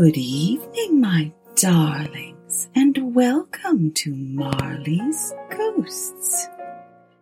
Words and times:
Good 0.00 0.16
evening, 0.16 0.98
my 0.98 1.30
darlings, 1.56 2.70
and 2.74 3.14
welcome 3.14 3.92
to 3.92 4.14
Marley's 4.14 5.34
Ghosts. 5.50 6.48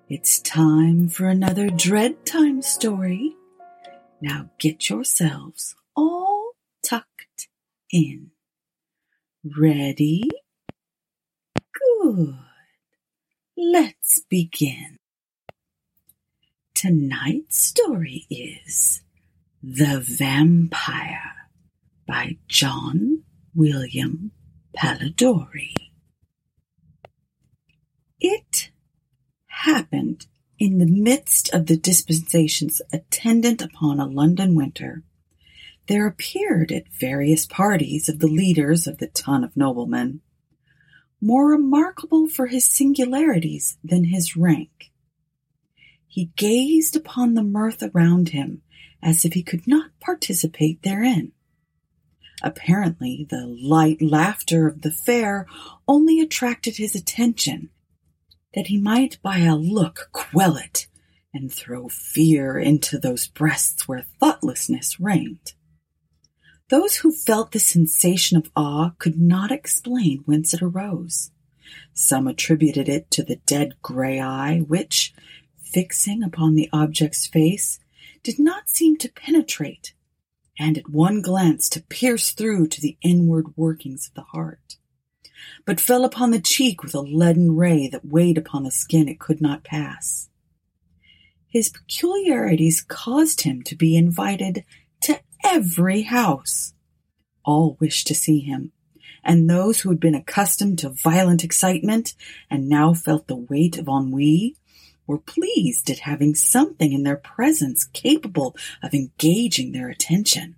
It's 0.09 0.39
time 0.39 1.09
for 1.09 1.27
another 1.27 1.71
Dread 1.71 2.25
Time 2.25 2.63
story. 2.63 3.35
Now 4.21 4.51
get 4.61 4.89
yourselves 4.89 5.75
all 5.97 6.53
tucked 6.81 7.49
in. 7.91 8.31
Ready? 9.43 10.31
Good. 11.73 12.39
Let's 13.57 14.21
begin. 14.31 14.99
Tonight's 16.75 17.59
story 17.59 18.29
is 18.31 19.03
The 19.65 19.99
Vampire 19.99 21.38
by 22.09 22.39
John 22.49 23.23
William 23.55 24.33
Polidori. 24.75 25.75
It 28.19 28.71
happened 29.47 30.27
in 30.59 30.79
the 30.79 30.87
midst 30.87 31.53
of 31.55 31.67
the 31.67 31.77
dispensations 31.77 32.81
attendant 32.93 33.61
upon 33.61 34.01
a 34.01 34.07
London 34.07 34.55
winter. 34.55 35.05
There 35.87 36.07
appeared 36.07 36.73
at 36.73 36.93
various 36.99 37.45
parties 37.45 38.09
of 38.09 38.21
the 38.21 38.27
leaders 38.27 38.87
of 38.87 38.99
the 38.99 39.09
ton 39.09 39.45
of 39.45 39.57
noblemen, 39.57 40.23
more 41.21 41.51
remarkable 41.51 42.27
for 42.27 42.47
his 42.47 42.67
singularities 42.67 43.77
than 43.85 44.05
his 44.05 44.35
rank. 44.35 44.91
He 46.07 46.31
gazed 46.37 46.97
upon 46.97 47.35
the 47.35 47.43
mirth 47.43 47.83
around 47.83 48.31
him 48.31 48.63
as 49.03 49.27
if 49.27 49.35
he 49.35 49.43
could 49.43 49.69
not 49.69 49.91
participate 50.01 50.83
therein. 50.83 51.33
Apparently, 52.43 53.27
the 53.29 53.47
light 53.47 54.01
laughter 54.01 54.69
of 54.69 54.83
the 54.83 54.91
fair 54.91 55.47
only 55.87 56.21
attracted 56.21 56.77
his 56.77 56.95
attention, 56.95 57.71
that 58.55 58.69
he 58.69 58.79
might 58.79 59.21
by 59.23 59.39
a 59.39 59.57
look 59.57 60.09
quell 60.13 60.57
it 60.57 60.87
and 61.35 61.53
throw 61.53 61.89
fear 61.89 62.59
into 62.59 62.99
those 62.99 63.27
breasts 63.27 63.87
where 63.87 64.07
thoughtlessness 64.21 64.99
reigned. 64.99 65.53
Those 66.69 66.97
who 66.97 67.13
felt 67.13 67.53
the 67.53 67.59
sensation 67.59 68.37
of 68.37 68.51
awe 68.55 68.91
could 68.99 69.19
not 69.19 69.51
explain 69.51 70.23
whence 70.27 70.53
it 70.53 70.63
arose. 70.63 71.31
Some 71.93 72.27
attributed 72.27 72.89
it 72.89 73.11
to 73.13 73.23
the 73.23 73.37
dead 73.37 73.75
gray 73.83 74.21
eye, 74.21 74.61
which, 74.61 75.15
fixing 75.61 76.23
upon 76.23 76.55
the 76.55 76.69
object's 76.73 77.27
face, 77.27 77.79
did 78.23 78.39
not 78.39 78.69
seem 78.69 78.97
to 78.99 79.11
penetrate, 79.11 79.95
and 80.59 80.77
at 80.77 80.91
one 80.91 81.23
glance 81.23 81.69
to 81.71 81.83
pierce 81.85 82.33
through 82.33 82.67
to 82.69 82.81
the 82.81 82.97
inward 83.03 83.57
workings 83.57 84.09
of 84.09 84.15
the 84.15 84.23
heart, 84.23 84.77
but 85.65 85.81
fell 85.81 86.05
upon 86.05 86.31
the 86.31 86.41
cheek 86.41 86.83
with 86.83 86.95
a 86.95 87.01
leaden 87.01 87.55
ray 87.55 87.89
that 87.89 88.05
weighed 88.05 88.37
upon 88.37 88.65
the 88.65 88.71
skin 88.71 89.09
it 89.09 89.21
could 89.21 89.41
not 89.41 89.65
pass. 89.65 90.29
His 91.47 91.71
peculiarities 91.71 92.83
caused 92.83 93.43
him 93.43 93.63
to 93.63 93.77
be 93.77 93.97
invited 93.97 94.65
to 95.03 95.21
every 95.45 96.03
house. 96.03 96.75
All 97.45 97.77
wished 97.81 98.07
to 98.09 98.15
see 98.15 98.41
him, 98.41 98.73
and 99.25 99.49
those 99.49 99.81
who 99.81 99.89
had 99.89 100.01
been 100.01 100.15
accustomed 100.15 100.79
to 100.81 100.91
violent 100.91 101.45
excitement 101.45 102.15
and 102.51 102.69
now 102.69 102.93
felt 102.93 103.27
the 103.27 103.37
weight 103.37 103.79
of 103.79 103.89
ennui 103.89 104.57
were 105.09 105.19
pleased 105.19 105.91
at 105.91 106.01
having 106.01 106.37
something 106.37 106.93
in 106.93 107.03
their 107.03 107.17
presence 107.17 107.85
capable 107.87 108.55
of 108.83 108.95
engaging 108.95 109.73
their 109.73 109.89
attention. 109.89 110.55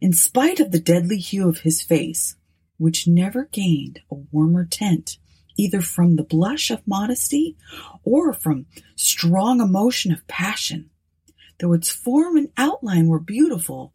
In 0.00 0.14
spite 0.14 0.60
of 0.60 0.70
the 0.70 0.80
deadly 0.80 1.18
hue 1.18 1.48
of 1.48 1.58
his 1.58 1.82
face, 1.82 2.36
which 2.78 3.06
never 3.06 3.44
gained 3.44 4.00
a 4.10 4.14
warmer 4.14 4.64
tint, 4.64 5.18
either 5.56 5.80
from 5.80 6.16
the 6.16 6.24
blush 6.24 6.70
of 6.70 6.86
modesty 6.86 7.56
or 8.04 8.32
from 8.32 8.66
strong 8.96 9.60
emotion 9.60 10.12
of 10.12 10.26
passion, 10.26 10.90
though 11.58 11.72
its 11.72 11.90
form 11.90 12.36
and 12.36 12.50
outline 12.56 13.08
were 13.08 13.20
beautiful, 13.20 13.92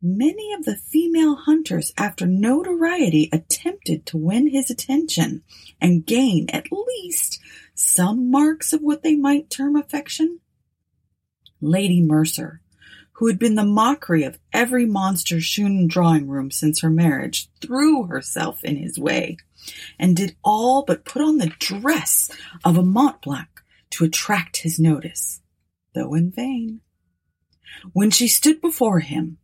Many 0.00 0.52
of 0.52 0.64
the 0.64 0.76
female 0.76 1.34
hunters 1.34 1.92
after 1.98 2.24
notoriety 2.24 3.28
attempted 3.32 4.06
to 4.06 4.16
win 4.16 4.46
his 4.46 4.70
attention 4.70 5.42
and 5.80 6.06
gain 6.06 6.48
at 6.50 6.70
least 6.70 7.40
some 7.88 8.30
marks 8.30 8.72
of 8.72 8.82
what 8.82 9.02
they 9.02 9.16
might 9.16 9.50
term 9.50 9.76
affection. 9.76 10.40
Lady 11.60 12.00
Mercer, 12.00 12.60
who 13.12 13.26
had 13.26 13.38
been 13.38 13.56
the 13.56 13.64
mockery 13.64 14.22
of 14.22 14.38
every 14.52 14.86
monster 14.86 15.40
shewn 15.40 15.88
drawing 15.88 16.28
room 16.28 16.50
since 16.50 16.80
her 16.80 16.90
marriage, 16.90 17.48
threw 17.60 18.04
herself 18.04 18.62
in 18.62 18.76
his 18.76 18.98
way 18.98 19.36
and 19.98 20.16
did 20.16 20.36
all 20.44 20.84
but 20.84 21.04
put 21.04 21.22
on 21.22 21.38
the 21.38 21.52
dress 21.58 22.30
of 22.64 22.76
a 22.76 22.82
mountebank 22.82 23.48
to 23.90 24.04
attract 24.04 24.58
his 24.58 24.78
notice, 24.78 25.40
though 25.94 26.14
in 26.14 26.30
vain. 26.30 26.80
When 27.92 28.10
she 28.10 28.28
stood 28.28 28.60
before 28.60 29.00
him, 29.00 29.38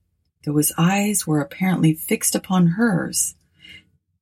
though 0.45 0.57
his 0.57 0.73
eyes 0.79 1.27
were 1.27 1.41
apparently 1.41 1.95
fixed 1.95 2.35
upon 2.35 2.69
hers, 2.69 3.35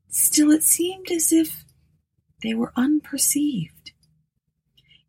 still 0.09 0.51
it 0.51 0.63
seemed 0.63 1.11
as 1.11 1.33
if 1.33 1.65
they 2.43 2.55
were 2.55 2.73
unperceived. 2.77 3.92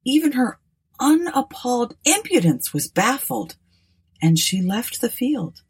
Even 0.06 0.34
her 0.34 0.60
unappalled 1.00 1.96
impudence 2.06 2.74
was 2.74 2.88
baffled, 2.88 3.56
and 4.22 4.38
she 4.38 4.62
left 4.62 5.02
the 5.02 5.10
field. 5.10 5.62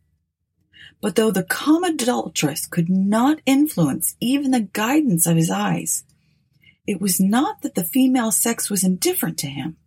But 1.01 1.15
though 1.15 1.31
the 1.31 1.43
calm 1.43 1.83
adulteress 1.83 2.65
could 2.65 2.89
not 2.89 3.41
influence 3.45 4.15
even 4.19 4.51
the 4.51 4.61
guidance 4.61 5.27
of 5.27 5.35
his 5.35 5.49
eyes, 5.49 6.03
it 6.85 7.01
was 7.01 7.19
not 7.19 7.61
that 7.61 7.75
the 7.75 7.83
female 7.83 8.31
sex 8.31 8.69
was 8.69 8.83
indifferent 8.83 9.37
to 9.39 9.47
him. 9.47 9.77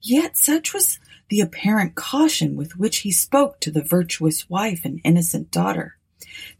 Yet 0.00 0.36
such 0.36 0.74
was 0.74 0.98
the 1.28 1.40
apparent 1.40 1.94
caution 1.94 2.56
with 2.56 2.76
which 2.76 2.98
he 2.98 3.10
spoke 3.10 3.60
to 3.60 3.70
the 3.70 3.82
virtuous 3.82 4.50
wife 4.50 4.84
and 4.84 5.00
innocent 5.04 5.50
daughter, 5.50 5.96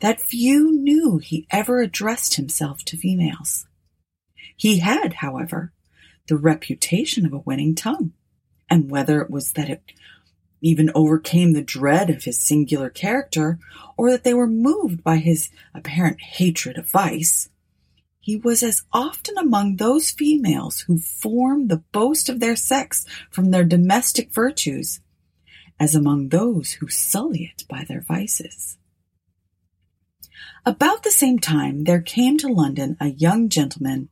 that 0.01 0.21
few 0.21 0.73
knew 0.73 1.19
he 1.19 1.47
ever 1.51 1.81
addressed 1.81 2.35
himself 2.35 2.85
to 2.85 2.97
females. 2.97 3.67
He 4.57 4.79
had, 4.79 5.15
however, 5.15 5.73
the 6.33 6.39
reputation 6.39 7.27
of 7.27 7.35
a 7.35 7.39
winning 7.45 7.75
tongue, 7.75 8.11
and 8.71 8.91
whether 8.91 9.21
it 9.21 9.31
was 9.31 9.53
that 9.53 9.69
it 9.69 9.93
even 10.63 10.91
overcame 10.95 11.53
the 11.53 11.61
dread 11.61 12.09
of 12.09 12.25
his 12.25 12.41
singular 12.41 12.89
character, 12.89 13.59
or 13.99 14.11
that 14.11 14.25
they 14.25 14.33
were 14.33 14.47
moved 14.47 15.05
by 15.05 15.19
his 15.19 15.51
apparent 15.75 16.19
hatred 16.23 16.79
of 16.79 16.89
vice, 16.89 17.51
he 18.19 18.35
was 18.35 18.63
as 18.63 18.83
often 18.95 19.37
among 19.37 19.77
those 19.77 20.11
females 20.11 20.81
who 20.87 20.97
form 20.97 21.69
the 21.69 21.83
boast 21.93 22.31
of 22.31 22.41
their 22.41 22.57
sex 22.57 23.05
from 23.31 23.51
their 23.51 23.65
domestic 23.65 24.33
virtues, 24.33 25.01
as 25.79 25.95
among 25.95 26.31
those 26.31 26.73
who 26.73 26.89
sully 26.89 27.53
it 27.55 27.69
by 27.69 27.85
their 27.87 28.01
vices. 28.01 28.79
About 30.65 31.03
the 31.03 31.11
same 31.11 31.39
time 31.39 31.85
there 31.85 32.01
came 32.01 32.39
to 32.39 32.49
London 32.49 32.97
a 33.03 33.09
young 33.09 33.51
gentleman 33.51 34.09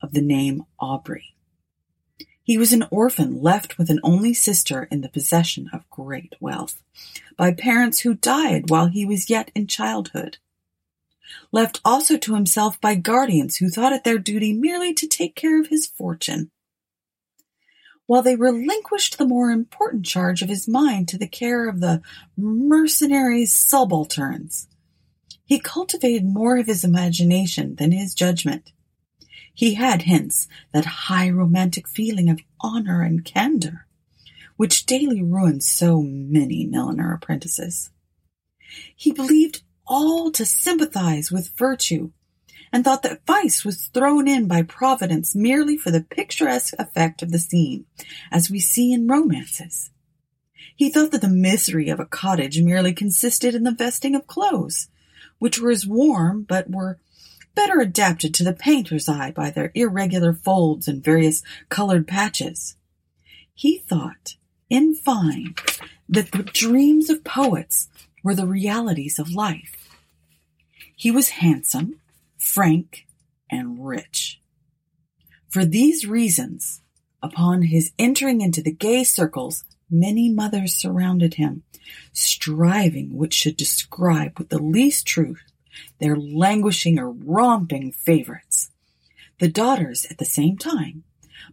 of 0.00 0.14
the 0.14 0.22
name 0.22 0.62
Aubrey. 0.80 1.34
He 2.48 2.58
was 2.58 2.72
an 2.72 2.86
orphan 2.90 3.42
left 3.42 3.76
with 3.76 3.90
an 3.90 4.00
only 4.02 4.32
sister 4.32 4.88
in 4.90 5.02
the 5.02 5.08
possession 5.08 5.70
of 5.72 5.88
great 5.90 6.34
wealth, 6.40 6.82
by 7.36 7.52
parents 7.52 8.00
who 8.00 8.14
died 8.14 8.70
while 8.70 8.86
he 8.86 9.04
was 9.04 9.30
yet 9.30 9.52
in 9.54 9.68
childhood 9.68 10.38
left 11.52 11.80
also 11.84 12.16
to 12.16 12.34
himself 12.34 12.80
by 12.80 12.94
guardians 12.94 13.56
who 13.56 13.68
thought 13.68 13.92
it 13.92 14.04
their 14.04 14.18
duty 14.18 14.52
merely 14.52 14.94
to 14.94 15.06
take 15.06 15.34
care 15.34 15.60
of 15.60 15.68
his 15.68 15.86
fortune, 15.86 16.50
while 18.06 18.22
they 18.22 18.36
relinquished 18.36 19.18
the 19.18 19.26
more 19.26 19.50
important 19.50 20.06
charge 20.06 20.42
of 20.42 20.48
his 20.48 20.66
mind 20.66 21.08
to 21.08 21.18
the 21.18 21.28
care 21.28 21.68
of 21.68 21.80
the 21.80 22.00
mercenary 22.36 23.44
subalterns. 23.44 24.68
He 25.44 25.58
cultivated 25.58 26.24
more 26.24 26.56
of 26.56 26.66
his 26.66 26.84
imagination 26.84 27.74
than 27.76 27.92
his 27.92 28.14
judgment. 28.14 28.72
He 29.58 29.74
had 29.74 30.02
hence 30.02 30.46
that 30.72 30.84
high 30.84 31.28
romantic 31.28 31.88
feeling 31.88 32.28
of 32.28 32.38
honor 32.60 33.02
and 33.02 33.24
candor, 33.24 33.88
which 34.56 34.86
daily 34.86 35.20
ruins 35.20 35.66
so 35.66 36.00
many 36.00 36.64
milliner 36.64 37.12
apprentices. 37.12 37.90
He 38.94 39.10
believed 39.10 39.62
all 39.84 40.30
to 40.30 40.46
sympathize 40.46 41.32
with 41.32 41.58
virtue, 41.58 42.12
and 42.72 42.84
thought 42.84 43.02
that 43.02 43.26
vice 43.26 43.64
was 43.64 43.86
thrown 43.86 44.28
in 44.28 44.46
by 44.46 44.62
Providence 44.62 45.34
merely 45.34 45.76
for 45.76 45.90
the 45.90 46.06
picturesque 46.08 46.74
effect 46.78 47.20
of 47.20 47.32
the 47.32 47.40
scene, 47.40 47.84
as 48.30 48.48
we 48.48 48.60
see 48.60 48.92
in 48.92 49.08
romances. 49.08 49.90
He 50.76 50.88
thought 50.88 51.10
that 51.10 51.20
the 51.20 51.28
misery 51.28 51.88
of 51.88 51.98
a 51.98 52.06
cottage 52.06 52.62
merely 52.62 52.92
consisted 52.92 53.56
in 53.56 53.64
the 53.64 53.72
vesting 53.72 54.14
of 54.14 54.28
clothes, 54.28 54.88
which 55.40 55.58
were 55.58 55.72
as 55.72 55.84
warm 55.84 56.42
but 56.42 56.70
were 56.70 57.00
better 57.58 57.80
adapted 57.80 58.32
to 58.32 58.44
the 58.44 58.52
painter's 58.52 59.08
eye 59.08 59.32
by 59.32 59.50
their 59.50 59.72
irregular 59.74 60.32
folds 60.32 60.86
and 60.86 61.02
various 61.02 61.42
colored 61.68 62.06
patches. 62.06 62.76
He 63.52 63.78
thought, 63.78 64.36
in 64.70 64.94
fine, 64.94 65.56
that 66.08 66.30
the 66.30 66.44
dreams 66.44 67.10
of 67.10 67.24
poets 67.24 67.88
were 68.22 68.36
the 68.36 68.46
realities 68.46 69.18
of 69.18 69.32
life. 69.32 69.74
He 70.94 71.10
was 71.10 71.30
handsome, 71.30 71.98
frank, 72.38 73.08
and 73.50 73.84
rich. 73.84 74.40
For 75.48 75.64
these 75.64 76.06
reasons, 76.06 76.82
upon 77.20 77.62
his 77.62 77.90
entering 77.98 78.40
into 78.40 78.62
the 78.62 78.70
gay 78.70 79.02
circles, 79.02 79.64
many 79.90 80.28
mothers 80.28 80.76
surrounded 80.76 81.34
him, 81.34 81.64
striving 82.12 83.16
which 83.16 83.34
should 83.34 83.56
describe 83.56 84.38
with 84.38 84.48
the 84.48 84.62
least 84.62 85.08
truth 85.08 85.42
their 85.98 86.16
languishing 86.16 86.98
or 86.98 87.10
romping 87.10 87.92
favorites. 87.92 88.70
The 89.38 89.48
daughters, 89.48 90.06
at 90.10 90.18
the 90.18 90.24
same 90.24 90.56
time, 90.56 91.04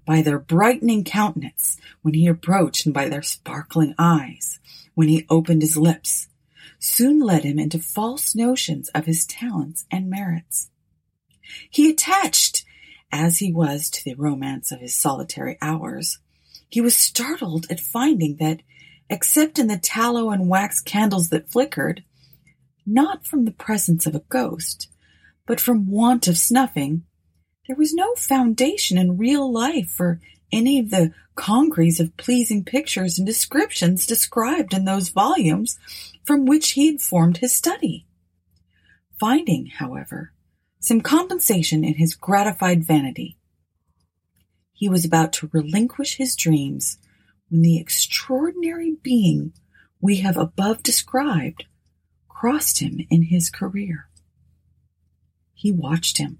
by 0.05 0.21
their 0.21 0.39
brightening 0.39 1.03
countenance 1.03 1.77
when 2.01 2.13
he 2.13 2.27
approached 2.27 2.85
and 2.85 2.93
by 2.93 3.09
their 3.09 3.21
sparkling 3.21 3.93
eyes 3.97 4.59
when 4.93 5.07
he 5.07 5.25
opened 5.29 5.61
his 5.61 5.77
lips, 5.77 6.27
soon 6.79 7.19
led 7.19 7.43
him 7.43 7.59
into 7.59 7.79
false 7.79 8.35
notions 8.35 8.89
of 8.89 9.05
his 9.05 9.25
talents 9.25 9.85
and 9.91 10.09
merits. 10.09 10.69
He 11.69 11.89
attached 11.89 12.65
as 13.11 13.39
he 13.39 13.51
was 13.51 13.89
to 13.89 14.03
the 14.03 14.15
romance 14.15 14.71
of 14.71 14.81
his 14.81 14.95
solitary 14.95 15.57
hours, 15.61 16.19
he 16.69 16.81
was 16.81 16.95
startled 16.95 17.65
at 17.69 17.79
finding 17.79 18.35
that, 18.37 18.61
except 19.09 19.57
in 19.57 19.67
the 19.67 19.77
tallow 19.77 20.31
and 20.31 20.49
wax 20.49 20.81
candles 20.81 21.29
that 21.29 21.49
flickered, 21.49 22.03
not 22.85 23.25
from 23.25 23.45
the 23.45 23.51
presence 23.51 24.05
of 24.05 24.15
a 24.15 24.23
ghost, 24.29 24.89
but 25.45 25.59
from 25.59 25.89
want 25.89 26.27
of 26.27 26.37
snuffing, 26.37 27.03
there 27.67 27.75
was 27.75 27.93
no 27.93 28.13
foundation 28.15 28.97
in 28.97 29.17
real 29.17 29.51
life 29.51 29.89
for 29.89 30.19
any 30.51 30.79
of 30.79 30.91
the 30.91 31.11
congeries 31.35 31.99
of 31.99 32.15
pleasing 32.17 32.63
pictures 32.63 33.17
and 33.17 33.25
descriptions 33.25 34.05
described 34.05 34.73
in 34.73 34.85
those 34.85 35.09
volumes 35.09 35.77
from 36.23 36.45
which 36.45 36.71
he 36.71 36.87
had 36.87 37.01
formed 37.01 37.37
his 37.37 37.53
study. 37.53 38.05
Finding, 39.19 39.67
however, 39.67 40.31
some 40.79 41.01
compensation 41.01 41.83
in 41.83 41.95
his 41.95 42.13
gratified 42.13 42.85
vanity, 42.85 43.37
he 44.71 44.87
was 44.87 45.05
about 45.05 45.33
to 45.33 45.49
relinquish 45.51 46.17
his 46.17 46.35
dreams 46.35 46.97
when 47.49 47.61
the 47.61 47.79
extraordinary 47.79 48.95
being 49.01 49.53
we 50.01 50.17
have 50.17 50.37
above 50.37 50.83
described 50.83 51.65
crossed 52.35 52.79
him 52.79 52.99
in 53.09 53.23
his 53.23 53.49
career. 53.49 54.09
He 55.53 55.71
watched 55.71 56.17
him 56.17 56.39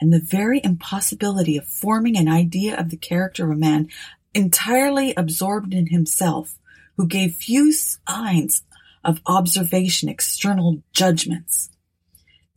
and 0.00 0.12
the 0.12 0.20
very 0.20 0.60
impossibility 0.64 1.56
of 1.56 1.66
forming 1.66 2.16
an 2.16 2.28
idea 2.28 2.78
of 2.78 2.90
the 2.90 2.96
character 2.96 3.44
of 3.44 3.50
a 3.50 3.60
man 3.60 3.88
entirely 4.34 5.12
absorbed 5.14 5.74
in 5.74 5.88
himself, 5.88 6.58
who 6.96 7.06
gave 7.06 7.34
few 7.34 7.72
signs 7.72 8.64
of 9.04 9.20
observation, 9.26 10.08
external 10.08 10.82
judgments, 10.92 11.70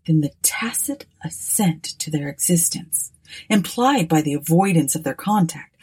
then 0.07 0.21
the 0.21 0.31
tacit 0.41 1.05
assent 1.23 1.83
to 1.83 2.09
their 2.09 2.29
existence, 2.29 3.11
implied 3.49 4.07
by 4.07 4.21
the 4.21 4.33
avoidance 4.33 4.95
of 4.95 5.03
their 5.03 5.13
contact, 5.13 5.75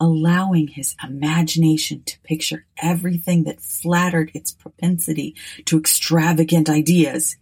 allowing 0.00 0.68
his 0.68 0.94
imagination 1.02 2.02
to 2.04 2.20
picture 2.20 2.66
everything 2.80 3.44
that 3.44 3.60
flattered 3.60 4.30
its 4.34 4.52
propensity 4.52 5.34
to 5.64 5.78
extravagant 5.78 6.68
ideas, 6.68 7.36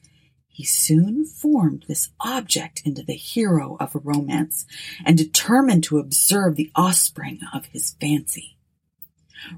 he 0.49 0.65
soon 0.65 1.27
formed 1.27 1.85
this 1.87 2.11
object 2.21 2.81
into 2.85 3.03
the 3.03 3.15
hero 3.15 3.77
of 3.79 3.95
a 3.95 3.99
romance 3.99 4.65
and 5.05 5.19
determined 5.19 5.85
to 5.85 5.99
observe 5.99 6.57
the 6.57 6.73
offspring 6.75 7.41
of 7.53 7.67
his 7.67 7.95
fancy, 8.01 8.57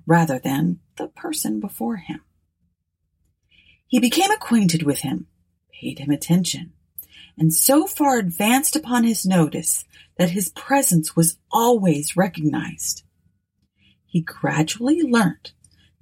rather 0.06 0.40
than 0.40 0.80
the 0.96 1.06
person 1.06 1.60
before 1.60 1.98
him. 1.98 2.20
He 3.86 4.00
became 4.00 4.30
acquainted 4.32 4.82
with 4.82 5.00
him, 5.00 5.28
paid 5.72 6.00
him 6.00 6.10
attention, 6.10 6.72
and 7.38 7.54
so 7.54 7.86
far 7.86 8.18
advanced 8.18 8.74
upon 8.74 9.04
his 9.04 9.24
notice 9.24 9.84
that 10.18 10.30
his 10.30 10.50
presence 10.50 11.14
was 11.14 11.38
always 11.50 12.16
recognized. 12.16 13.02
He 14.04 14.20
gradually 14.20 15.02
learnt 15.02 15.52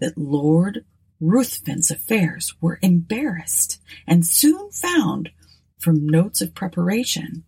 that 0.00 0.16
Lord 0.16 0.84
Ruthven's 1.20 1.90
affairs 1.90 2.54
were 2.60 2.78
embarrassed 2.82 3.80
and 4.06 4.26
soon 4.26 4.70
found, 4.70 5.30
from 5.78 6.08
notes 6.08 6.40
of 6.40 6.54
preparation, 6.54 7.44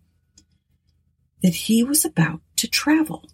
that 1.41 1.55
he 1.55 1.83
was 1.83 2.05
about 2.05 2.41
to 2.57 2.67
travel. 2.67 3.29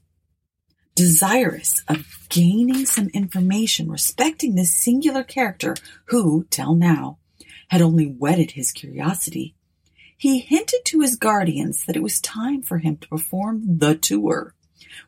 Desirous 0.96 1.84
of 1.88 2.06
gaining 2.30 2.86
some 2.86 3.10
information 3.10 3.90
respecting 3.90 4.56
this 4.56 4.74
singular 4.74 5.24
character 5.24 5.76
who, 6.06 6.46
till 6.50 6.76
now, 6.76 7.18
had 7.70 7.82
only 7.82 8.06
whetted 8.06 8.52
his 8.52 8.72
curiosity, 8.72 9.56
he 10.18 10.40
hinted 10.40 10.82
to 10.86 11.02
his 11.02 11.16
guardians 11.16 11.86
that 11.86 11.96
it 11.96 12.04
was 12.04 12.22
time 12.22 12.62
for 12.62 12.80
him 12.80 12.98
to 12.98 13.08
perform 13.08 13.78
the 13.80 13.96
tour 13.96 14.56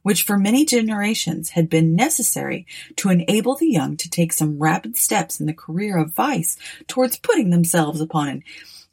which 0.02 0.24
for 0.24 0.38
many 0.38 0.66
generations 0.66 1.52
had 1.52 1.70
been 1.70 1.96
necessary 1.96 2.66
to 2.98 3.10
enable 3.10 3.56
the 3.56 3.70
young 3.70 3.96
to 3.98 4.10
take 4.10 4.34
some 4.34 4.60
rapid 4.60 4.98
steps 4.98 5.40
in 5.40 5.46
the 5.46 5.54
career 5.54 5.98
of 5.98 6.14
vice 6.14 6.58
towards 6.88 7.18
putting 7.18 7.50
themselves 7.50 8.02
upon 8.02 8.28
an 8.28 8.44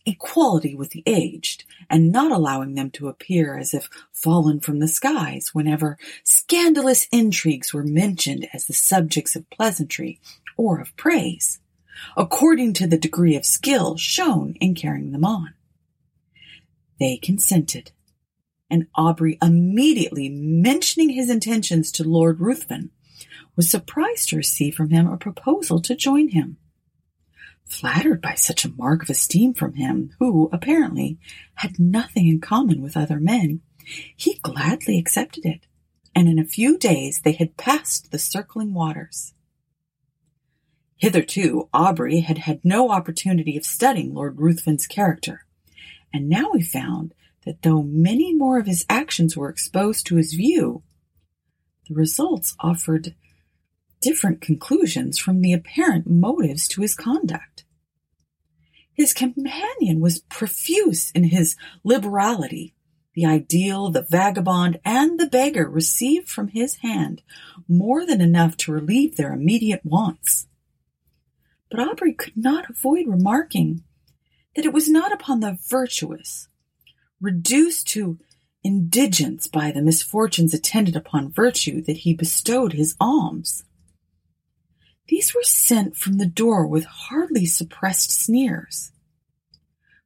equality 0.06 0.74
with 0.74 0.90
the 0.90 1.02
aged, 1.06 1.64
and 1.88 2.12
not 2.12 2.30
allowing 2.30 2.74
them 2.74 2.90
to 2.90 3.08
appear 3.08 3.56
as 3.56 3.72
if 3.72 3.88
fallen 4.12 4.60
from 4.60 4.78
the 4.78 4.88
skies 4.88 5.50
whenever 5.52 5.98
scandalous 6.22 7.06
intrigues 7.10 7.72
were 7.72 7.84
mentioned 7.84 8.46
as 8.52 8.66
the 8.66 8.72
subjects 8.72 9.34
of 9.34 9.48
pleasantry 9.50 10.20
or 10.56 10.78
of 10.78 10.94
praise, 10.96 11.58
according 12.16 12.72
to 12.72 12.86
the 12.86 12.98
degree 12.98 13.34
of 13.34 13.46
skill 13.46 13.96
shown 13.96 14.54
in 14.60 14.74
carrying 14.74 15.12
them 15.12 15.24
on. 15.24 15.54
They 16.98 17.16
consented, 17.16 17.92
and 18.70 18.86
Aubrey 18.94 19.38
immediately 19.42 20.28
mentioning 20.28 21.10
his 21.10 21.30
intentions 21.30 21.90
to 21.92 22.04
Lord 22.04 22.40
Ruthven, 22.40 22.90
was 23.56 23.70
surprised 23.70 24.28
to 24.28 24.36
receive 24.36 24.74
from 24.74 24.90
him 24.90 25.06
a 25.06 25.16
proposal 25.16 25.80
to 25.82 25.94
join 25.94 26.28
him. 26.28 26.56
Flattered 27.64 28.20
by 28.20 28.34
such 28.34 28.64
a 28.64 28.72
mark 28.72 29.02
of 29.02 29.10
esteem 29.10 29.54
from 29.54 29.74
him, 29.74 30.10
who, 30.18 30.48
apparently, 30.52 31.18
had 31.54 31.78
nothing 31.78 32.28
in 32.28 32.40
common 32.40 32.82
with 32.82 32.96
other 32.96 33.18
men, 33.18 33.60
he 34.16 34.38
gladly 34.42 34.98
accepted 34.98 35.44
it, 35.44 35.66
and 36.14 36.28
in 36.28 36.38
a 36.38 36.44
few 36.44 36.78
days 36.78 37.20
they 37.24 37.32
had 37.32 37.56
passed 37.56 38.10
the 38.10 38.18
circling 38.18 38.74
waters. 38.74 39.34
Hitherto, 40.96 41.68
Aubrey 41.72 42.20
had 42.20 42.38
had 42.38 42.64
no 42.64 42.90
opportunity 42.90 43.56
of 43.56 43.64
studying 43.64 44.14
Lord 44.14 44.38
Ruthven's 44.38 44.86
character, 44.86 45.43
and 46.14 46.28
now 46.28 46.52
he 46.52 46.62
found 46.62 47.12
that 47.44 47.62
though 47.62 47.82
many 47.82 48.32
more 48.32 48.56
of 48.56 48.66
his 48.66 48.86
actions 48.88 49.36
were 49.36 49.50
exposed 49.50 50.06
to 50.06 50.16
his 50.16 50.32
view, 50.32 50.84
the 51.88 51.94
results 51.94 52.54
offered 52.60 53.16
different 54.00 54.40
conclusions 54.40 55.18
from 55.18 55.40
the 55.40 55.52
apparent 55.52 56.08
motives 56.08 56.68
to 56.68 56.82
his 56.82 56.94
conduct. 56.94 57.64
His 58.92 59.12
companion 59.12 59.98
was 59.98 60.20
profuse 60.20 61.10
in 61.10 61.24
his 61.24 61.56
liberality. 61.82 62.74
The 63.14 63.26
ideal, 63.26 63.90
the 63.90 64.06
vagabond, 64.08 64.78
and 64.84 65.18
the 65.18 65.26
beggar 65.26 65.68
received 65.68 66.28
from 66.28 66.48
his 66.48 66.76
hand 66.76 67.22
more 67.66 68.06
than 68.06 68.20
enough 68.20 68.56
to 68.58 68.72
relieve 68.72 69.16
their 69.16 69.32
immediate 69.32 69.84
wants. 69.84 70.46
But 71.70 71.80
Aubrey 71.80 72.12
could 72.12 72.36
not 72.36 72.70
avoid 72.70 73.08
remarking 73.08 73.82
that 74.54 74.64
it 74.64 74.72
was 74.72 74.88
not 74.88 75.12
upon 75.12 75.40
the 75.40 75.58
virtuous, 75.68 76.48
reduced 77.20 77.88
to 77.88 78.18
indigence 78.62 79.46
by 79.46 79.70
the 79.70 79.82
misfortunes 79.82 80.54
attendant 80.54 80.96
upon 80.96 81.30
virtue 81.30 81.82
that 81.82 81.98
he 81.98 82.14
bestowed 82.14 82.72
his 82.72 82.96
alms. 82.98 83.64
These 85.08 85.34
were 85.34 85.42
sent 85.42 85.96
from 85.96 86.14
the 86.14 86.26
door 86.26 86.66
with 86.66 86.84
hardly 86.86 87.44
suppressed 87.44 88.10
sneers. 88.10 88.90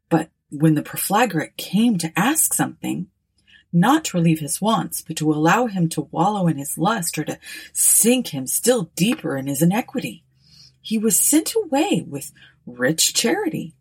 But 0.09 0.31
when 0.51 0.75
the 0.75 0.83
profligate 0.83 1.57
came 1.57 1.99
to 1.99 2.13
ask 2.19 2.53
something, 2.53 3.07
not 3.73 4.07
to 4.07 4.17
relieve 4.17 4.41
his 4.41 4.61
wants, 4.61 5.03
but 5.03 5.17
to 5.17 5.31
allow 5.31 5.67
him 5.67 5.89
to 5.91 6.09
wallow 6.11 6.49
in 6.49 6.57
his 6.57 6.79
lust 6.79 7.19
or 7.19 7.25
to 7.25 7.39
sink 7.73 8.29
him 8.29 8.47
still 8.47 8.91
deeper 8.97 9.37
in 9.37 9.47
his 9.47 9.63
iniquity, 9.63 10.25
he 10.81 10.99
was 10.99 11.21
sent 11.21 11.55
away 11.55 12.05
with 12.09 12.33
rich 12.67 13.15
charity. 13.15 13.75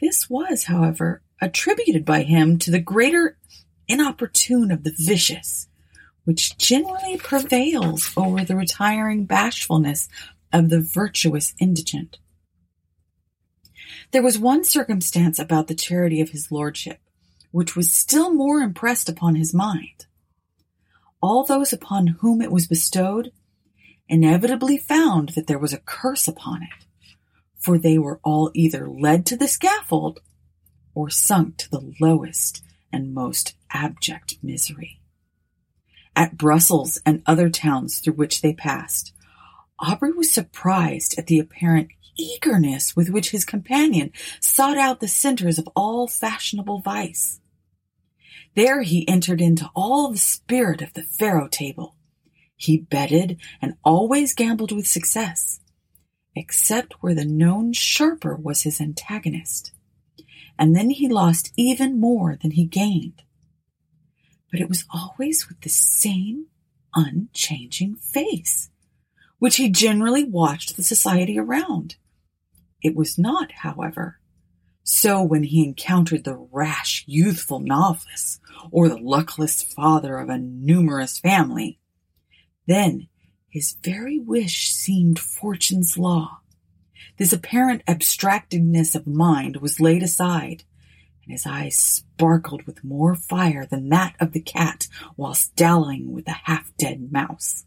This 0.00 0.30
was, 0.30 0.64
however, 0.64 1.22
attributed 1.40 2.04
by 2.04 2.22
him 2.22 2.58
to 2.60 2.70
the 2.70 2.80
greater 2.80 3.36
inopportune 3.88 4.70
of 4.70 4.84
the 4.84 4.94
vicious, 4.96 5.68
which 6.24 6.56
generally 6.58 7.16
prevails 7.18 8.12
over 8.16 8.44
the 8.44 8.56
retiring 8.56 9.24
bashfulness 9.24 10.08
of 10.52 10.68
the 10.68 10.80
virtuous 10.80 11.54
indigent. 11.60 12.18
There 14.12 14.22
was 14.22 14.38
one 14.38 14.64
circumstance 14.64 15.38
about 15.38 15.68
the 15.68 15.74
charity 15.74 16.20
of 16.20 16.30
his 16.30 16.50
lordship 16.50 17.00
which 17.52 17.76
was 17.76 17.92
still 17.92 18.32
more 18.32 18.60
impressed 18.60 19.08
upon 19.08 19.34
his 19.34 19.52
mind. 19.54 20.06
All 21.20 21.44
those 21.44 21.72
upon 21.72 22.06
whom 22.06 22.40
it 22.40 22.52
was 22.52 22.66
bestowed 22.66 23.32
inevitably 24.08 24.78
found 24.78 25.30
that 25.30 25.46
there 25.46 25.58
was 25.58 25.72
a 25.72 25.80
curse 25.80 26.26
upon 26.26 26.62
it, 26.62 26.86
for 27.60 27.78
they 27.78 27.98
were 27.98 28.20
all 28.24 28.50
either 28.54 28.88
led 28.88 29.26
to 29.26 29.36
the 29.36 29.48
scaffold 29.48 30.20
or 30.94 31.10
sunk 31.10 31.58
to 31.58 31.70
the 31.70 31.94
lowest 32.00 32.64
and 32.92 33.14
most 33.14 33.54
abject 33.72 34.36
misery. 34.42 35.00
At 36.16 36.36
Brussels 36.36 36.98
and 37.06 37.22
other 37.26 37.48
towns 37.48 37.98
through 37.98 38.14
which 38.14 38.40
they 38.40 38.52
passed, 38.52 39.12
Aubrey 39.78 40.12
was 40.12 40.32
surprised 40.32 41.18
at 41.18 41.26
the 41.26 41.38
apparent 41.38 41.88
eagerness 42.18 42.94
with 42.94 43.08
which 43.08 43.30
his 43.30 43.44
companion 43.44 44.12
sought 44.40 44.76
out 44.76 45.00
the 45.00 45.08
centers 45.08 45.58
of 45.58 45.68
all 45.74 46.06
fashionable 46.06 46.80
vice. 46.80 47.40
There 48.54 48.82
he 48.82 49.08
entered 49.08 49.40
into 49.40 49.70
all 49.74 50.10
the 50.10 50.18
spirit 50.18 50.82
of 50.82 50.92
the 50.92 51.02
faro 51.02 51.48
table. 51.48 51.94
He 52.56 52.76
betted 52.78 53.38
and 53.62 53.74
always 53.84 54.34
gambled 54.34 54.72
with 54.72 54.86
success, 54.86 55.59
except 56.34 56.94
where 57.00 57.14
the 57.14 57.24
known 57.24 57.72
sharper 57.72 58.34
was 58.36 58.62
his 58.62 58.80
antagonist. 58.80 59.72
And 60.58 60.76
then 60.76 60.90
he 60.90 61.08
lost 61.08 61.52
even 61.56 62.00
more 62.00 62.36
than 62.40 62.52
he 62.52 62.64
gained. 62.64 63.22
But 64.50 64.60
it 64.60 64.68
was 64.68 64.84
always 64.92 65.48
with 65.48 65.60
the 65.60 65.70
same 65.70 66.46
unchanging 66.94 67.96
face, 67.96 68.70
which 69.38 69.56
he 69.56 69.70
generally 69.70 70.24
watched 70.24 70.76
the 70.76 70.82
society 70.82 71.38
around. 71.38 71.96
It 72.82 72.96
was 72.96 73.18
not, 73.18 73.52
however, 73.62 74.20
so 74.82 75.22
when 75.22 75.44
he 75.44 75.64
encountered 75.64 76.24
the 76.24 76.36
rash, 76.50 77.04
youthful 77.06 77.60
novice, 77.60 78.40
or 78.70 78.88
the 78.88 78.98
luckless 78.98 79.62
father 79.62 80.18
of 80.18 80.28
a 80.28 80.38
numerous 80.38 81.18
family, 81.18 81.78
then 82.66 83.08
his 83.50 83.76
very 83.82 84.18
wish 84.18 84.70
seemed 84.72 85.18
fortune's 85.18 85.98
law. 85.98 86.40
This 87.18 87.32
apparent 87.32 87.82
abstractedness 87.86 88.94
of 88.94 89.06
mind 89.06 89.56
was 89.56 89.80
laid 89.80 90.02
aside, 90.02 90.62
and 91.24 91.32
his 91.32 91.46
eyes 91.46 91.76
sparkled 91.76 92.62
with 92.62 92.84
more 92.84 93.14
fire 93.14 93.66
than 93.66 93.88
that 93.90 94.14
of 94.20 94.32
the 94.32 94.40
cat 94.40 94.86
whilst 95.16 95.54
dallying 95.56 96.12
with 96.12 96.26
a 96.28 96.42
half-dead 96.44 97.12
mouse. 97.12 97.66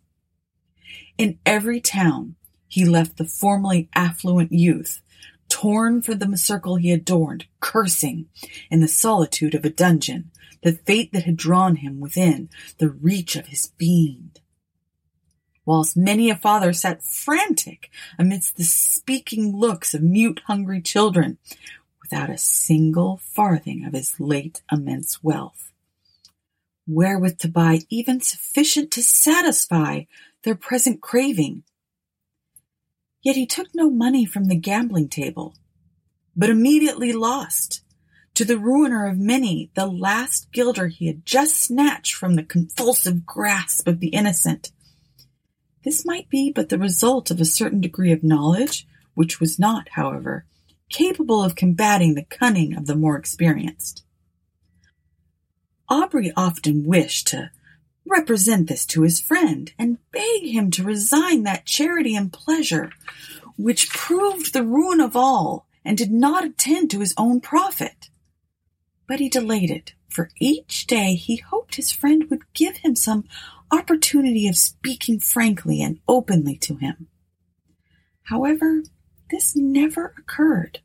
In 1.18 1.38
every 1.46 1.82
town 1.82 2.36
he 2.68 2.86
left 2.86 3.18
the 3.18 3.25
formerly 3.25 3.90
affluent 3.94 4.52
youth 4.52 5.02
torn 5.50 6.02
from 6.02 6.18
the 6.18 6.38
circle 6.38 6.78
he 6.78 6.92
adorned, 6.92 7.46
cursing, 7.60 8.28
in 8.72 8.80
the 8.80 8.88
solitude 8.88 9.54
of 9.54 9.63
a 9.63 9.70
dungeon, 9.70 10.32
the 10.63 10.72
fate 10.72 11.12
that 11.13 11.25
had 11.25 11.38
drawn 11.38 11.75
him 11.75 12.00
within 12.00 12.50
the 12.80 12.90
reach 12.90 13.36
of 13.36 13.48
his 13.48 13.72
fiend. 13.78 14.40
Whilst 15.65 15.96
many 15.96 16.29
a 16.29 16.36
father 16.36 16.74
sat 16.74 17.03
frantic 17.03 17.89
amidst 18.20 18.58
the 18.58 18.63
speaking 18.63 19.55
looks 19.55 19.93
of 19.93 20.01
mute, 20.01 20.41
hungry 20.46 20.82
children, 20.82 21.38
without 22.01 22.29
a 22.29 22.38
single 22.38 23.22
farthing 23.24 23.86
of 23.86 23.93
his 23.93 24.20
late 24.20 24.62
immense 24.72 25.24
wealth, 25.24 25.72
wherewith 26.86 27.39
to 27.39 27.48
buy 27.48 27.79
even 27.89 28.20
sufficient 28.20 28.91
to 28.91 29.01
satisfy 29.01 30.03
their 30.43 30.55
present 30.55 31.01
craving, 31.01 31.63
Yet 33.24 33.38
he 33.38 33.46
took 33.46 33.74
no 33.74 33.89
money 33.89 34.25
from 34.25 34.46
the 34.46 34.55
gambling 34.55 35.08
table, 35.08 35.55
but 36.36 36.50
immediately 36.50 37.13
lost, 37.13 37.82
to 38.34 38.43
the 38.43 38.58
ruiner 38.58 39.08
of 39.08 39.17
many, 39.17 39.72
the 39.75 39.86
last 39.86 40.51
guilder 40.51 40.88
he 40.88 41.08
had 41.08 41.25
just 41.25 41.55
snatched 41.55 42.13
from 42.15 42.36
the 42.36 42.43
convulsive 42.43 43.25
grasp 43.25 43.88
of 43.88 44.01
the 44.01 44.10
innocent. 44.10 44.73
This 45.84 46.06
might 46.06 46.30
be 46.30 46.52
but 46.52 46.70
the 46.70 46.78
result 46.78 47.30
of 47.30 47.42
a 47.42 47.46
certain 47.46 47.82
degree 47.82 48.12
of 48.12 48.24
knowledge, 48.24 48.88
which 49.13 49.40
was 49.40 49.60
not, 49.60 49.90
however, 49.92 50.46
capable 50.90 51.44
of 51.44 51.56
combating 51.56 52.16
the 52.16 52.24
cunning 52.24 52.75
of 52.75 52.86
the 52.86 52.96
more 52.96 53.18
experienced. 53.18 54.04
Aubrey 55.90 56.32
often 56.36 56.86
wished 56.86 57.28
to 57.28 57.52
represent 58.06 58.68
this 58.68 58.86
to 58.86 59.02
his 59.02 59.22
friend 59.22 59.74
and 59.78 59.98
beg 60.12 60.44
him 60.44 60.72
to 60.72 60.84
resign 60.84 61.44
that 61.44 61.66
charity 61.66 62.16
and 62.16 62.34
pleasure 62.34 62.92
which 63.58 63.90
proved 63.90 64.54
the 64.54 64.63
ruin 64.63 65.00
of 65.00 65.16
all 65.16 65.68
and 65.86 65.98
did 65.98 66.12
not 66.12 66.46
attend 66.46 66.90
to 66.92 67.00
his 67.00 67.13
own 67.18 67.40
profit. 67.40 68.10
But 69.08 69.20
he 69.20 69.30
delayed 69.30 69.70
it, 69.70 69.94
for 70.10 70.30
each 70.40 70.88
day 70.88 71.16
he 71.16 71.38
hoped 71.38 71.75
his 71.75 71.92
friend 71.92 72.30
would 72.30 72.54
give 72.54 72.78
him 72.78 72.96
some 72.96 73.25
opportunity 73.72 74.48
of 74.48 74.58
speaking 74.58 75.20
frankly 75.20 75.82
and 75.82 76.00
openly 76.08 76.58
to 76.58 76.75
him. 76.75 77.08
However, 78.24 78.84
this 79.29 79.55
never 79.55 80.13
occurred. 80.17 80.79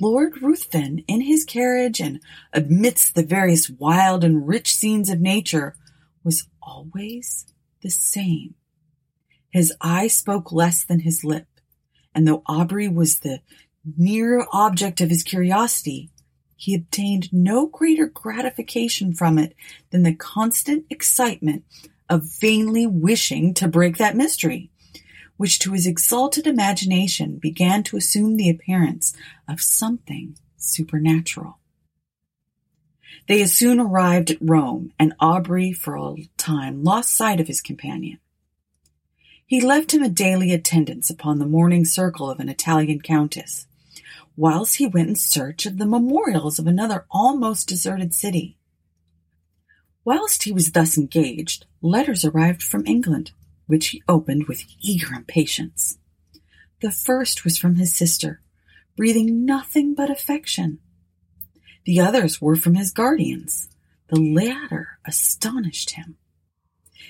Lord 0.00 0.40
Ruthven, 0.42 1.00
in 1.08 1.22
his 1.22 1.44
carriage 1.44 2.00
and 2.00 2.20
amidst 2.52 3.14
the 3.14 3.24
various 3.24 3.68
wild 3.68 4.22
and 4.22 4.46
rich 4.46 4.72
scenes 4.72 5.10
of 5.10 5.20
nature, 5.20 5.74
was 6.22 6.46
always 6.62 7.46
the 7.82 7.90
same. 7.90 8.54
His 9.50 9.72
eye 9.80 10.08
spoke 10.08 10.52
less 10.52 10.84
than 10.84 11.00
his 11.00 11.24
lip, 11.24 11.46
and 12.14 12.26
though 12.26 12.42
Aubrey 12.46 12.88
was 12.88 13.20
the 13.20 13.40
near 13.96 14.46
object 14.52 15.00
of 15.00 15.10
his 15.10 15.22
curiosity, 15.22 16.10
he 16.60 16.74
obtained 16.74 17.32
no 17.32 17.66
greater 17.68 18.08
gratification 18.08 19.14
from 19.14 19.38
it 19.38 19.54
than 19.90 20.02
the 20.02 20.12
constant 20.12 20.84
excitement 20.90 21.64
of 22.10 22.24
vainly 22.40 22.84
wishing 22.84 23.54
to 23.54 23.68
break 23.68 23.96
that 23.96 24.16
mystery, 24.16 24.68
which 25.36 25.60
to 25.60 25.72
his 25.72 25.86
exalted 25.86 26.48
imagination 26.48 27.36
began 27.36 27.84
to 27.84 27.96
assume 27.96 28.36
the 28.36 28.50
appearance 28.50 29.14
of 29.46 29.60
something 29.60 30.36
supernatural. 30.56 31.60
They 33.28 33.40
as 33.40 33.54
soon 33.54 33.78
arrived 33.78 34.32
at 34.32 34.38
Rome, 34.40 34.92
and 34.98 35.14
Aubrey 35.20 35.72
for 35.72 35.96
a 35.96 36.28
time 36.36 36.82
lost 36.82 37.14
sight 37.14 37.38
of 37.38 37.46
his 37.46 37.60
companion. 37.60 38.18
He 39.46 39.60
left 39.60 39.94
him 39.94 40.02
a 40.02 40.08
daily 40.08 40.52
attendance 40.52 41.08
upon 41.08 41.38
the 41.38 41.46
morning 41.46 41.84
circle 41.84 42.28
of 42.28 42.40
an 42.40 42.48
Italian 42.48 43.00
countess, 43.00 43.67
whilst 44.38 44.76
he 44.76 44.86
went 44.86 45.08
in 45.08 45.16
search 45.16 45.66
of 45.66 45.78
the 45.78 45.86
memorials 45.86 46.60
of 46.60 46.66
another 46.68 47.04
almost 47.10 47.66
deserted 47.66 48.14
city. 48.14 48.56
Whilst 50.04 50.44
he 50.44 50.52
was 50.52 50.70
thus 50.70 50.96
engaged, 50.96 51.66
letters 51.82 52.24
arrived 52.24 52.62
from 52.62 52.86
England, 52.86 53.32
which 53.66 53.88
he 53.88 54.02
opened 54.08 54.46
with 54.46 54.62
eager 54.80 55.12
impatience. 55.12 55.98
The 56.80 56.92
first 56.92 57.42
was 57.42 57.58
from 57.58 57.74
his 57.74 57.92
sister, 57.92 58.40
breathing 58.96 59.44
nothing 59.44 59.96
but 59.96 60.08
affection. 60.08 60.78
The 61.84 61.98
others 61.98 62.40
were 62.40 62.54
from 62.54 62.76
his 62.76 62.92
guardians. 62.92 63.68
The 64.06 64.20
latter 64.20 65.00
astonished 65.04 65.96
him. 65.96 66.16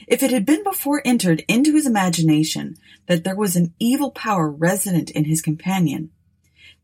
If 0.07 0.23
it 0.23 0.31
had 0.31 0.47
been 0.47 0.65
before 0.65 1.03
entered 1.05 1.45
into 1.47 1.75
his 1.75 1.87
imagination 1.87 2.77
that 3.07 3.25
there 3.25 3.37
was 3.37 3.55
an 3.55 3.75
evil 3.79 4.13
power 4.13 4.51
resident 4.51 5.11
in 5.11 5.27
his 5.27 5.43
companion, 5.43 6.11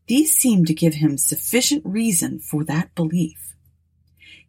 these 0.07 0.35
seemed 0.35 0.67
to 0.67 0.73
give 0.73 0.95
him 0.95 1.17
sufficient 1.17 1.83
reason 1.85 2.39
for 2.39 2.63
that 2.63 2.93
belief. 2.95 3.55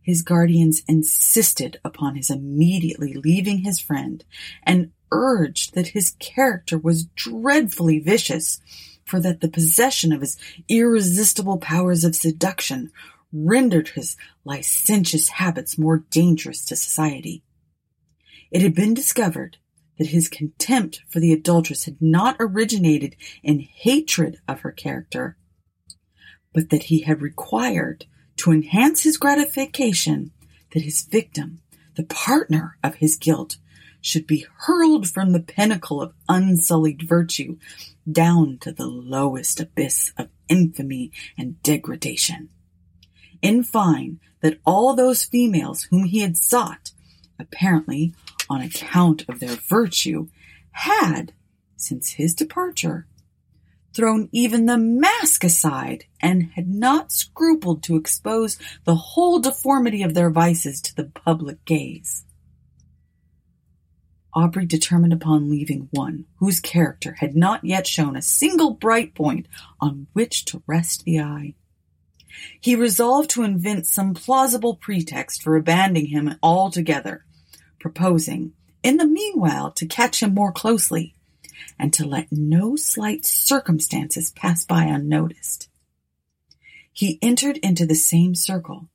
His 0.03 0.23
guardians 0.23 0.83
insisted 0.87 1.81
upon 1.85 2.15
his 2.15 2.31
immediately 2.31 3.15
leaving 3.15 3.59
his 3.59 3.81
friend 3.81 4.25
and 4.63 4.93
urged 5.11 5.75
that 5.75 5.89
his 5.89 6.15
character 6.19 6.79
was 6.79 7.07
dreadfully 7.17 7.99
vicious, 7.99 8.61
for 9.05 9.21
that 9.21 9.41
the 9.41 9.49
possession 9.49 10.13
of 10.13 10.21
his 10.21 10.37
irresistible 10.69 11.59
powers 11.59 12.05
of 12.05 12.15
seduction 12.15 12.91
rendered 13.33 13.89
his 13.89 14.17
licentious 14.45 15.29
habits 15.29 15.79
more 15.79 16.05
dangerous 16.11 16.65
to 16.65 16.77
society. 16.77 17.43
It 18.51 18.63
had 18.63 18.75
been 18.75 18.95
discovered 18.95 19.59
that 19.99 20.09
his 20.09 20.29
contempt 20.29 21.03
for 21.09 21.21
the 21.21 21.33
adulteress 21.33 21.85
had 21.85 22.01
not 22.01 22.37
originated 22.39 23.17
in 23.43 23.61
hatred 23.61 24.39
of 24.47 24.61
her 24.61 24.71
character, 24.71 25.37
but 26.57 26.71
that 26.71 26.85
he 26.85 27.03
had 27.03 27.21
required 27.21 28.07
to 28.35 28.51
enhance 28.51 29.03
his 29.03 29.19
gratification 29.19 30.31
that 30.73 30.83
his 30.83 31.03
victim, 31.03 31.61
the 31.97 32.03
partner 32.03 32.79
of 32.83 32.95
his 32.95 33.19
guilt, 33.19 33.59
should 34.01 34.27
be 34.27 34.47
hurled 34.61 35.07
from 35.07 35.33
the 35.33 35.41
pinnacle 35.41 36.01
of 36.01 36.15
unsullied 36.31 37.03
virtue 37.03 37.59
down 38.11 38.57
to 38.57 38.73
the 38.73 38.87
lowest 38.87 39.61
abyss 39.61 40.15
of 40.17 40.31
infamy 40.49 41.13
and 41.37 41.63
degradation. 41.63 42.49
In 43.43 43.63
fine, 43.63 44.19
that 44.41 44.59
all 44.65 44.97
those 44.97 45.27
females 45.27 45.83
whom 45.91 46.05
he 46.05 46.21
had 46.21 46.39
sought, 46.39 46.93
apparently 47.39 48.15
on 48.49 48.63
account 48.63 49.27
of 49.29 49.41
their 49.41 49.57
virtue, 49.57 50.29
had, 50.71 51.35
since 51.77 52.13
his 52.13 52.33
departure, 52.33 53.07
thrown 53.97 54.29
even 54.31 54.67
the 54.67 54.77
mask 54.77 55.43
aside 55.43 56.05
and 56.21 56.51
had 56.55 56.69
not 56.69 57.11
scrupled 57.11 57.83
to 57.83 57.97
expose 57.97 58.59
the 58.85 58.95
whole 58.95 59.41
deformity 59.41 60.03
of 60.03 60.13
their 60.13 60.31
vices 60.31 60.83
to 60.83 60.95
the 60.95 61.05
public 61.05 61.65
gaze. 61.65 62.25
Aubrey 64.35 64.67
determined 64.67 65.15
upon 65.15 65.49
leaving 65.49 65.89
one 65.93 66.27
whose 66.41 66.61
character 66.61 67.17
had 67.21 67.35
not 67.35 67.65
yet 67.65 67.87
shown 67.87 68.15
a 68.15 68.23
single 68.23 68.75
bright 68.75 69.15
point 69.15 69.49
on 69.81 70.07
which 70.13 70.45
to 70.45 70.63
rest 70.67 71.05
the 71.05 71.19
eye. 71.19 71.55
He 72.61 72.77
resolved 72.77 73.31
to 73.31 73.45
invent 73.45 73.87
some 73.87 74.13
plausible 74.13 74.77
pretext 74.77 75.43
for 75.43 75.57
abandoning 75.57 76.09
him 76.09 76.35
altogether, 76.43 77.25
proposing, 77.81 78.53
in 78.83 78.99
the 78.99 79.07
meanwhile, 79.07 79.73
to 79.73 79.87
catch 79.87 80.23
him 80.23 80.35
more 80.35 80.53
closely, 80.53 81.16
and 81.79 81.93
to 81.93 82.07
let 82.07 82.31
no 82.31 82.77
slight 82.77 83.25
circumstances 83.27 84.31
pass 84.31 84.65
by 84.65 84.85
unnoticed. 84.85 85.69
He 86.93 87.19
entered 87.21 87.59
into 87.59 87.85
the 87.85 87.95
same 87.95 88.35
circle, 88.35 88.89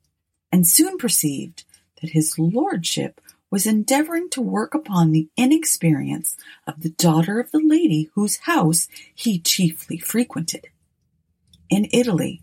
and 0.51 0.67
soon 0.67 0.97
perceived 0.97 1.63
that 2.01 2.11
his 2.11 2.39
lordship 2.39 3.21
was 3.51 3.67
endeavoring 3.67 4.29
to 4.29 4.41
work 4.41 4.73
upon 4.73 5.11
the 5.11 5.29
inexperience 5.37 6.37
of 6.65 6.81
the 6.81 6.89
daughter 6.89 7.39
of 7.39 7.51
the 7.51 7.61
lady 7.63 8.09
whose 8.15 8.37
house 8.37 8.87
he 9.13 9.37
chiefly 9.37 9.99
frequented. 9.99 10.67
In 11.69 11.87
Italy, 11.91 12.41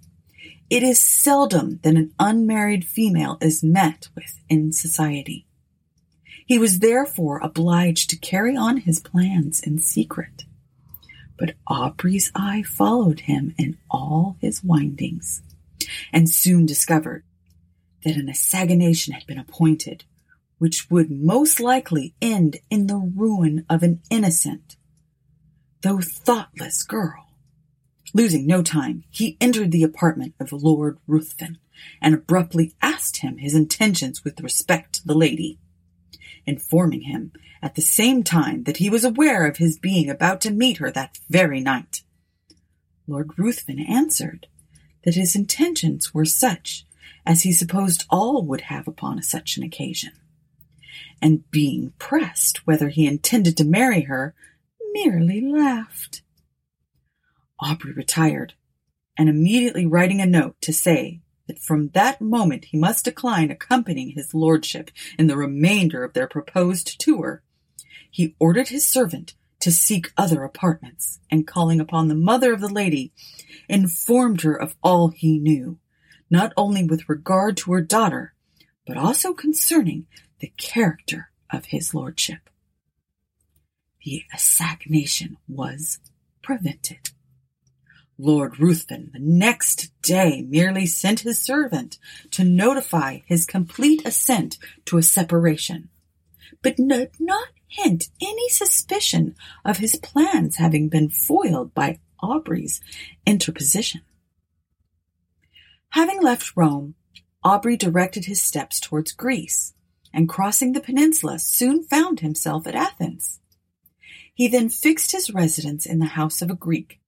it 0.71 0.83
is 0.83 1.01
seldom 1.01 1.81
that 1.83 1.97
an 1.97 2.13
unmarried 2.21 2.85
female 2.85 3.39
is 3.41 3.65
met 3.65 4.09
with 4.15 4.39
in 4.49 4.73
society. 4.73 5.47
He 6.49 6.59
was 6.59 6.79
therefore 6.79 7.41
obliged 7.41 8.09
to 8.09 8.17
carry 8.17 8.57
on 8.57 8.79
his 8.79 9.01
plans 9.01 9.61
in 9.61 9.83
secret. 9.83 10.45
But 11.39 11.57
Aubrey's 11.67 12.33
eye 12.35 12.63
followed 12.63 13.21
him 13.21 13.55
in 13.59 13.77
all 13.91 14.39
his 14.41 14.65
windings, 14.65 15.43
and 16.11 16.31
soon 16.31 16.65
discovered 16.65 17.23
that 18.03 18.17
an 18.17 18.31
assignation 18.31 19.13
had 19.13 19.27
been 19.27 19.39
appointed 19.39 20.05
which 20.57 20.91
would 20.91 21.11
most 21.11 21.61
likely 21.61 22.15
end 22.23 22.57
in 22.71 22.87
the 22.87 22.97
ruin 22.97 23.67
of 23.69 23.83
an 23.83 24.01
innocent, 24.11 24.77
though 25.83 26.01
thoughtless 26.01 26.83
girl. 26.83 27.29
Losing 28.15 28.47
no 28.47 28.63
time, 28.63 29.05
he 29.11 29.37
entered 29.39 29.71
the 29.71 29.83
apartment 29.83 30.35
of 30.41 30.51
Lord 30.51 30.97
Ruthven 31.07 31.59
and 32.01 32.15
abruptly 32.15 32.75
asked 32.81 33.19
him 33.19 33.37
his 33.37 33.55
intentions 33.55 34.25
with 34.25 34.41
respect 34.41 34.95
to 34.95 35.07
the 35.07 35.15
lady, 35.15 35.59
informing 36.49 37.03
him 37.03 37.33
at 37.63 37.75
the 37.75 37.83
same 37.83 38.23
time 38.25 38.65
that 38.65 38.79
he 38.79 38.89
was 38.91 39.05
aware 39.05 39.47
of 39.47 39.59
his 39.59 39.79
being 39.79 40.09
about 40.09 40.41
to 40.41 40.51
meet 40.51 40.79
her 40.79 40.91
that 40.91 41.19
very 41.29 41.61
night. 41.61 42.03
Lord 43.07 43.39
Ruthven 43.39 43.79
answered 43.79 44.47
that 45.05 45.15
his 45.15 45.37
intentions 45.37 46.13
were 46.13 46.25
such 46.25 46.85
as 47.27 47.43
he 47.43 47.53
supposed 47.53 48.05
all 48.11 48.43
would 48.43 48.63
have 48.63 48.89
upon 48.89 49.23
such 49.23 49.57
an 49.57 49.63
occasion 49.63 50.13
and 51.21 51.49
being 51.51 51.93
pressed 51.99 52.67
whether 52.67 52.89
he 52.89 53.07
intended 53.07 53.57
to 53.57 53.65
marry 53.65 54.03
her, 54.03 54.35
merely 54.93 55.41
laughed. 55.41 56.23
Aubrey 57.61 57.93
retired, 57.93 58.55
and 59.17 59.29
immediately 59.29 59.85
writing 59.85 60.21
a 60.21 60.27
note 60.27 60.57
to 60.61 60.73
say 60.73 61.21
that 61.49 61.59
from 61.59 61.89
that 61.89 62.21
moment 62.21 62.67
he 62.67 62.79
must 62.79 63.05
decline 63.05 63.51
accompanying 63.51 64.11
his 64.11 64.35
lordship 64.35 64.91
in 65.19 65.27
the 65.27 65.37
remainder 65.37 66.05
of 66.05 66.13
their 66.13 66.29
proposed 66.29 67.01
tour, 67.01 67.43
he 68.11 68.37
ordered 68.39 68.69
his 68.69 68.87
servant 68.87 69.35
to 69.61 69.73
seek 69.73 70.13
other 70.17 70.45
apartments, 70.45 71.19
and 71.31 71.47
calling 71.47 71.81
upon 71.81 72.07
the 72.07 72.15
mother 72.15 72.53
of 72.53 72.61
the 72.61 72.69
lady, 72.69 73.13
informed 73.69 74.43
her 74.43 74.55
of 74.55 74.77
all 74.83 75.09
he 75.09 75.39
knew, 75.39 75.79
not 76.31 76.53
only 76.57 76.85
with 76.85 77.09
regard 77.09 77.57
to 77.57 77.73
her 77.73 77.81
daughter, 77.81 78.35
but 78.87 78.97
also 78.97 79.33
concerning 79.33 80.07
the 80.39 80.53
character 80.57 81.31
of 81.53 81.67
his 81.67 81.93
lordship. 81.93 82.49
The 84.05 84.23
assassination 84.33 85.39
was 85.49 85.99
prevented. 86.41 87.11
Lord 88.19 88.59
Ruthven 88.59 89.11
the 89.13 89.21
next 89.21 89.93
day 90.03 90.43
merely 90.43 90.87
sent 90.87 91.21
his 91.21 91.39
servant 91.39 91.99
to 92.33 92.43
notify 92.43 93.21
his 93.27 93.47
complete 93.47 94.05
assent 94.05 94.59
to 94.87 94.99
a 94.99 95.03
separation, 95.03 95.89
but 96.61 96.77
did 96.77 97.11
not 97.21 97.49
hint 97.69 98.09
any 98.21 98.49
suspicion 98.49 99.37
of 99.65 99.79
his 99.79 99.95
plans 99.97 100.57
having 100.57 100.89
been 100.89 101.09
foiled 101.11 101.73
by 101.75 102.01
Aubrey's 102.21 102.81
interposition. 103.25 104.01
Having 105.91 106.23
left 106.23 106.57
Rome, 106.57 106.97
Aubrey 107.45 107.77
directed 107.77 108.25
his 108.25 108.43
steps 108.43 108.81
towards 108.81 109.13
Greece, 109.13 109.75
and 110.13 110.29
crossing 110.29 110.73
the 110.73 110.81
peninsula 110.81 111.39
soon 111.39 111.85
found 111.85 112.21
himself 112.21 112.67
at 112.67 112.75
Athens. 112.75 113.39
He 114.35 114.49
then 114.49 114.69
fixed 114.71 115.13
his 115.13 115.33
residence 115.33 115.87
in 115.87 116.01
the 116.01 116.07
house 116.07 116.43
of 116.43 116.51
a 116.51 116.57
Greek, 116.57 117.01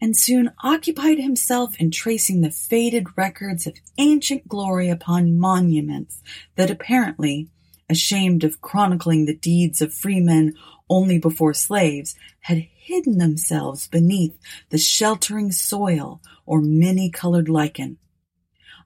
and 0.00 0.16
soon 0.16 0.50
occupied 0.62 1.18
himself 1.18 1.78
in 1.78 1.90
tracing 1.90 2.40
the 2.40 2.50
faded 2.50 3.06
records 3.16 3.66
of 3.66 3.76
ancient 3.98 4.48
glory 4.48 4.88
upon 4.88 5.38
monuments 5.38 6.22
that 6.56 6.70
apparently, 6.70 7.48
ashamed 7.88 8.44
of 8.44 8.60
chronicling 8.60 9.26
the 9.26 9.36
deeds 9.36 9.80
of 9.80 9.92
freemen 9.92 10.54
only 10.88 11.18
before 11.18 11.54
slaves, 11.54 12.14
had 12.40 12.66
hidden 12.74 13.18
themselves 13.18 13.86
beneath 13.86 14.36
the 14.70 14.78
sheltering 14.78 15.52
soil 15.52 16.20
or 16.46 16.60
many-colored 16.60 17.48
lichen. 17.48 17.98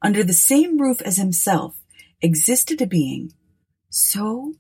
Under 0.03 0.23
the 0.25 0.35
same 0.35 0.79
roof 0.79 1.01
as 1.03 1.17
himself 1.17 1.77
existed 2.21 2.83
a 2.83 2.87
being 2.87 3.33
so 3.89 4.55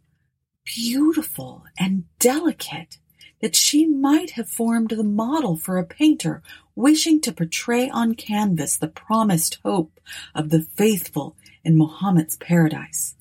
beautiful 0.64 1.64
and 1.78 2.04
delicate 2.18 2.98
that 3.44 3.54
she 3.54 3.84
might 3.84 4.30
have 4.30 4.48
formed 4.48 4.88
the 4.88 5.04
model 5.04 5.54
for 5.54 5.76
a 5.76 5.84
painter 5.84 6.42
wishing 6.74 7.20
to 7.20 7.30
portray 7.30 7.90
on 7.90 8.14
canvas 8.14 8.78
the 8.78 8.88
promised 8.88 9.58
hope 9.62 10.00
of 10.34 10.48
the 10.48 10.62
faithful 10.62 11.36
in 11.62 11.76
Mohammed's 11.76 12.38
paradise. 12.38 13.16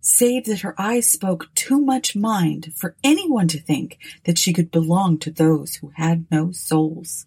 Save 0.00 0.46
that 0.46 0.60
her 0.60 0.74
eyes 0.80 1.06
spoke 1.06 1.50
too 1.54 1.78
much 1.78 2.16
mind 2.16 2.72
for 2.74 2.96
anyone 3.04 3.46
to 3.48 3.60
think 3.60 3.98
that 4.24 4.38
she 4.38 4.54
could 4.54 4.70
belong 4.70 5.18
to 5.18 5.30
those 5.30 5.74
who 5.74 5.92
had 5.94 6.24
no 6.30 6.50
souls. 6.50 7.26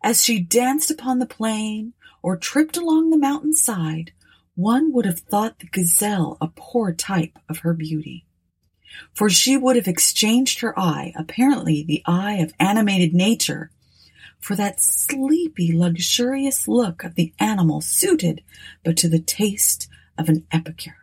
As 0.00 0.22
she 0.22 0.38
danced 0.38 0.92
upon 0.92 1.18
the 1.18 1.26
plain 1.26 1.94
or 2.22 2.36
tripped 2.36 2.76
along 2.76 3.10
the 3.10 3.18
mountain 3.18 3.52
side, 3.52 4.12
one 4.54 4.92
would 4.92 5.06
have 5.06 5.18
thought 5.18 5.58
the 5.58 5.66
gazelle 5.66 6.38
a 6.40 6.46
poor 6.46 6.92
type 6.92 7.36
of 7.48 7.58
her 7.58 7.74
beauty. 7.74 8.23
For 9.12 9.30
she 9.30 9.56
would 9.56 9.76
have 9.76 9.88
exchanged 9.88 10.60
her 10.60 10.78
eye, 10.78 11.12
apparently 11.16 11.82
the 11.82 12.02
eye 12.06 12.34
of 12.34 12.54
animated 12.58 13.14
nature, 13.14 13.70
for 14.38 14.54
that 14.56 14.80
sleepy, 14.80 15.72
luxurious 15.72 16.68
look 16.68 17.02
of 17.02 17.14
the 17.14 17.32
animal 17.38 17.80
suited 17.80 18.42
but 18.84 18.96
to 18.98 19.08
the 19.08 19.18
taste 19.18 19.88
of 20.18 20.28
an 20.28 20.46
epicure. 20.52 20.98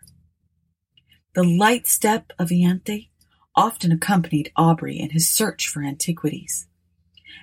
The 1.33 1.43
light 1.43 1.87
step 1.87 2.33
of 2.37 2.49
Ianthe 2.49 3.09
often 3.55 3.91
accompanied 3.91 4.51
Aubrey 4.55 4.99
in 4.99 5.09
his 5.11 5.29
search 5.29 5.67
for 5.67 5.83
antiquities. 5.83 6.67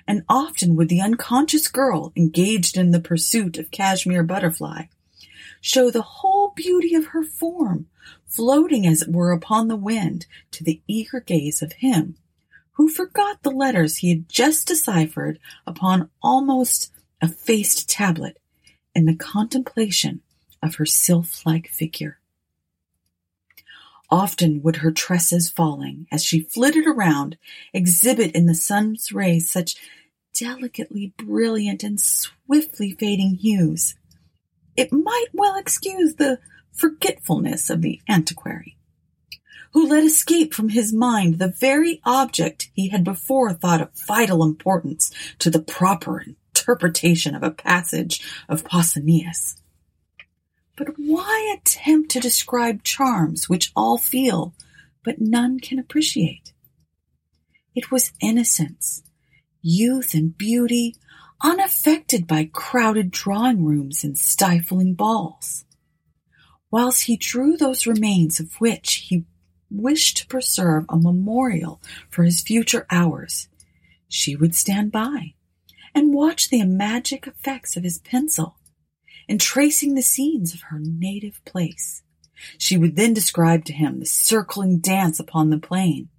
And 0.07 0.23
often 0.29 0.75
would 0.75 0.89
the 0.89 1.01
unconscious 1.01 1.67
girl 1.67 2.13
engaged 2.15 2.77
in 2.77 2.91
the 2.91 2.99
pursuit 2.99 3.57
of 3.57 3.71
cashmere 3.71 4.23
butterfly 4.23 4.85
show 5.61 5.89
the 5.91 6.01
whole 6.01 6.51
beauty 6.55 6.95
of 6.95 7.07
her 7.07 7.23
form, 7.23 7.87
floating 8.25 8.87
as 8.87 9.01
it 9.01 9.11
were 9.11 9.31
upon 9.31 9.67
the 9.67 9.75
wind 9.75 10.25
to 10.51 10.63
the 10.63 10.81
eager 10.87 11.19
gaze 11.19 11.61
of 11.61 11.73
him 11.73 12.15
who 12.79 12.87
forgot 12.87 13.43
the 13.43 13.51
letters 13.51 13.97
he 13.97 14.07
had 14.07 14.29
just 14.29 14.65
deciphered 14.65 15.37
upon 15.67 16.09
almost 16.23 16.93
effaced 17.21 17.89
tablet 17.89 18.39
in 18.95 19.03
the 19.03 19.13
contemplation 19.13 20.21
of 20.63 20.75
her 20.75 20.85
sylph-like 20.85 21.67
figure. 21.67 22.19
Often 24.09 24.61
would 24.63 24.77
her 24.77 24.91
tresses 24.91 25.49
falling, 25.49 26.07
as 26.09 26.23
she 26.23 26.39
flitted 26.39 26.87
around, 26.87 27.37
exhibit 27.73 28.31
in 28.31 28.45
the 28.45 28.55
sun's 28.55 29.11
rays 29.11 29.51
such 29.51 29.75
delicately 30.33 31.13
brilliant 31.17 31.83
and 31.83 31.99
swiftly 31.99 32.93
fading 32.93 33.35
hues 33.35 33.95
it 34.79 34.93
might 34.93 35.27
well 35.33 35.57
excuse 35.57 36.15
the 36.15 36.39
forgetfulness 36.71 37.69
of 37.69 37.81
the 37.81 38.01
antiquary, 38.07 38.77
who 39.73 39.85
let 39.87 40.05
escape 40.05 40.53
from 40.53 40.69
his 40.69 40.93
mind 40.93 41.37
the 41.37 41.49
very 41.49 41.99
object 42.05 42.69
he 42.73 42.87
had 42.87 43.03
before 43.03 43.51
thought 43.51 43.81
of 43.81 43.91
vital 44.07 44.41
importance 44.41 45.11
to 45.37 45.49
the 45.49 45.61
proper 45.61 46.23
interpretation 46.25 47.35
of 47.35 47.43
a 47.43 47.51
passage 47.51 48.21
of 48.47 48.63
Pausanias. 48.63 49.59
But 50.77 50.97
why 50.97 51.53
attempt 51.57 52.09
to 52.11 52.21
describe 52.21 52.83
charms 52.83 53.49
which 53.49 53.73
all 53.75 53.97
feel, 53.97 54.53
but 55.03 55.19
none 55.19 55.59
can 55.59 55.77
appreciate? 55.77 56.53
It 57.75 57.91
was 57.91 58.13
innocence, 58.21 59.03
youth 59.61 60.13
and 60.13 60.37
beauty 60.37 60.95
unaffected 61.41 62.27
by 62.27 62.49
crowded 62.51 63.11
drawing 63.11 63.63
rooms 63.63 64.03
and 64.03 64.17
stifling 64.17 64.93
balls. 64.93 65.65
Whilst 66.71 67.03
he 67.03 67.17
drew 67.17 67.57
those 67.57 67.87
remains 67.87 68.39
of 68.39 68.53
which 68.55 69.05
he 69.07 69.25
wished 69.71 70.17
to 70.17 70.27
preserve 70.27 70.85
a 70.89 70.97
memorial 70.97 71.81
for 72.09 72.23
his 72.23 72.41
future 72.41 72.85
hours, 72.89 73.47
she 74.07 74.35
would 74.35 74.55
stand 74.55 74.91
by 74.91 75.33
and 75.95 76.13
watch 76.13 76.49
the 76.49 76.63
magic 76.65 77.25
effects 77.25 77.75
of 77.75 77.83
his 77.83 77.99
pencil 77.99 78.57
in 79.27 79.37
tracing 79.37 79.95
the 79.95 80.01
scenes 80.01 80.53
of 80.53 80.61
her 80.63 80.79
native 80.79 81.43
place. 81.45 82.03
She 82.57 82.77
would 82.77 82.95
then 82.95 83.13
describe 83.13 83.65
to 83.65 83.73
him 83.73 83.99
the 83.99 84.05
circling 84.05 84.79
dance 84.79 85.19
upon 85.19 85.49
the 85.49 85.57
plain, 85.57 86.09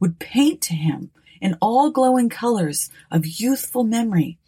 would 0.00 0.18
paint 0.18 0.60
to 0.62 0.74
him 0.74 1.10
in 1.40 1.56
all 1.60 1.90
glowing 1.90 2.28
colors 2.28 2.90
of 3.10 3.26
youthful 3.26 3.84
memory 3.84 4.38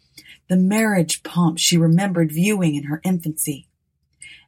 the 0.47 0.57
marriage 0.57 1.23
pomp 1.23 1.57
she 1.57 1.77
remembered 1.77 2.31
viewing 2.31 2.75
in 2.75 2.83
her 2.83 3.01
infancy. 3.03 3.67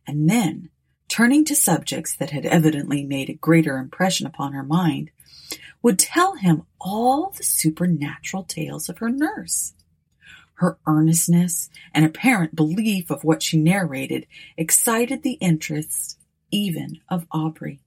And 0.06 0.30
then, 0.30 0.70
turning 1.08 1.46
to 1.46 1.56
subjects 1.56 2.16
that 2.16 2.32
had 2.32 2.46
evidently 2.46 3.04
made 3.04 3.30
a 3.30 3.34
greater 3.34 3.78
impression 3.78 4.28
upon 4.28 4.54
her 4.54 4.64
mind, 4.64 5.12
would 5.82 6.00
tell 6.00 6.36
him 6.36 6.64
all 6.80 7.34
the 7.36 7.44
supernatural 7.44 8.44
tales 8.44 8.90
of 8.90 8.98
her 9.00 9.10
nurse. 9.10 9.74
Her 10.56 10.78
earnestness 10.88 11.70
and 11.94 12.04
apparent 12.04 12.56
belief 12.56 13.12
of 13.12 13.24
what 13.24 13.44
she 13.44 13.58
narrated 13.58 14.26
excited 14.58 15.22
the 15.22 15.34
interest 15.34 16.20
even 16.52 17.00
of 17.10 17.28
Aubrey. 17.32 17.80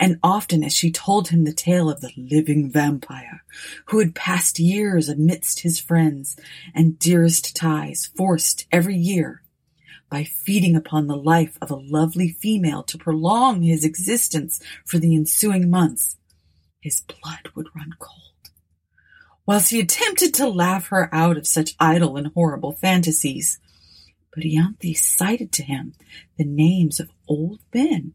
And 0.00 0.18
often 0.22 0.62
as 0.62 0.74
she 0.74 0.92
told 0.92 1.28
him 1.28 1.44
the 1.44 1.52
tale 1.52 1.90
of 1.90 2.00
the 2.00 2.12
living 2.16 2.70
vampire 2.70 3.44
who 3.86 3.98
had 3.98 4.14
passed 4.14 4.58
years 4.58 5.08
amidst 5.08 5.60
his 5.60 5.80
friends 5.80 6.36
and 6.74 6.98
dearest 6.98 7.56
ties, 7.56 8.10
forced 8.16 8.66
every 8.70 8.96
year 8.96 9.42
by 10.08 10.24
feeding 10.24 10.76
upon 10.76 11.06
the 11.06 11.16
life 11.16 11.58
of 11.60 11.70
a 11.70 11.76
lovely 11.76 12.28
female 12.28 12.82
to 12.84 12.96
prolong 12.96 13.62
his 13.62 13.84
existence 13.84 14.60
for 14.86 14.98
the 14.98 15.14
ensuing 15.14 15.68
months, 15.68 16.16
his 16.80 17.02
blood 17.02 17.50
would 17.54 17.66
run 17.74 17.92
cold 17.98 18.28
whilst 19.48 19.70
he 19.70 19.80
attempted 19.80 20.34
to 20.34 20.46
laugh 20.46 20.88
her 20.88 21.08
out 21.10 21.38
of 21.38 21.46
such 21.46 21.74
idle 21.80 22.18
and 22.18 22.26
horrible 22.34 22.72
fantasies. 22.72 23.58
But 24.34 24.44
Ianthe 24.44 24.94
cited 24.94 25.52
to 25.52 25.62
him 25.62 25.94
the 26.36 26.44
names 26.44 27.00
of 27.00 27.08
old 27.26 27.60
men 27.72 28.12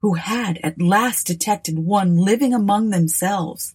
who 0.00 0.14
had 0.14 0.58
at 0.62 0.80
last 0.80 1.26
detected 1.26 1.78
one 1.78 2.16
living 2.16 2.54
among 2.54 2.90
themselves 2.90 3.74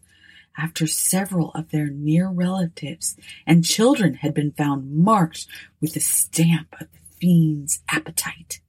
after 0.58 0.88
several 0.88 1.52
of 1.52 1.70
their 1.70 1.88
near 1.88 2.30
relatives 2.30 3.16
and 3.46 3.66
children 3.66 4.16
had 4.16 4.34
been 4.34 4.52
found 4.52 4.92
marked 4.92 5.46
with 5.82 5.94
the 5.94 6.00
stamp 6.00 6.74
of 6.80 6.88
the 6.92 7.18
fiend's 7.20 7.82
appetite. 7.90 8.62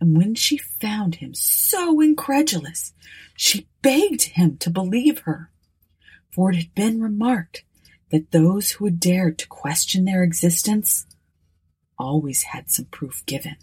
And 0.00 0.16
when 0.16 0.34
she 0.34 0.56
found 0.58 1.16
him 1.16 1.34
so 1.34 2.00
incredulous, 2.00 2.92
she 3.36 3.68
begged 3.82 4.22
him 4.22 4.56
to 4.58 4.70
believe 4.70 5.20
her 5.20 5.50
for 6.38 6.52
it 6.52 6.56
had 6.56 6.74
been 6.74 7.00
remarked 7.00 7.64
that 8.10 8.30
those 8.30 8.70
who 8.70 8.84
had 8.84 9.00
dared 9.00 9.38
to 9.38 9.46
question 9.48 10.04
their 10.04 10.22
existence 10.22 11.04
always 11.98 12.44
had 12.44 12.70
some 12.70 12.84
proof 12.86 13.26
given, 13.26 13.56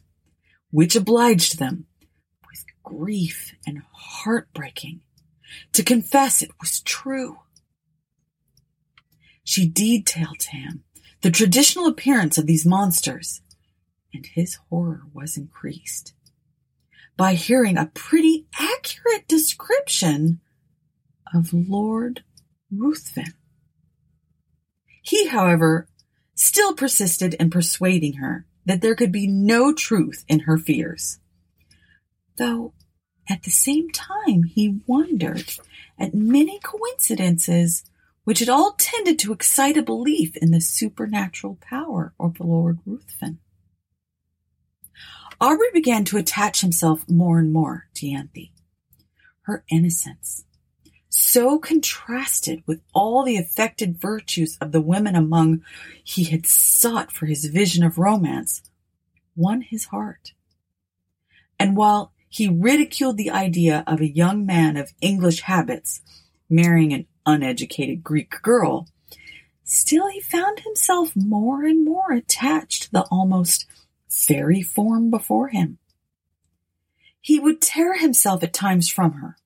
which 0.71 0.93
obliged 0.93 1.57
them, 1.57 1.85
grief 2.85 3.55
and 3.67 3.81
heartbreaking, 3.91 5.01
to 5.73 5.83
confess 5.83 6.41
it 6.41 6.51
was 6.61 6.79
true. 6.81 7.39
She 9.43 9.67
detailed 9.67 10.39
to 10.39 10.51
him 10.51 10.83
the 11.21 11.31
traditional 11.31 11.87
appearance 11.87 12.37
of 12.37 12.45
these 12.45 12.65
monsters, 12.65 13.41
and 14.13 14.25
his 14.25 14.59
horror 14.69 15.01
was 15.13 15.37
increased 15.37 16.13
by 17.17 17.33
hearing 17.33 17.77
a 17.77 17.91
pretty 17.93 18.45
accurate 18.59 19.27
description 19.27 20.39
of 21.33 21.53
Lord 21.53 22.23
Ruthven. 22.71 23.33
He, 25.01 25.27
however, 25.27 25.87
still 26.33 26.73
persisted 26.73 27.33
in 27.35 27.49
persuading 27.49 28.13
her 28.13 28.45
that 28.65 28.81
there 28.81 28.95
could 28.95 29.11
be 29.11 29.27
no 29.27 29.73
truth 29.73 30.25
in 30.27 30.41
her 30.41 30.57
fears. 30.57 31.19
Though 32.37 32.73
at 33.29 33.43
the 33.43 33.51
same 33.51 33.89
time 33.91 34.43
he 34.43 34.81
wondered 34.85 35.53
at 35.97 36.13
many 36.13 36.59
coincidences 36.59 37.83
which 38.23 38.39
had 38.39 38.49
all 38.49 38.75
tended 38.77 39.19
to 39.19 39.31
excite 39.31 39.77
a 39.77 39.83
belief 39.83 40.35
in 40.37 40.51
the 40.51 40.59
supernatural 40.59 41.57
power 41.61 42.13
of 42.19 42.39
Lord 42.39 42.79
Ruthven. 42.85 43.39
Aubrey 45.39 45.67
began 45.73 46.05
to 46.05 46.17
attach 46.17 46.61
himself 46.61 47.07
more 47.09 47.39
and 47.39 47.53
more 47.53 47.87
to 47.95 48.07
Ianthe. 48.07 48.51
Her 49.41 49.63
innocence, 49.69 50.43
so 51.07 51.59
contrasted 51.59 52.63
with 52.65 52.81
all 52.93 53.23
the 53.23 53.37
affected 53.37 54.01
virtues 54.01 54.57
of 54.59 54.71
the 54.71 54.81
women 54.81 55.15
among 55.15 55.63
he 56.03 56.23
had 56.23 56.47
sought 56.47 57.11
for 57.11 57.27
his 57.27 57.45
vision 57.45 57.83
of 57.83 57.99
romance, 57.99 58.63
won 59.35 59.61
his 59.61 59.85
heart. 59.85 60.33
And 61.59 61.77
while 61.77 62.11
he 62.35 62.49
ridiculed 62.49 63.15
the 63.15 63.31
idea 63.31 63.81
of 63.87 64.01
a 64.01 64.13
young 64.13 64.45
man 64.45 64.75
of 64.75 64.93
English 64.99 65.39
habits 65.43 66.01
marrying 66.49 66.91
an 66.91 67.05
uneducated 67.25 68.03
Greek 68.03 68.41
girl, 68.41 68.89
still 69.63 70.09
he 70.09 70.19
found 70.19 70.59
himself 70.59 71.15
more 71.15 71.63
and 71.63 71.85
more 71.85 72.11
attached 72.11 72.83
to 72.83 72.91
the 72.91 73.07
almost 73.09 73.65
fairy 74.09 74.61
form 74.61 75.09
before 75.09 75.47
him. 75.47 75.77
He 77.21 77.39
would 77.39 77.61
tear 77.61 77.97
himself 77.97 78.43
at 78.43 78.51
times 78.51 78.89
from 78.89 79.13
her, 79.13 79.37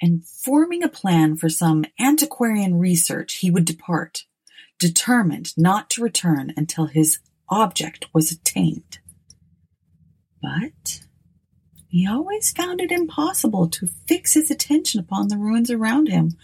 and 0.00 0.24
forming 0.24 0.82
a 0.82 0.88
plan 0.88 1.36
for 1.36 1.50
some 1.50 1.84
antiquarian 1.98 2.78
research, 2.78 3.34
he 3.34 3.50
would 3.50 3.66
depart, 3.66 4.24
determined 4.78 5.52
not 5.58 5.90
to 5.90 6.02
return 6.02 6.54
until 6.56 6.86
his 6.86 7.18
object 7.50 8.06
was 8.14 8.32
attained. 8.32 8.98
But 10.40 11.02
he 11.90 12.06
always 12.06 12.52
found 12.52 12.80
it 12.80 12.92
impossible 12.92 13.68
to 13.68 13.88
fix 14.06 14.34
his 14.34 14.48
attention 14.48 15.00
upon 15.00 15.26
the 15.26 15.36
ruins 15.36 15.72
around 15.72 16.06
him, 16.06 16.36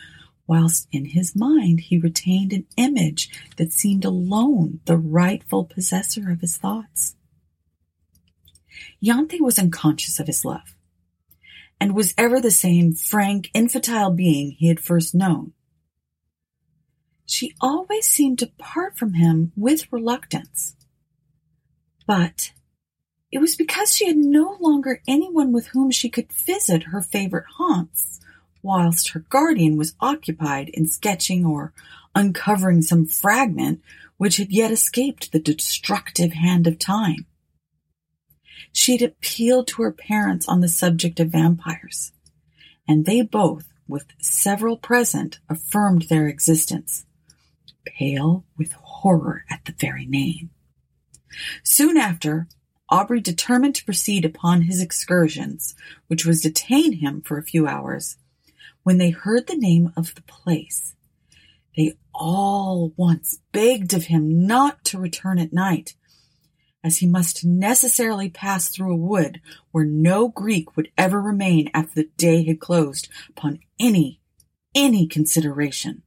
whilst 0.49 0.89
in 0.91 1.05
his 1.05 1.37
mind 1.37 1.81
he 1.83 1.99
retained 1.99 2.53
an 2.53 2.67
image 2.77 3.31
that 3.57 3.73
seemed 3.73 4.05
alone 4.05 4.81
the 4.87 4.97
rightful 4.97 5.65
possessor 5.65 6.33
of 6.33 6.41
his 6.41 6.57
thoughts. 6.57 7.15
Ianthe 9.01 9.41
was 9.41 9.57
unconscious 9.57 10.19
of 10.19 10.27
his 10.27 10.45
love 10.45 10.75
and 11.81 11.95
was 11.95 12.13
ever 12.19 12.41
the 12.41 12.51
same 12.51 12.93
frank, 12.93 13.49
infantile 13.55 14.11
being 14.11 14.51
he 14.51 14.67
had 14.67 14.81
first 14.81 15.15
known. 15.15 15.53
She 17.25 17.55
always 17.61 18.09
seemed 18.09 18.41
to 18.41 18.49
part 18.59 18.97
from 18.97 19.15
him 19.15 19.53
with 19.55 19.93
reluctance. 19.93 20.75
But 22.05 22.53
it 23.33 23.39
was 23.39 23.57
because 23.57 23.95
she 23.95 24.07
had 24.07 24.17
no 24.17 24.57
longer 24.61 25.03
anyone 25.07 25.53
with 25.53 25.69
whom 25.69 25.91
she 25.91 26.09
could 26.09 26.33
visit 26.33 26.85
her 26.85 27.03
favorite 27.03 27.47
haunts, 27.57 28.21
whilst 28.63 29.11
her 29.11 29.21
guardian 29.21 29.77
was 29.77 29.95
occupied 30.01 30.69
in 30.71 30.87
sketching 30.87 31.45
or 31.45 31.73
uncovering 32.15 32.83
some 32.83 33.07
fragment 33.07 33.81
which 34.17 34.39
had 34.39 34.51
yet 34.51 34.71
escaped 34.71 35.33
the 35.33 35.39
destructive 35.39 36.33
hand 36.33 36.67
of 36.67 36.79
time. 36.79 37.27
She 38.73 38.93
had 38.93 39.03
appealed 39.03 39.69
to 39.69 39.83
her 39.83 39.93
parents 39.93 40.49
on 40.49 40.61
the 40.61 40.69
subject 40.69 41.21
of 41.21 41.29
vampires, 41.29 42.13
and 42.89 43.05
they 43.05 43.23
both, 43.23 43.73
with 43.89 44.07
several 44.19 44.77
present, 44.77 45.39
affirmed 45.49 46.03
their 46.03 46.29
existence, 46.29 47.05
pale 47.85 48.45
with 48.57 48.73
horror 48.73 49.45
at 49.51 49.65
the 49.65 49.75
very 49.79 50.07
name. 50.07 50.51
Soon 51.63 51.97
after, 51.97 52.49
Aubrey 52.89 53.21
determined 53.21 53.75
to 53.75 53.85
proceed 53.85 54.25
upon 54.25 54.63
his 54.63 54.81
excursions, 54.81 55.75
which 56.07 56.25
was 56.25 56.43
to 56.43 56.49
detain 56.49 56.93
him 56.95 57.21
for 57.21 57.37
a 57.37 57.43
few 57.43 57.67
hours. 57.67 58.17
When 58.85 58.99
they 58.99 59.11
heard 59.11 59.47
the 59.47 59.57
name 59.57 59.93
of 59.97 60.15
the 60.15 60.23
place, 60.23 60.95
they 61.77 61.95
all 62.15 62.93
once 62.97 63.41
begged 63.53 63.93
of 63.93 64.05
him 64.05 64.47
not 64.47 64.85
to 64.87 64.99
return 64.99 65.39
at 65.39 65.53
night, 65.53 65.95
as 66.85 66.99
he 66.99 67.07
must 67.07 67.45
necessarily 67.45 68.31
pass 68.31 68.69
through 68.69 68.93
a 68.93 68.97
wood 68.97 69.41
where 69.73 69.85
no 69.85 70.29
Greek 70.29 70.77
would 70.77 70.91
ever 70.97 71.21
remain 71.21 71.69
after 71.75 71.97
the 71.97 72.11
day 72.17 72.45
had 72.45 72.61
closed 72.61 73.09
upon 73.29 73.59
any, 73.81 74.21
any 74.75 75.09
consideration. 75.09 76.03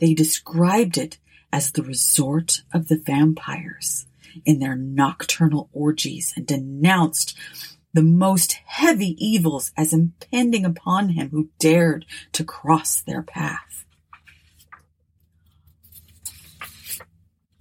They 0.00 0.14
described 0.14 0.96
it 0.96 1.18
as 1.52 1.72
the 1.72 1.82
resort 1.82 2.62
of 2.72 2.88
the 2.88 2.96
vampires 2.96 4.06
in 4.44 4.58
their 4.58 4.76
nocturnal 4.76 5.68
orgies 5.72 6.32
and 6.36 6.46
denounced 6.46 7.36
the 7.92 8.02
most 8.02 8.52
heavy 8.66 9.16
evils 9.24 9.72
as 9.76 9.92
impending 9.92 10.64
upon 10.64 11.10
him 11.10 11.30
who 11.30 11.48
dared 11.58 12.04
to 12.32 12.44
cross 12.44 13.00
their 13.00 13.22
path. 13.22 13.86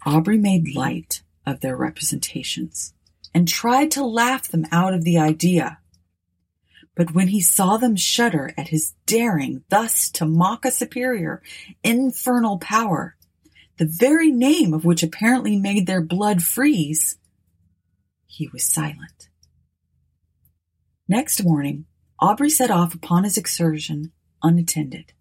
Aubrey 0.06 0.38
made 0.38 0.76
light 0.76 1.24
of 1.46 1.62
their 1.62 1.76
representations 1.76 2.94
and 3.34 3.48
tried 3.48 3.92
to 3.92 4.06
laugh 4.06 4.50
them 4.50 4.66
out 4.72 4.94
of 4.94 5.04
the 5.04 5.18
idea. 5.18 5.80
But 6.96 7.14
when 7.14 7.30
he 7.30 7.42
saw 7.42 7.78
them 7.78 7.96
shudder 7.96 8.54
at 8.58 8.70
his 8.70 8.94
daring 9.06 9.64
thus 9.70 10.10
to 10.12 10.26
mock 10.26 10.64
a 10.66 10.72
superior, 10.72 11.42
infernal 11.84 12.58
power, 12.60 13.16
the 13.78 13.86
very 13.86 14.32
name 14.32 14.74
of 14.74 14.86
which 14.86 15.04
apparently 15.04 15.58
made 15.58 15.86
their 15.86 16.02
blood 16.02 16.42
freeze, 16.42 17.18
he 18.26 18.48
was 18.48 18.64
silent. 18.64 19.30
Next 21.08 21.44
morning, 21.44 21.86
Aubrey 22.20 22.50
set 22.50 22.72
off 22.72 22.96
upon 22.96 23.24
his 23.24 23.38
excursion 23.38 24.12
unattended. 24.42 25.14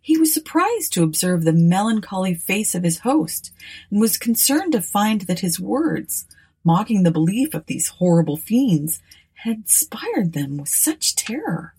He 0.00 0.18
was 0.18 0.34
surprised 0.34 0.92
to 0.92 1.04
observe 1.04 1.44
the 1.44 1.52
melancholy 1.52 2.34
face 2.34 2.74
of 2.74 2.82
his 2.82 3.00
host, 3.00 3.52
and 3.90 4.00
was 4.00 4.18
concerned 4.18 4.72
to 4.72 4.82
find 4.82 5.22
that 5.22 5.40
his 5.40 5.60
words, 5.60 6.26
mocking 6.64 7.04
the 7.04 7.12
belief 7.12 7.54
of 7.54 7.66
these 7.66 7.88
horrible 7.88 8.36
fiends, 8.36 9.00
had 9.34 9.58
inspired 9.58 10.32
them 10.32 10.56
with 10.56 10.68
such 10.68 11.14
terror. 11.14 11.74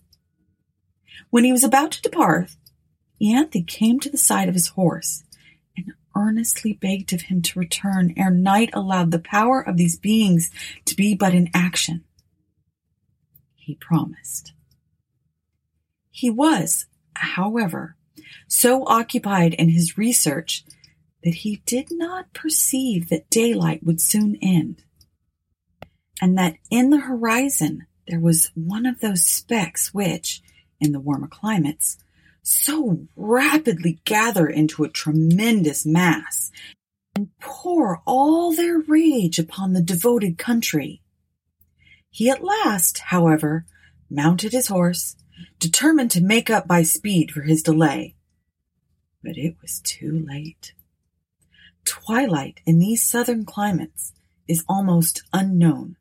When 1.28 1.44
he 1.44 1.52
was 1.52 1.62
about 1.62 1.92
to 1.92 2.02
depart, 2.02 2.56
Ianthe 3.20 3.66
came 3.66 4.00
to 4.00 4.08
the 4.08 4.16
side 4.16 4.48
of 4.48 4.54
his 4.54 4.68
horse 4.68 5.24
earnestly 6.16 6.72
begged 6.72 7.12
of 7.12 7.22
him 7.22 7.42
to 7.42 7.58
return 7.58 8.14
ere 8.16 8.30
night 8.30 8.70
allowed 8.72 9.10
the 9.10 9.18
power 9.18 9.60
of 9.60 9.76
these 9.76 9.98
beings 9.98 10.50
to 10.84 10.94
be 10.96 11.14
but 11.14 11.34
in 11.34 11.50
action. 11.54 12.04
He 13.54 13.74
promised. 13.74 14.52
He 16.10 16.30
was, 16.30 16.86
however, 17.14 17.96
so 18.48 18.84
occupied 18.86 19.54
in 19.54 19.68
his 19.68 19.96
research 19.96 20.64
that 21.22 21.34
he 21.34 21.62
did 21.66 21.88
not 21.90 22.32
perceive 22.32 23.08
that 23.08 23.30
daylight 23.30 23.82
would 23.82 24.00
soon 24.00 24.36
end, 24.42 24.82
and 26.20 26.36
that 26.36 26.56
in 26.70 26.90
the 26.90 27.00
horizon 27.00 27.86
there 28.08 28.20
was 28.20 28.50
one 28.54 28.86
of 28.86 29.00
those 29.00 29.24
specks 29.24 29.94
which, 29.94 30.42
in 30.80 30.92
the 30.92 31.00
warmer 31.00 31.28
climates, 31.28 31.98
so 32.42 33.06
rapidly 33.16 34.00
gather 34.04 34.46
into 34.46 34.84
a 34.84 34.88
tremendous 34.88 35.84
mass 35.84 36.50
and 37.14 37.28
pour 37.40 38.00
all 38.06 38.54
their 38.54 38.78
rage 38.78 39.38
upon 39.38 39.72
the 39.72 39.82
devoted 39.82 40.38
country. 40.38 41.02
He 42.10 42.30
at 42.30 42.42
last, 42.42 42.98
however, 42.98 43.66
mounted 44.10 44.52
his 44.52 44.68
horse 44.68 45.16
determined 45.58 46.10
to 46.12 46.22
make 46.22 46.50
up 46.50 46.66
by 46.66 46.82
speed 46.82 47.30
for 47.30 47.42
his 47.42 47.62
delay. 47.62 48.14
But 49.22 49.36
it 49.36 49.56
was 49.60 49.80
too 49.80 50.24
late. 50.26 50.72
Twilight 51.84 52.60
in 52.66 52.78
these 52.78 53.02
southern 53.02 53.44
climates 53.44 54.12
is 54.48 54.64
almost 54.68 55.22
unknown. 55.32 55.96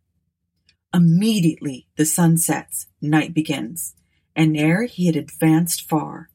Immediately 0.94 1.88
the 1.98 2.06
sun 2.06 2.38
sets, 2.38 2.88
night 3.02 3.34
begins, 3.34 3.96
and 4.36 4.58
ere 4.58 4.84
he 4.84 5.08
had 5.08 5.16
advanced 5.16 5.88
far, 5.88 6.30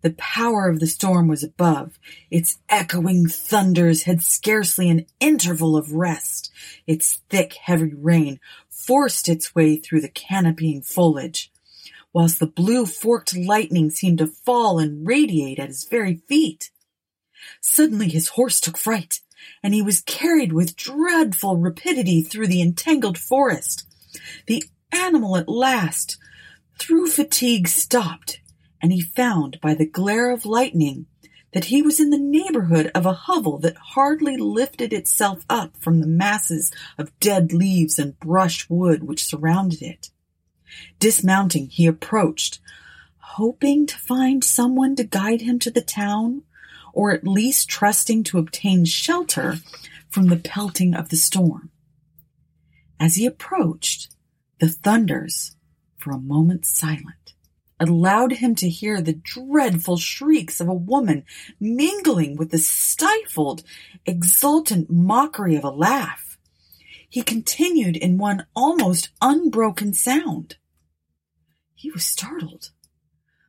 the 0.00 0.12
power 0.12 0.68
of 0.68 0.78
the 0.78 0.86
storm 0.86 1.26
was 1.26 1.42
above. 1.42 1.98
Its 2.30 2.58
echoing 2.68 3.26
thunders 3.26 4.04
had 4.04 4.22
scarcely 4.22 4.88
an 4.88 5.06
interval 5.18 5.76
of 5.76 5.92
rest. 5.92 6.52
Its 6.86 7.20
thick, 7.28 7.54
heavy 7.54 7.94
rain 7.94 8.38
forced 8.70 9.28
its 9.28 9.54
way 9.54 9.76
through 9.76 10.00
the 10.00 10.08
canopying 10.08 10.82
foliage, 10.82 11.50
whilst 12.12 12.38
the 12.38 12.46
blue 12.46 12.86
forked 12.86 13.36
lightning 13.36 13.90
seemed 13.90 14.18
to 14.18 14.26
fall 14.26 14.78
and 14.78 15.06
radiate 15.06 15.58
at 15.58 15.68
his 15.68 15.84
very 15.84 16.14
feet. 16.28 16.70
Suddenly 17.60 18.08
his 18.08 18.28
horse 18.28 18.60
took 18.60 18.78
fright, 18.78 19.20
and 19.64 19.74
he 19.74 19.82
was 19.82 20.00
carried 20.00 20.52
with 20.52 20.76
dreadful 20.76 21.56
rapidity 21.56 22.22
through 22.22 22.46
the 22.46 22.62
entangled 22.62 23.18
forest. 23.18 23.84
The 24.46 24.62
animal 24.92 25.36
at 25.36 25.48
last, 25.48 26.18
through 26.78 27.08
fatigue, 27.08 27.68
stopped, 27.68 28.40
and 28.80 28.92
he 28.92 29.00
found 29.00 29.60
by 29.60 29.74
the 29.74 29.86
glare 29.86 30.30
of 30.30 30.46
lightning 30.46 31.06
that 31.52 31.66
he 31.66 31.82
was 31.82 31.98
in 31.98 32.10
the 32.10 32.18
neighborhood 32.18 32.90
of 32.94 33.06
a 33.06 33.12
hovel 33.12 33.58
that 33.58 33.76
hardly 33.76 34.36
lifted 34.36 34.92
itself 34.92 35.44
up 35.48 35.76
from 35.78 36.00
the 36.00 36.06
masses 36.06 36.70
of 36.98 37.18
dead 37.20 37.52
leaves 37.52 37.98
and 37.98 38.18
brushed 38.20 38.68
wood 38.68 39.02
which 39.02 39.24
surrounded 39.24 39.82
it. 39.82 40.10
Dismounting, 40.98 41.68
he 41.68 41.86
approached, 41.86 42.60
hoping 43.18 43.86
to 43.86 43.96
find 43.96 44.44
someone 44.44 44.94
to 44.96 45.04
guide 45.04 45.40
him 45.40 45.58
to 45.60 45.70
the 45.70 45.80
town, 45.80 46.42
or 46.92 47.12
at 47.12 47.26
least 47.26 47.68
trusting 47.68 48.24
to 48.24 48.38
obtain 48.38 48.84
shelter 48.84 49.56
from 50.10 50.26
the 50.26 50.36
pelting 50.36 50.94
of 50.94 51.08
the 51.08 51.16
storm. 51.16 51.70
As 53.00 53.14
he 53.14 53.24
approached, 53.24 54.14
the 54.58 54.68
thunders, 54.68 55.56
for 55.98 56.12
a 56.12 56.18
moment 56.18 56.64
silent, 56.64 57.34
allowed 57.80 58.32
him 58.32 58.54
to 58.56 58.68
hear 58.68 59.00
the 59.00 59.20
dreadful 59.22 59.96
shrieks 59.96 60.60
of 60.60 60.68
a 60.68 60.74
woman 60.74 61.24
mingling 61.60 62.36
with 62.36 62.50
the 62.50 62.58
stifled, 62.58 63.62
exultant 64.06 64.90
mockery 64.90 65.56
of 65.56 65.64
a 65.64 65.70
laugh 65.70 66.28
he 67.08 67.22
continued 67.22 67.96
in 67.96 68.18
one 68.18 68.46
almost 68.54 69.10
unbroken 69.22 69.94
sound. 69.94 70.56
He 71.74 71.90
was 71.90 72.04
startled, 72.04 72.70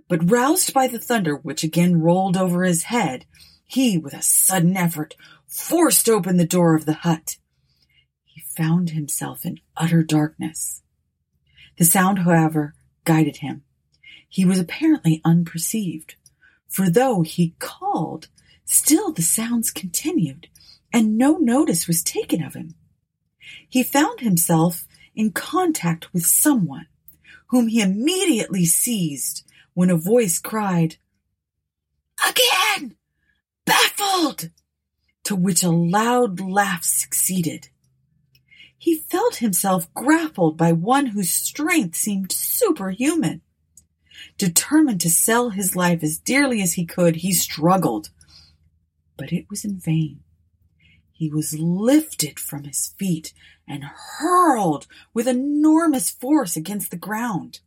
but 0.07 0.31
roused 0.31 0.73
by 0.73 0.87
the 0.87 0.99
thunder 0.99 1.35
which 1.35 1.63
again 1.63 1.99
rolled 1.99 2.37
over 2.37 2.63
his 2.63 2.83
head, 2.83 3.25
he, 3.65 3.97
with 3.97 4.13
a 4.13 4.21
sudden 4.21 4.77
effort, 4.77 5.15
forced 5.45 6.07
open 6.07 6.37
the 6.37 6.45
door 6.45 6.75
of 6.75 6.85
the 6.85 6.93
hut. 6.93 7.37
He 8.23 8.41
found 8.55 8.91
himself 8.91 9.45
in 9.45 9.59
utter 9.75 10.03
darkness. 10.03 10.81
The 11.79 11.85
sound, 11.85 12.19
however, 12.19 12.75
guided 13.05 13.37
him. 13.37 13.63
He 14.27 14.45
was 14.45 14.59
apparently 14.59 15.21
unperceived, 15.25 16.15
for 16.67 16.87
though 16.87 17.23
he 17.23 17.55
called, 17.57 18.27
still 18.65 19.11
the 19.11 19.23
sounds 19.23 19.71
continued, 19.71 20.49
and 20.93 21.17
no 21.17 21.37
notice 21.37 21.87
was 21.87 22.03
taken 22.03 22.43
of 22.43 22.53
him 22.53 22.75
he 23.67 23.83
found 23.83 24.19
himself 24.19 24.87
in 25.15 25.31
contact 25.31 26.13
with 26.13 26.25
someone 26.25 26.87
whom 27.47 27.67
he 27.67 27.81
immediately 27.81 28.65
seized 28.65 29.43
when 29.73 29.89
a 29.89 29.97
voice 29.97 30.39
cried, 30.39 30.97
Again! 32.27 32.95
Baffled! 33.65 34.49
To 35.25 35.35
which 35.35 35.63
a 35.63 35.69
loud 35.69 36.39
laugh 36.39 36.83
succeeded. 36.83 37.69
He 38.79 38.95
felt 38.95 39.35
himself 39.35 39.93
grappled 39.93 40.57
by 40.57 40.71
one 40.71 41.07
whose 41.07 41.29
strength 41.29 41.97
seemed 41.97 42.31
superhuman. 42.31 43.41
Determined 44.37 45.01
to 45.01 45.09
sell 45.09 45.49
his 45.49 45.75
life 45.75 46.01
as 46.01 46.17
dearly 46.17 46.61
as 46.61 46.73
he 46.73 46.85
could, 46.85 47.17
he 47.17 47.33
struggled. 47.33 48.09
But 49.17 49.33
it 49.33 49.47
was 49.49 49.65
in 49.65 49.77
vain. 49.79 50.21
He 51.11 51.29
was 51.29 51.59
lifted 51.59 52.39
from 52.39 52.63
his 52.63 52.95
feet 52.97 53.33
and 53.67 53.83
hurled 53.83 54.87
with 55.13 55.27
enormous 55.27 56.09
force 56.09 56.55
against 56.55 56.89
the 56.89 56.97
ground. 56.97 57.59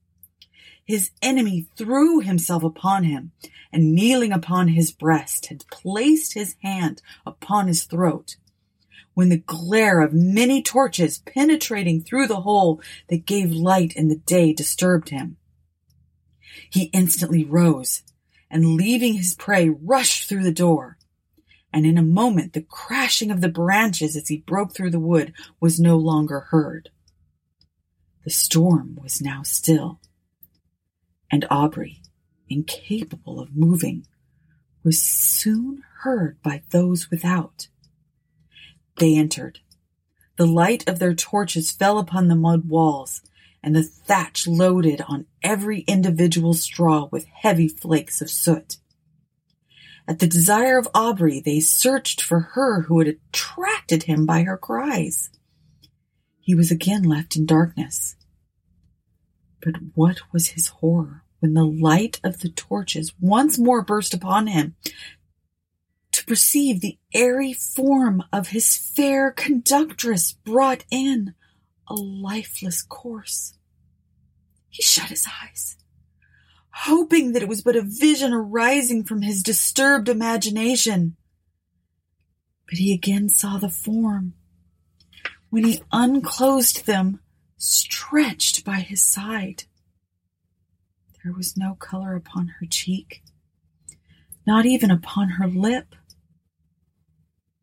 His 0.82 1.10
enemy 1.20 1.66
threw 1.76 2.20
himself 2.20 2.62
upon 2.62 3.04
him 3.04 3.32
and 3.70 3.94
kneeling 3.94 4.32
upon 4.32 4.68
his 4.68 4.90
breast 4.90 5.46
had 5.46 5.66
placed 5.70 6.32
his 6.32 6.56
hand 6.62 7.02
upon 7.26 7.68
his 7.68 7.84
throat 7.84 8.36
when 9.14 9.28
the 9.28 9.38
glare 9.38 10.00
of 10.00 10.12
many 10.12 10.62
torches 10.62 11.18
penetrating 11.18 12.02
through 12.02 12.26
the 12.26 12.40
hole 12.40 12.80
that 13.08 13.26
gave 13.26 13.50
light 13.50 13.94
in 13.94 14.08
the 14.08 14.16
day 14.16 14.52
disturbed 14.52 15.10
him. 15.10 15.36
He 16.70 16.84
instantly 16.92 17.44
rose 17.44 18.02
and 18.50 18.76
leaving 18.76 19.14
his 19.14 19.34
prey 19.34 19.68
rushed 19.68 20.28
through 20.28 20.42
the 20.42 20.52
door 20.52 20.98
and 21.72 21.86
in 21.86 21.96
a 21.96 22.02
moment 22.02 22.52
the 22.52 22.62
crashing 22.62 23.30
of 23.30 23.40
the 23.40 23.48
branches 23.48 24.14
as 24.14 24.28
he 24.28 24.38
broke 24.38 24.74
through 24.74 24.90
the 24.90 25.00
wood 25.00 25.32
was 25.58 25.80
no 25.80 25.96
longer 25.96 26.40
heard. 26.50 26.90
The 28.24 28.30
storm 28.30 28.98
was 29.00 29.22
now 29.22 29.42
still, 29.42 30.00
and 31.30 31.46
Aubrey, 31.50 32.02
incapable 32.48 33.40
of 33.40 33.56
moving, 33.56 34.06
was 34.84 35.02
soon 35.02 35.82
heard 36.00 36.40
by 36.42 36.62
those 36.70 37.10
without. 37.10 37.68
They 38.96 39.16
entered. 39.16 39.60
The 40.36 40.46
light 40.46 40.88
of 40.88 40.98
their 40.98 41.14
torches 41.14 41.70
fell 41.70 41.98
upon 41.98 42.28
the 42.28 42.36
mud 42.36 42.68
walls, 42.68 43.22
and 43.62 43.76
the 43.76 43.82
thatch 43.82 44.46
loaded 44.46 45.02
on 45.02 45.26
every 45.42 45.80
individual 45.80 46.54
straw 46.54 47.08
with 47.10 47.26
heavy 47.26 47.68
flakes 47.68 48.20
of 48.20 48.30
soot. 48.30 48.76
At 50.08 50.18
the 50.18 50.26
desire 50.26 50.78
of 50.78 50.88
Aubrey, 50.94 51.40
they 51.40 51.60
searched 51.60 52.20
for 52.20 52.40
her 52.40 52.82
who 52.82 52.98
had 52.98 53.08
attracted 53.08 54.04
him 54.04 54.26
by 54.26 54.42
her 54.42 54.56
cries. 54.56 55.30
He 56.40 56.54
was 56.54 56.70
again 56.72 57.04
left 57.04 57.36
in 57.36 57.46
darkness. 57.46 58.16
But 59.62 59.76
what 59.94 60.20
was 60.32 60.48
his 60.48 60.68
horror 60.68 61.22
when 61.38 61.54
the 61.54 61.64
light 61.64 62.20
of 62.24 62.40
the 62.40 62.48
torches 62.48 63.12
once 63.20 63.58
more 63.58 63.82
burst 63.82 64.12
upon 64.12 64.48
him 64.48 64.74
to 66.22 66.26
perceive 66.26 66.80
the 66.80 66.98
airy 67.12 67.52
form 67.52 68.22
of 68.32 68.48
his 68.48 68.76
fair 68.76 69.32
conductress 69.32 70.32
brought 70.32 70.84
in 70.88 71.34
a 71.88 71.94
lifeless 71.94 72.80
corse. 72.80 73.54
He 74.70 74.84
shut 74.84 75.08
his 75.08 75.26
eyes, 75.42 75.76
hoping 76.70 77.32
that 77.32 77.42
it 77.42 77.48
was 77.48 77.62
but 77.62 77.74
a 77.74 77.82
vision 77.82 78.32
arising 78.32 79.02
from 79.02 79.22
his 79.22 79.42
disturbed 79.42 80.08
imagination. 80.08 81.16
But 82.68 82.78
he 82.78 82.94
again 82.94 83.28
saw 83.28 83.58
the 83.58 83.68
form. 83.68 84.34
When 85.50 85.64
he 85.64 85.82
unclosed 85.90 86.86
them, 86.86 87.18
stretched 87.56 88.64
by 88.64 88.76
his 88.76 89.02
side. 89.02 89.64
There 91.24 91.32
was 91.32 91.56
no 91.56 91.74
color 91.74 92.14
upon 92.14 92.46
her 92.60 92.66
cheek, 92.70 93.24
not 94.46 94.66
even 94.66 94.92
upon 94.92 95.30
her 95.30 95.48
lip. 95.48 95.96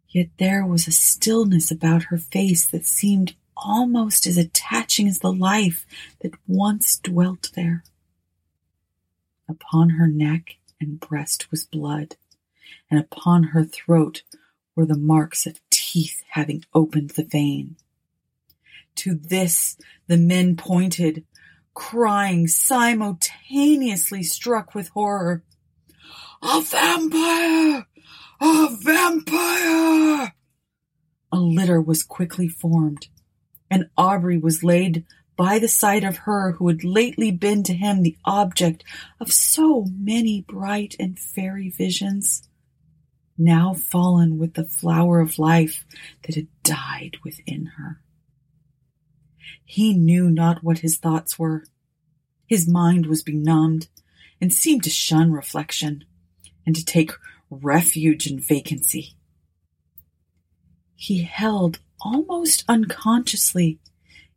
Yet 0.10 0.30
there 0.38 0.66
was 0.66 0.88
a 0.88 0.92
stillness 0.92 1.70
about 1.70 2.04
her 2.04 2.18
face 2.18 2.66
that 2.66 2.86
seemed 2.86 3.36
almost 3.56 4.26
as 4.26 4.38
attaching 4.38 5.08
as 5.08 5.20
the 5.20 5.32
life 5.32 5.86
that 6.22 6.34
once 6.48 6.98
dwelt 6.98 7.52
there. 7.56 7.84
Upon 9.48 9.92
her 9.92 10.08
neck 10.08 10.58
and 10.82 11.00
breast 11.00 11.52
was 11.52 11.66
blood, 11.66 12.16
and 12.90 13.00
upon 13.00 13.44
her 13.44 13.64
throat 13.64 14.24
were 14.76 14.86
the 14.86 14.98
marks 14.98 15.46
of 15.46 15.60
teeth 15.70 16.24
having 16.30 16.64
opened 16.74 17.12
the 17.12 17.24
vein. 17.26 17.76
To 18.96 19.14
this 19.14 19.78
the 20.08 20.18
men 20.18 20.56
pointed, 20.56 21.24
crying 21.74 22.48
simultaneously 22.48 24.24
struck 24.24 24.74
with 24.74 24.90
horror. 24.90 25.44
A 26.42 26.62
vampire! 26.62 27.86
A 28.42 28.78
vampire! 28.82 30.34
A 31.32 31.40
litter 31.40 31.82
was 31.82 32.04
quickly 32.04 32.48
formed, 32.48 33.08
and 33.70 33.90
Aubrey 33.98 34.38
was 34.38 34.64
laid 34.64 35.06
by 35.36 35.60
the 35.60 35.68
side 35.68 36.04
of 36.04 36.18
her 36.18 36.54
who 36.54 36.68
had 36.68 36.84
lately 36.84 37.32
been 37.32 37.64
to 37.64 37.74
him 37.74 38.02
the 38.02 38.18
object 38.26 38.84
of 39.20 39.32
so 39.32 39.86
many 39.92 40.42
bright 40.42 40.96
and 41.00 41.20
fairy 41.20 41.70
visions, 41.70 42.48
now 43.38 43.74
fallen 43.74 44.38
with 44.38 44.54
the 44.54 44.66
flower 44.66 45.20
of 45.20 45.40
life 45.40 45.86
that 46.24 46.36
had 46.36 46.48
died 46.64 47.18
within 47.24 47.68
her. 47.78 48.02
He 49.64 49.94
knew 49.94 50.30
not 50.30 50.64
what 50.64 50.80
his 50.80 50.98
thoughts 50.98 51.38
were. 51.38 51.64
His 52.48 52.68
mind 52.68 53.06
was 53.06 53.22
benumbed 53.22 53.88
and 54.42 54.52
seemed 54.52 54.84
to 54.84 54.90
shun 54.90 55.32
reflection 55.32 56.04
and 56.66 56.76
to 56.76 56.84
take 56.84 57.12
refuge 57.50 58.28
in 58.28 58.40
vacancy. 58.40 59.16
He 60.96 61.24
held 61.24 61.80
almost 62.02 62.64
unconsciously 62.68 63.80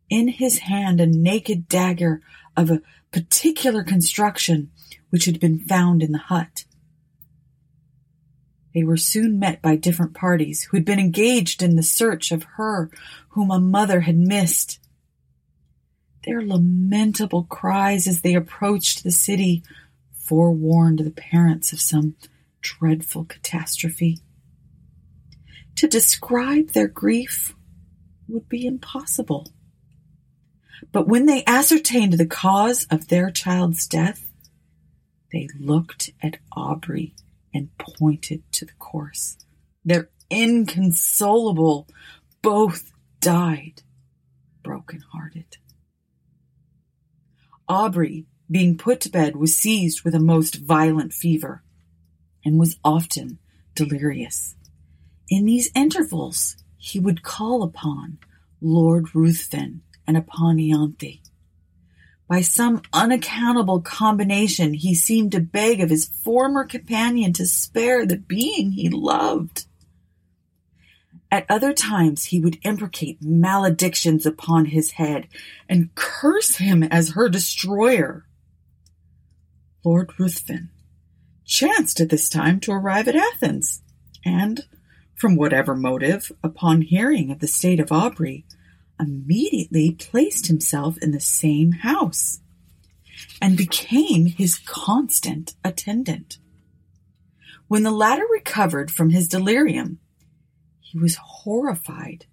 in 0.09 0.27
his 0.27 0.59
hand 0.59 0.99
a 0.99 1.05
naked 1.05 1.67
dagger 1.67 2.21
of 2.55 2.69
a 2.69 2.81
particular 3.11 3.83
construction 3.83 4.71
which 5.09 5.25
had 5.25 5.39
been 5.39 5.59
found 5.59 6.01
in 6.01 6.11
the 6.11 6.17
hut. 6.17 6.65
They 8.73 8.83
were 8.83 8.97
soon 8.97 9.39
met 9.39 9.61
by 9.61 9.75
different 9.75 10.13
parties 10.13 10.63
who 10.63 10.77
had 10.77 10.85
been 10.85 10.99
engaged 10.99 11.61
in 11.61 11.75
the 11.75 11.83
search 11.83 12.31
of 12.31 12.43
her 12.55 12.89
whom 13.29 13.51
a 13.51 13.59
mother 13.59 14.01
had 14.01 14.17
missed. 14.17 14.79
Their 16.25 16.41
lamentable 16.41 17.43
cries 17.43 18.07
as 18.07 18.21
they 18.21 18.33
approached 18.33 19.03
the 19.03 19.11
city 19.11 19.63
forewarned 20.13 20.99
the 20.99 21.11
parents 21.11 21.73
of 21.73 21.81
some 21.81 22.15
dreadful 22.63 23.25
catastrophe. 23.25 24.19
To 25.75 25.87
describe 25.87 26.69
their 26.69 26.87
grief 26.87 27.53
would 28.27 28.49
be 28.49 28.65
impossible. 28.65 29.53
But 30.91 31.07
when 31.07 31.27
they 31.27 31.43
ascertained 31.45 32.13
the 32.13 32.25
cause 32.25 32.87
of 32.89 33.07
their 33.07 33.29
child's 33.29 33.87
death, 33.87 34.31
they 35.31 35.47
looked 35.59 36.11
at 36.21 36.37
Aubrey 36.55 37.15
and 37.53 37.75
pointed 37.77 38.43
to 38.53 38.65
the 38.65 38.73
corse. 38.79 39.37
They're 39.85 40.09
inconsolable. 40.29 41.87
Both 42.41 42.91
died 43.19 43.83
broken-hearted. 44.63 45.57
Aubrey, 47.67 48.25
being 48.49 48.77
put 48.77 49.01
to 49.01 49.09
bed, 49.09 49.35
was 49.35 49.55
seized 49.55 50.03
with 50.03 50.15
a 50.15 50.19
most 50.19 50.55
violent 50.55 51.13
fever 51.13 51.63
and 52.45 52.59
was 52.59 52.77
often 52.83 53.39
delirious. 53.75 54.55
In 55.29 55.45
these 55.45 55.71
intervals, 55.75 56.57
he 56.77 56.99
would 56.99 57.23
call 57.23 57.63
upon 57.63 58.19
Lord 58.61 59.15
Ruthven 59.15 59.81
and 60.05 60.17
upon 60.17 60.57
Ianthe. 60.57 61.21
By 62.27 62.41
some 62.41 62.81
unaccountable 62.93 63.81
combination, 63.81 64.73
he 64.73 64.95
seemed 64.95 65.33
to 65.33 65.39
beg 65.39 65.81
of 65.81 65.89
his 65.89 66.05
former 66.07 66.65
companion 66.65 67.33
to 67.33 67.45
spare 67.45 68.05
the 68.05 68.17
being 68.17 68.71
he 68.71 68.89
loved. 68.89 69.65
At 71.31 71.45
other 71.49 71.73
times, 71.73 72.25
he 72.25 72.39
would 72.39 72.59
imprecate 72.63 73.23
maledictions 73.23 74.25
upon 74.25 74.65
his 74.65 74.91
head 74.91 75.27
and 75.67 75.93
curse 75.95 76.57
him 76.57 76.83
as 76.83 77.11
her 77.11 77.27
destroyer. 77.27 78.25
Lord 79.83 80.11
Ruthven 80.17 80.69
chanced 81.45 81.99
at 81.99 82.09
this 82.09 82.29
time 82.29 82.59
to 82.61 82.71
arrive 82.71 83.07
at 83.07 83.15
Athens, 83.15 83.81
and, 84.25 84.65
from 85.15 85.35
whatever 85.35 85.75
motive, 85.75 86.31
upon 86.43 86.81
hearing 86.81 87.31
of 87.31 87.39
the 87.39 87.47
state 87.47 87.79
of 87.79 87.91
Aubrey, 87.91 88.45
immediately 88.99 89.91
placed 89.91 90.47
himself 90.47 90.97
in 90.99 91.11
the 91.11 91.19
same 91.19 91.71
house 91.71 92.39
and 93.41 93.57
became 93.57 94.25
his 94.25 94.59
constant 94.59 95.55
attendant. 95.63 96.37
When 97.67 97.83
the 97.83 97.91
latter 97.91 98.25
recovered 98.31 98.91
from 98.91 99.09
his 99.09 99.27
delirium, 99.27 99.99
he 100.79 100.97
was 100.97 101.15
horrified 101.15 102.25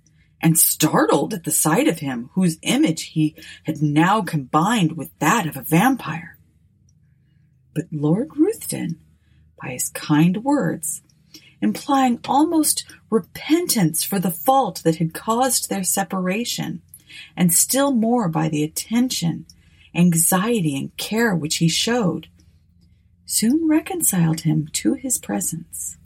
and 0.42 0.58
startled 0.58 1.34
at 1.34 1.44
the 1.44 1.50
sight 1.50 1.88
of 1.88 1.98
him 1.98 2.30
whose 2.34 2.58
image 2.62 3.04
he 3.04 3.36
had 3.64 3.82
now 3.82 4.22
combined 4.22 4.96
with 4.96 5.10
that 5.18 5.46
of 5.46 5.56
a 5.56 5.62
vampire. 5.62 6.36
But 7.74 7.86
Lord 7.92 8.30
Ruthven, 8.36 8.98
by 9.60 9.70
his 9.70 9.88
kind 9.90 10.42
words, 10.44 11.02
implying 11.60 12.20
almost 12.26 12.84
repentance 13.10 14.02
for 14.02 14.18
the 14.18 14.30
fault 14.30 14.82
that 14.84 14.96
had 14.96 15.14
caused 15.14 15.68
their 15.68 15.84
separation, 15.84 16.82
and 17.36 17.52
still 17.52 17.92
more 17.92 18.28
by 18.28 18.48
the 18.48 18.62
attention, 18.62 19.46
anxiety, 19.94 20.76
and 20.76 20.96
care 20.96 21.34
which 21.34 21.56
he 21.56 21.68
showed, 21.68 22.28
soon 23.24 23.68
reconciled 23.68 24.40
him 24.40 24.68
to 24.72 24.94
his 24.94 25.18
presence. 25.18 25.96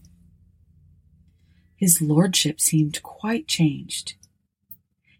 His 1.76 2.00
lordship 2.00 2.60
seemed 2.60 3.02
quite 3.02 3.46
changed. 3.46 4.14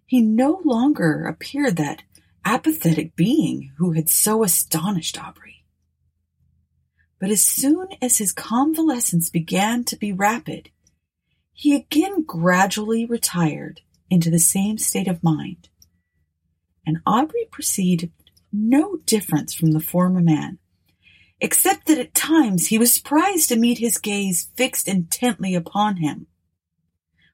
He 0.06 0.20
no 0.20 0.60
longer 0.64 1.24
appeared 1.24 1.76
that 1.76 2.02
apathetic 2.44 3.16
being 3.16 3.72
who 3.78 3.92
had 3.92 4.08
so 4.08 4.44
astonished 4.44 5.18
Aubrey. 5.18 5.63
But 7.24 7.30
as 7.30 7.42
soon 7.42 7.88
as 8.02 8.18
his 8.18 8.32
convalescence 8.32 9.30
began 9.30 9.84
to 9.84 9.96
be 9.96 10.12
rapid, 10.12 10.68
he 11.54 11.74
again 11.74 12.22
gradually 12.22 13.06
retired 13.06 13.80
into 14.10 14.30
the 14.30 14.38
same 14.38 14.76
state 14.76 15.08
of 15.08 15.24
mind, 15.24 15.70
and 16.86 16.98
Aubrey 17.06 17.46
perceived 17.50 18.10
no 18.52 18.98
difference 19.06 19.54
from 19.54 19.72
the 19.72 19.80
former 19.80 20.20
man, 20.20 20.58
except 21.40 21.86
that 21.86 21.96
at 21.96 22.12
times 22.12 22.66
he 22.66 22.76
was 22.76 22.92
surprised 22.92 23.48
to 23.48 23.56
meet 23.56 23.78
his 23.78 23.96
gaze 23.96 24.50
fixed 24.54 24.86
intently 24.86 25.54
upon 25.54 25.96
him, 25.96 26.26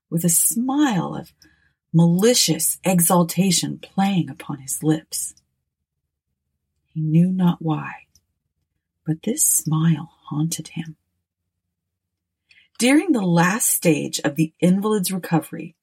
with 0.08 0.24
a 0.24 0.28
smile 0.28 1.16
of 1.16 1.32
malicious 1.92 2.78
exultation 2.84 3.80
playing 3.80 4.30
upon 4.30 4.60
his 4.60 4.84
lips. 4.84 5.34
He 6.84 7.00
knew 7.00 7.32
not 7.32 7.60
why 7.60 8.06
but 9.06 9.22
this 9.22 9.44
smile 9.44 10.10
haunted 10.28 10.68
him. 10.68 10.96
During 12.78 13.12
the 13.12 13.20
last 13.20 13.68
stage 13.68 14.20
of 14.24 14.36
the 14.36 14.52
invalid's 14.60 15.12
recovery, 15.12 15.76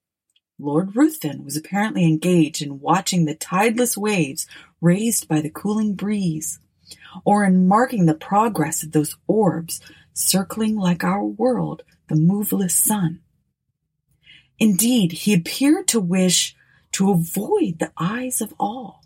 Lord 0.59 0.95
Ruthven 0.95 1.43
was 1.43 1.55
apparently 1.55 2.05
engaged 2.05 2.61
in 2.63 2.79
watching 2.79 3.25
the 3.25 3.35
tideless 3.35 3.95
waves 3.95 4.47
raised 4.81 5.27
by 5.27 5.41
the 5.41 5.51
cooling 5.51 5.93
breeze, 5.93 6.59
or 7.23 7.45
in 7.45 7.67
marking 7.67 8.05
the 8.05 8.15
progress 8.15 8.81
of 8.81 8.91
those 8.91 9.15
orbs 9.27 9.79
circling 10.13 10.75
like 10.75 11.03
our 11.03 11.23
world 11.23 11.83
the 12.07 12.15
moveless 12.15 12.75
sun. 12.75 13.21
Indeed, 14.59 15.11
he 15.11 15.33
appeared 15.33 15.87
to 15.89 15.99
wish 15.99 16.55
to 16.93 17.11
avoid 17.11 17.79
the 17.79 17.91
eyes 17.97 18.41
of 18.41 18.53
all. 18.59 19.03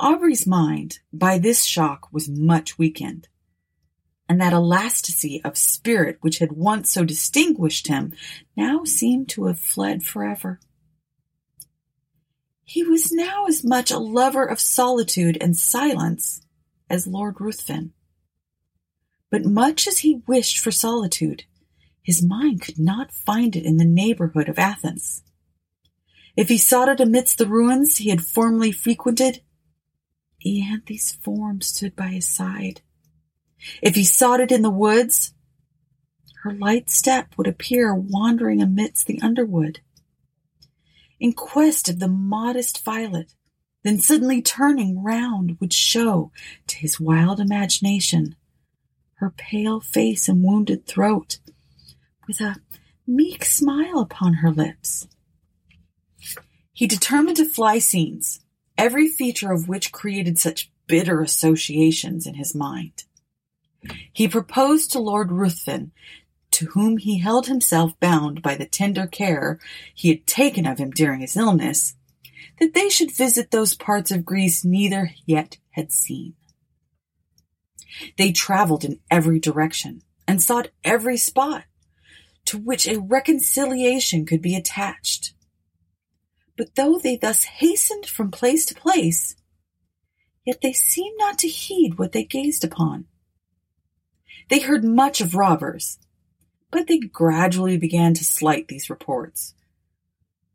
Aubrey's 0.00 0.46
mind, 0.46 0.98
by 1.12 1.38
this 1.38 1.64
shock, 1.64 2.08
was 2.12 2.28
much 2.28 2.78
weakened, 2.78 3.28
and 4.28 4.40
that 4.40 4.52
elasticity 4.52 5.40
of 5.44 5.56
spirit 5.56 6.18
which 6.20 6.38
had 6.38 6.52
once 6.52 6.92
so 6.92 7.04
distinguished 7.04 7.86
him 7.86 8.12
now 8.56 8.82
seemed 8.84 9.28
to 9.28 9.44
have 9.46 9.60
fled 9.60 10.02
forever. 10.02 10.58
He 12.64 12.82
was 12.82 13.12
now 13.12 13.46
as 13.46 13.62
much 13.62 13.90
a 13.90 13.98
lover 13.98 14.44
of 14.44 14.58
solitude 14.58 15.38
and 15.40 15.56
silence 15.56 16.42
as 16.90 17.06
Lord 17.06 17.40
Ruthven. 17.40 17.92
But 19.30 19.44
much 19.44 19.86
as 19.86 19.98
he 19.98 20.22
wished 20.26 20.58
for 20.58 20.70
solitude, 20.70 21.44
his 22.02 22.22
mind 22.22 22.62
could 22.62 22.78
not 22.78 23.12
find 23.12 23.54
it 23.54 23.64
in 23.64 23.76
the 23.76 23.84
neighborhood 23.84 24.48
of 24.48 24.58
Athens. 24.58 25.22
If 26.36 26.48
he 26.48 26.58
sought 26.58 26.88
it 26.88 27.00
amidst 27.00 27.38
the 27.38 27.46
ruins 27.46 27.98
he 27.98 28.10
had 28.10 28.22
formerly 28.22 28.72
frequented, 28.72 29.40
Ianthe's 30.44 31.12
form 31.12 31.60
stood 31.60 31.96
by 31.96 32.08
his 32.08 32.26
side. 32.26 32.82
If 33.82 33.94
he 33.94 34.04
sought 34.04 34.40
it 34.40 34.52
in 34.52 34.62
the 34.62 34.70
woods, 34.70 35.32
her 36.42 36.52
light 36.52 36.90
step 36.90 37.34
would 37.36 37.46
appear 37.46 37.94
wandering 37.94 38.60
amidst 38.60 39.06
the 39.06 39.20
underwood. 39.22 39.80
In 41.18 41.32
quest 41.32 41.88
of 41.88 42.00
the 42.00 42.08
modest 42.08 42.84
violet, 42.84 43.34
then 43.82 43.98
suddenly 43.98 44.42
turning 44.42 45.02
round 45.02 45.58
would 45.60 45.72
show 45.72 46.32
to 46.66 46.76
his 46.76 47.00
wild 47.00 47.40
imagination 47.40 48.34
her 49.14 49.30
pale 49.30 49.80
face 49.80 50.28
and 50.28 50.42
wounded 50.42 50.86
throat, 50.86 51.38
with 52.26 52.40
a 52.40 52.56
meek 53.06 53.44
smile 53.44 54.00
upon 54.00 54.34
her 54.34 54.50
lips. 54.50 55.06
He 56.72 56.86
determined 56.86 57.36
to 57.38 57.44
fly 57.44 57.78
scenes, 57.78 58.40
every 58.76 59.08
feature 59.08 59.52
of 59.52 59.68
which 59.68 59.92
created 59.92 60.38
such 60.38 60.70
bitter 60.86 61.20
associations 61.20 62.26
in 62.26 62.34
his 62.34 62.54
mind. 62.54 63.04
He 64.12 64.28
proposed 64.28 64.92
to 64.92 64.98
Lord 64.98 65.30
Ruthven, 65.30 65.92
to 66.52 66.66
whom 66.66 66.98
he 66.98 67.18
held 67.18 67.46
himself 67.46 67.98
bound 67.98 68.40
by 68.40 68.54
the 68.54 68.66
tender 68.66 69.06
care 69.06 69.58
he 69.94 70.08
had 70.08 70.26
taken 70.26 70.66
of 70.66 70.78
him 70.78 70.90
during 70.90 71.20
his 71.20 71.36
illness, 71.36 71.96
that 72.60 72.74
they 72.74 72.88
should 72.88 73.10
visit 73.10 73.50
those 73.50 73.74
parts 73.74 74.10
of 74.10 74.24
Greece 74.24 74.64
neither 74.64 75.10
yet 75.26 75.58
had 75.70 75.92
seen. 75.92 76.34
They 78.16 78.32
traveled 78.32 78.84
in 78.84 79.00
every 79.10 79.38
direction 79.38 80.02
and 80.26 80.42
sought 80.42 80.70
every 80.84 81.16
spot 81.16 81.64
to 82.46 82.58
which 82.58 82.86
a 82.86 83.00
reconciliation 83.00 84.26
could 84.26 84.42
be 84.42 84.54
attached. 84.54 85.33
But 86.56 86.76
though 86.76 86.98
they 86.98 87.16
thus 87.16 87.44
hastened 87.44 88.06
from 88.06 88.30
place 88.30 88.64
to 88.66 88.74
place, 88.74 89.34
yet 90.44 90.60
they 90.62 90.72
seemed 90.72 91.16
not 91.18 91.38
to 91.38 91.48
heed 91.48 91.98
what 91.98 92.12
they 92.12 92.24
gazed 92.24 92.64
upon. 92.64 93.06
They 94.48 94.60
heard 94.60 94.84
much 94.84 95.20
of 95.20 95.34
robbers, 95.34 95.98
but 96.70 96.86
they 96.86 96.98
gradually 96.98 97.78
began 97.78 98.14
to 98.14 98.24
slight 98.24 98.68
these 98.68 98.90
reports, 98.90 99.54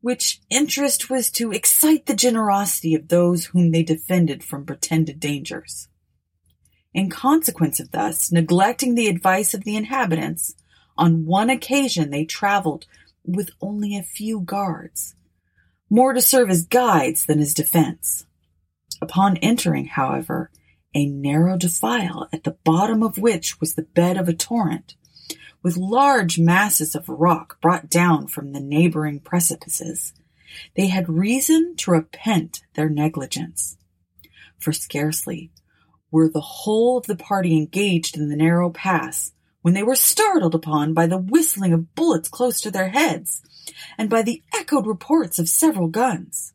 which 0.01 0.41
interest 0.49 1.09
was 1.09 1.31
to 1.31 1.51
excite 1.51 2.05
the 2.05 2.15
generosity 2.15 2.95
of 2.95 3.07
those 3.07 3.45
whom 3.45 3.71
they 3.71 3.83
defended 3.83 4.43
from 4.43 4.65
pretended 4.65 5.19
dangers. 5.19 5.87
In 6.93 7.09
consequence 7.09 7.79
of 7.79 7.91
thus 7.91 8.31
neglecting 8.31 8.95
the 8.95 9.07
advice 9.07 9.53
of 9.53 9.63
the 9.63 9.75
inhabitants, 9.75 10.55
on 10.97 11.25
one 11.25 11.49
occasion 11.49 12.09
they 12.09 12.25
traveled 12.25 12.85
with 13.25 13.51
only 13.61 13.95
a 13.95 14.03
few 14.03 14.41
guards, 14.41 15.15
more 15.89 16.13
to 16.13 16.21
serve 16.21 16.49
as 16.49 16.65
guides 16.65 17.25
than 17.25 17.39
as 17.39 17.53
defense. 17.53 18.25
Upon 19.01 19.37
entering, 19.37 19.85
however, 19.85 20.51
a 20.93 21.05
narrow 21.05 21.57
defile 21.57 22.27
at 22.33 22.43
the 22.43 22.57
bottom 22.63 23.03
of 23.03 23.17
which 23.17 23.59
was 23.59 23.75
the 23.75 23.83
bed 23.83 24.17
of 24.17 24.27
a 24.27 24.33
torrent, 24.33 24.95
with 25.61 25.77
large 25.77 26.39
masses 26.39 26.95
of 26.95 27.09
rock 27.09 27.59
brought 27.61 27.89
down 27.89 28.27
from 28.27 28.53
the 28.53 28.59
neighboring 28.59 29.19
precipices, 29.19 30.13
they 30.75 30.87
had 30.87 31.09
reason 31.09 31.75
to 31.77 31.91
repent 31.91 32.61
their 32.75 32.89
negligence. 32.89 33.77
For 34.57 34.73
scarcely 34.73 35.51
were 36.11 36.29
the 36.29 36.41
whole 36.41 36.97
of 36.97 37.05
the 37.05 37.15
party 37.15 37.55
engaged 37.55 38.17
in 38.17 38.29
the 38.29 38.35
narrow 38.35 38.69
pass 38.69 39.31
when 39.61 39.73
they 39.73 39.83
were 39.83 39.95
startled 39.95 40.55
upon 40.55 40.93
by 40.93 41.07
the 41.07 41.17
whistling 41.17 41.73
of 41.73 41.93
bullets 41.95 42.29
close 42.29 42.61
to 42.61 42.71
their 42.71 42.89
heads 42.89 43.41
and 43.97 44.09
by 44.09 44.21
the 44.21 44.41
echoed 44.53 44.87
reports 44.87 45.39
of 45.39 45.49
several 45.49 45.87
guns. 45.87 46.53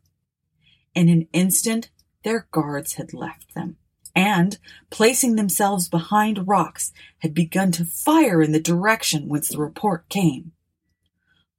In 0.94 1.08
an 1.08 1.28
instant 1.32 1.90
their 2.22 2.46
guards 2.50 2.94
had 2.94 3.12
left 3.12 3.54
them 3.54 3.76
and, 4.14 4.58
placing 4.90 5.34
themselves 5.34 5.88
behind 5.88 6.46
rocks, 6.46 6.92
had 7.18 7.34
begun 7.34 7.72
to 7.72 7.84
fire 7.84 8.40
in 8.40 8.52
the 8.52 8.60
direction 8.60 9.28
whence 9.28 9.48
the 9.48 9.58
report 9.58 10.08
came. 10.08 10.52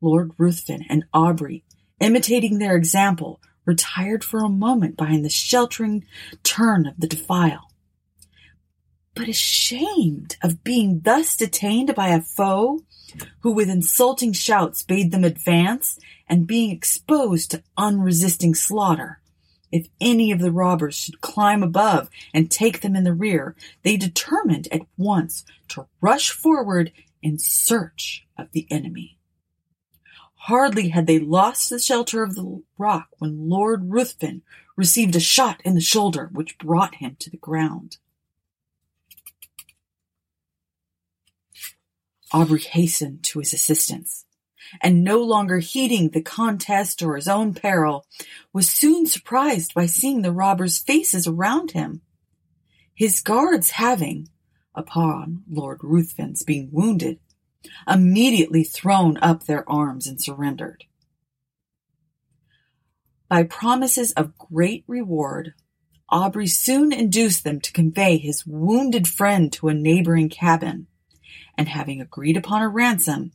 Lord 0.02 0.32
Ruthven 0.38 0.86
and 0.90 1.06
Aubrey, 1.14 1.64
imitating 2.00 2.60
their 2.60 2.76
example, 2.76 3.42
retired 3.66 4.24
for 4.24 4.44
a 4.44 4.50
moment 4.50 4.98
behind 4.98 5.26
the 5.26 5.30
sheltering 5.30 6.06
turn 6.44 6.86
of 6.86 7.00
the 7.00 7.08
defile. 7.08 7.72
But 9.16 9.30
ashamed 9.30 10.38
of 10.44 10.64
being 10.64 11.02
thus 11.04 11.36
detained 11.36 11.96
by 11.96 12.10
a 12.10 12.22
foe, 12.22 12.84
who 13.40 13.52
with 13.54 13.70
insulting 13.70 14.34
shouts 14.34 14.84
bade 14.84 15.12
them 15.12 15.24
advance, 15.24 15.98
and 16.28 16.46
being 16.46 16.72
exposed 16.72 17.52
to 17.52 17.64
unresisting 17.78 18.54
slaughter, 18.56 19.22
if 19.72 19.88
any 20.00 20.32
of 20.32 20.40
the 20.40 20.52
robbers 20.52 20.96
should 20.96 21.22
climb 21.22 21.64
above 21.64 22.10
and 22.34 22.50
take 22.50 22.82
them 22.82 22.96
in 22.96 23.04
the 23.04 23.14
rear, 23.14 23.56
they 23.84 23.98
determined 23.98 24.68
at 24.72 24.82
once 24.98 25.44
to 25.70 25.88
rush 26.02 26.32
forward 26.32 26.92
in 27.22 27.40
search 27.40 28.26
of 28.38 28.52
the 28.52 28.68
enemy. 28.70 29.18
Hardly 30.36 30.90
had 30.90 31.08
they 31.08 31.20
lost 31.20 31.70
the 31.70 31.80
shelter 31.80 32.22
of 32.22 32.36
the 32.36 32.62
rock 32.78 33.10
when 33.18 33.50
Lord 33.50 33.90
Ruthven 33.92 34.44
received 34.76 35.16
a 35.16 35.20
shot 35.20 35.62
in 35.66 35.74
the 35.74 35.82
shoulder 35.82 36.30
which 36.32 36.58
brought 36.58 36.96
him 36.96 37.18
to 37.20 37.30
the 37.30 37.38
ground. 37.38 37.98
Aubrey 42.36 42.60
hastened 42.60 43.24
to 43.24 43.40
his 43.40 43.54
assistance 43.54 44.26
and 44.82 45.06
no 45.06 45.24
longer 45.24 45.60
heeding 45.60 46.10
the 46.10 46.22
contest 46.22 47.02
or 47.02 47.16
his 47.16 47.30
own 47.30 47.54
peril, 47.54 48.06
was 48.52 48.70
soon 48.70 49.06
surprised 49.06 49.74
by 49.74 49.86
seeing 49.86 50.22
the 50.22 50.34
robbers' 50.34 50.78
faces 50.78 51.28
around 51.28 51.72
him. 51.72 52.02
His 52.94 53.22
guards 53.22 53.72
having, 53.72 54.28
upon 54.76 55.44
Lord 55.50 55.80
Ruthven's 55.82 56.44
being 56.44 56.68
wounded, 56.74 57.20
immediately 57.88 58.66
thrown 58.66 59.16
up 59.22 59.46
their 59.46 59.68
arms 59.70 60.06
and 60.06 60.22
surrendered. 60.22 60.84
By 63.30 63.44
promises 63.44 64.12
of 64.12 64.38
great 64.38 64.84
reward, 64.88 65.54
Aubrey 66.10 66.48
soon 66.48 66.92
induced 66.92 67.46
them 67.46 67.62
to 67.62 67.72
convey 67.72 68.18
his 68.18 68.46
wounded 68.46 69.08
friend 69.08 69.54
to 69.54 69.70
a 69.70 69.74
neighboring 69.74 70.28
cabin, 70.28 70.88
and 71.58 71.70
having 71.70 72.02
agreed 72.02 72.38
upon 72.38 72.62
a 72.62 72.70
ransom, 72.70 73.32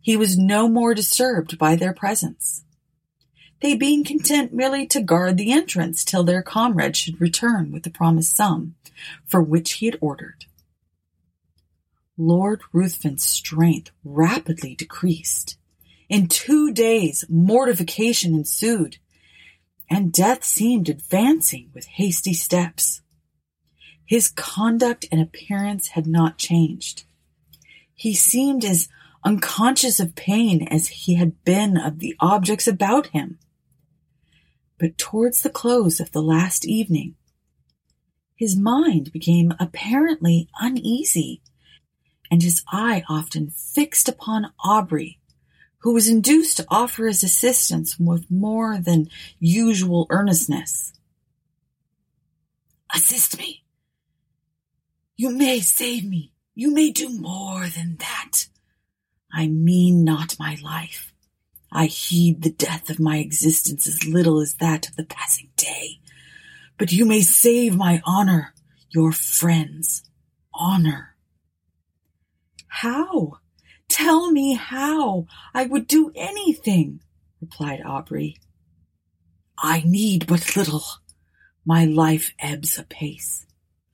he 0.00 0.16
was 0.16 0.36
no 0.36 0.68
more 0.68 0.94
disturbed 0.94 1.58
by 1.58 1.76
their 1.76 1.94
presence. 1.94 2.64
They 3.60 3.74
being 3.74 4.04
content 4.04 4.52
merely 4.52 4.86
to 4.88 5.00
guard 5.00 5.38
the 5.38 5.52
entrance 5.52 6.04
till 6.04 6.24
their 6.24 6.42
comrade 6.42 6.96
should 6.96 7.20
return 7.20 7.72
with 7.72 7.84
the 7.84 7.90
promised 7.90 8.36
sum, 8.36 8.74
for 9.24 9.42
which 9.42 9.74
he 9.74 9.86
had 9.86 9.98
ordered. 10.00 10.44
Lord 12.18 12.60
Ruthven's 12.72 13.24
strength 13.24 13.90
rapidly 14.04 14.74
decreased. 14.74 15.56
In 16.08 16.28
two 16.28 16.72
days 16.72 17.24
mortification 17.28 18.34
ensued, 18.34 18.98
and 19.90 20.12
death 20.12 20.44
seemed 20.44 20.88
advancing 20.88 21.70
with 21.74 21.86
hasty 21.86 22.34
steps. 22.34 23.00
His 24.04 24.28
conduct 24.28 25.06
and 25.10 25.20
appearance 25.20 25.88
had 25.88 26.06
not 26.06 26.36
changed. 26.36 27.03
He 27.94 28.14
seemed 28.14 28.64
as 28.64 28.88
unconscious 29.24 30.00
of 30.00 30.14
pain 30.14 30.66
as 30.68 30.88
he 30.88 31.14
had 31.14 31.42
been 31.44 31.76
of 31.76 31.98
the 31.98 32.14
objects 32.20 32.66
about 32.66 33.08
him. 33.08 33.38
But 34.78 34.98
towards 34.98 35.40
the 35.40 35.50
close 35.50 36.00
of 36.00 36.12
the 36.12 36.22
last 36.22 36.66
evening, 36.66 37.14
his 38.36 38.56
mind 38.56 39.12
became 39.12 39.54
apparently 39.58 40.48
uneasy, 40.60 41.40
and 42.30 42.42
his 42.42 42.62
eye 42.68 43.04
often 43.08 43.50
fixed 43.50 44.08
upon 44.08 44.52
Aubrey, 44.64 45.20
who 45.78 45.94
was 45.94 46.08
induced 46.08 46.56
to 46.56 46.66
offer 46.68 47.06
his 47.06 47.22
assistance 47.22 47.98
with 47.98 48.30
more 48.30 48.78
than 48.78 49.08
usual 49.38 50.06
earnestness. 50.10 50.92
Assist 52.94 53.38
me. 53.38 53.64
You 55.16 55.30
may 55.30 55.60
save 55.60 56.04
me. 56.04 56.33
You 56.54 56.72
may 56.72 56.90
do 56.90 57.08
more 57.08 57.66
than 57.66 57.96
that. 57.98 58.46
I 59.32 59.48
mean 59.48 60.04
not 60.04 60.38
my 60.38 60.56
life. 60.62 61.12
I 61.72 61.86
heed 61.86 62.42
the 62.42 62.50
death 62.50 62.88
of 62.88 63.00
my 63.00 63.18
existence 63.18 63.88
as 63.88 64.06
little 64.06 64.40
as 64.40 64.54
that 64.54 64.88
of 64.88 64.94
the 64.94 65.04
passing 65.04 65.50
day. 65.56 65.98
But 66.78 66.92
you 66.92 67.04
may 67.04 67.22
save 67.22 67.74
my 67.74 68.00
honor, 68.04 68.54
your 68.90 69.10
friend's 69.10 70.04
honor. 70.54 71.16
How? 72.68 73.38
Tell 73.88 74.30
me 74.30 74.54
how. 74.54 75.26
I 75.52 75.66
would 75.66 75.88
do 75.88 76.12
anything, 76.14 77.00
replied 77.40 77.82
Aubrey. 77.84 78.36
I 79.58 79.82
need 79.84 80.26
but 80.26 80.56
little. 80.56 80.84
My 81.64 81.84
life 81.84 82.32
ebbs 82.38 82.78
apace. 82.78 83.46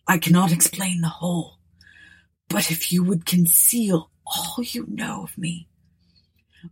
I 0.07 0.19
cannot 0.19 0.53
explain 0.53 1.01
the 1.01 1.09
whole, 1.09 1.60
but 2.51 2.71
if 2.71 2.93
you 2.93 3.05
would 3.05 3.25
conceal 3.25 4.11
all 4.27 4.57
you 4.59 4.85
know 4.89 5.23
of 5.23 5.39
me, 5.39 5.69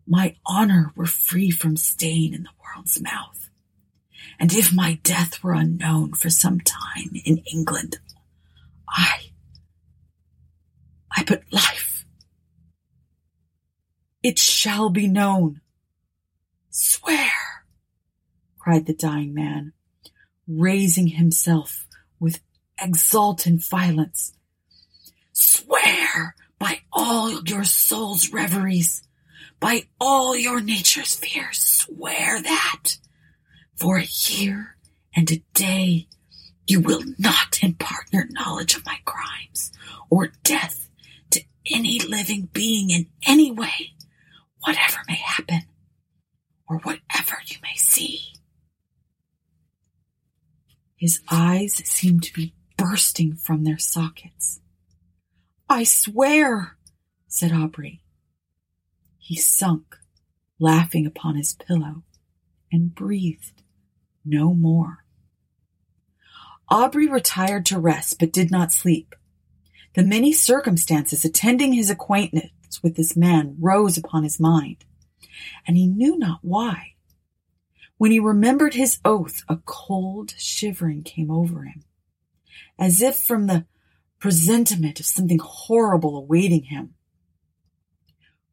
my 0.07 0.37
honor 0.45 0.93
were 0.97 1.07
free 1.07 1.51
from 1.51 1.77
stain 1.77 2.35
in 2.35 2.43
the 2.43 2.51
world's 2.63 3.01
mouth. 3.01 3.49
And 4.39 4.53
if 4.53 4.75
my 4.75 4.99
death 5.03 5.43
were 5.43 5.55
unknown 5.55 6.13
for 6.15 6.31
some 6.31 6.61
time 6.61 7.11
in 7.25 7.39
England, 7.53 7.99
I, 8.89 9.31
I 11.17 11.23
put 11.23 11.53
life. 11.53 12.05
It 14.23 14.39
shall 14.39 14.91
be 14.91 15.07
known. 15.07 15.61
Swear, 16.71 17.31
cried 18.59 18.87
the 18.87 18.95
dying 18.95 19.33
man, 19.33 19.73
raising 20.47 21.07
himself 21.07 21.87
with 22.19 22.41
exultant 22.81 23.65
violence. 23.65 24.33
Swear 25.41 26.35
by 26.59 26.81
all 26.93 27.45
your 27.45 27.63
soul's 27.63 28.33
reveries, 28.33 29.05
by 29.61 29.85
all 30.01 30.35
your 30.35 30.61
nature's 30.61 31.15
fears, 31.15 31.61
swear 31.61 32.43
that 32.43 32.97
for 33.77 33.99
a 33.99 34.09
year 34.27 34.77
and 35.15 35.31
a 35.31 35.45
day 35.55 36.09
you 36.67 36.81
will 36.81 37.05
not 37.19 37.63
impart 37.63 38.13
your 38.13 38.27
knowledge 38.31 38.75
of 38.75 38.85
my 38.85 38.99
crimes 39.05 39.71
or 40.11 40.33
death 40.43 40.89
to 41.31 41.41
any 41.73 42.01
living 42.01 42.49
being 42.53 42.91
in 42.91 43.07
any 43.25 43.53
way, 43.53 43.95
whatever 44.65 44.99
may 45.07 45.21
happen 45.25 45.63
or 46.69 46.79
whatever 46.79 47.39
you 47.47 47.59
may 47.63 47.77
see. 47.77 48.33
His 50.97 51.21
eyes 51.31 51.75
seemed 51.75 52.25
to 52.25 52.33
be 52.33 52.55
bursting 52.77 53.37
from 53.37 53.63
their 53.63 53.79
sockets. 53.79 54.59
I 55.71 55.85
swear, 55.85 56.79
said 57.27 57.53
Aubrey. 57.53 58.01
He 59.19 59.37
sunk, 59.37 59.97
laughing 60.59 61.07
upon 61.07 61.37
his 61.37 61.53
pillow, 61.53 62.05
and 62.73 62.95
breathed 62.95 63.63
no 64.25 64.55
more. 64.55 65.05
Aubrey 66.71 67.07
retired 67.07 67.67
to 67.67 67.79
rest, 67.79 68.19
but 68.19 68.33
did 68.33 68.51
not 68.51 68.73
sleep. 68.73 69.15
The 69.95 70.05
many 70.05 70.33
circumstances 70.33 71.25
attending 71.25 71.75
his 71.75 71.91
acquaintance 71.91 72.83
with 72.83 72.97
this 72.97 73.15
man 73.15 73.57
rose 73.61 73.99
upon 73.99 74.23
his 74.23 74.41
mind, 74.41 74.85
and 75.67 75.77
he 75.77 75.87
knew 75.87 76.19
not 76.19 76.39
why. 76.41 76.95
When 77.99 78.11
he 78.11 78.21
remembered 78.21 78.75
his 78.75 79.01
oath, 79.05 79.43
a 79.49 79.59
cold 79.67 80.33
shivering 80.39 81.03
came 81.03 81.31
over 81.31 81.65
him, 81.65 81.85
as 82.79 83.03
if 83.03 83.21
from 83.21 83.49
the 83.49 83.67
presentiment 84.19 85.01
of 85.01 85.07
something 85.07 85.39
horrible 85.39 86.17
awaiting 86.17 86.65
him. 86.65 86.95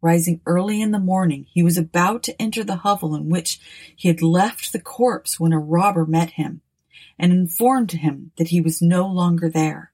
Rising 0.02 0.42
early 0.46 0.82
in 0.82 0.92
the 0.92 1.00
morning, 1.00 1.48
he 1.52 1.64
was 1.64 1.78
about 1.78 2.22
to 2.24 2.42
enter 2.42 2.64
the 2.64 2.78
hovel 2.78 3.16
in 3.16 3.30
which 3.30 3.60
he 3.96 4.08
had 4.08 4.22
left 4.22 4.72
the 4.72 4.82
corpse 4.82 5.40
when 5.40 5.54
a 5.54 5.60
robber 5.60 6.06
met 6.06 6.32
him 6.32 6.62
and 7.18 7.32
informed 7.32 7.92
him 7.92 8.32
that 8.38 8.50
he 8.50 8.62
was 8.62 8.82
no 8.82 9.08
longer 9.08 9.50
there, 9.50 9.92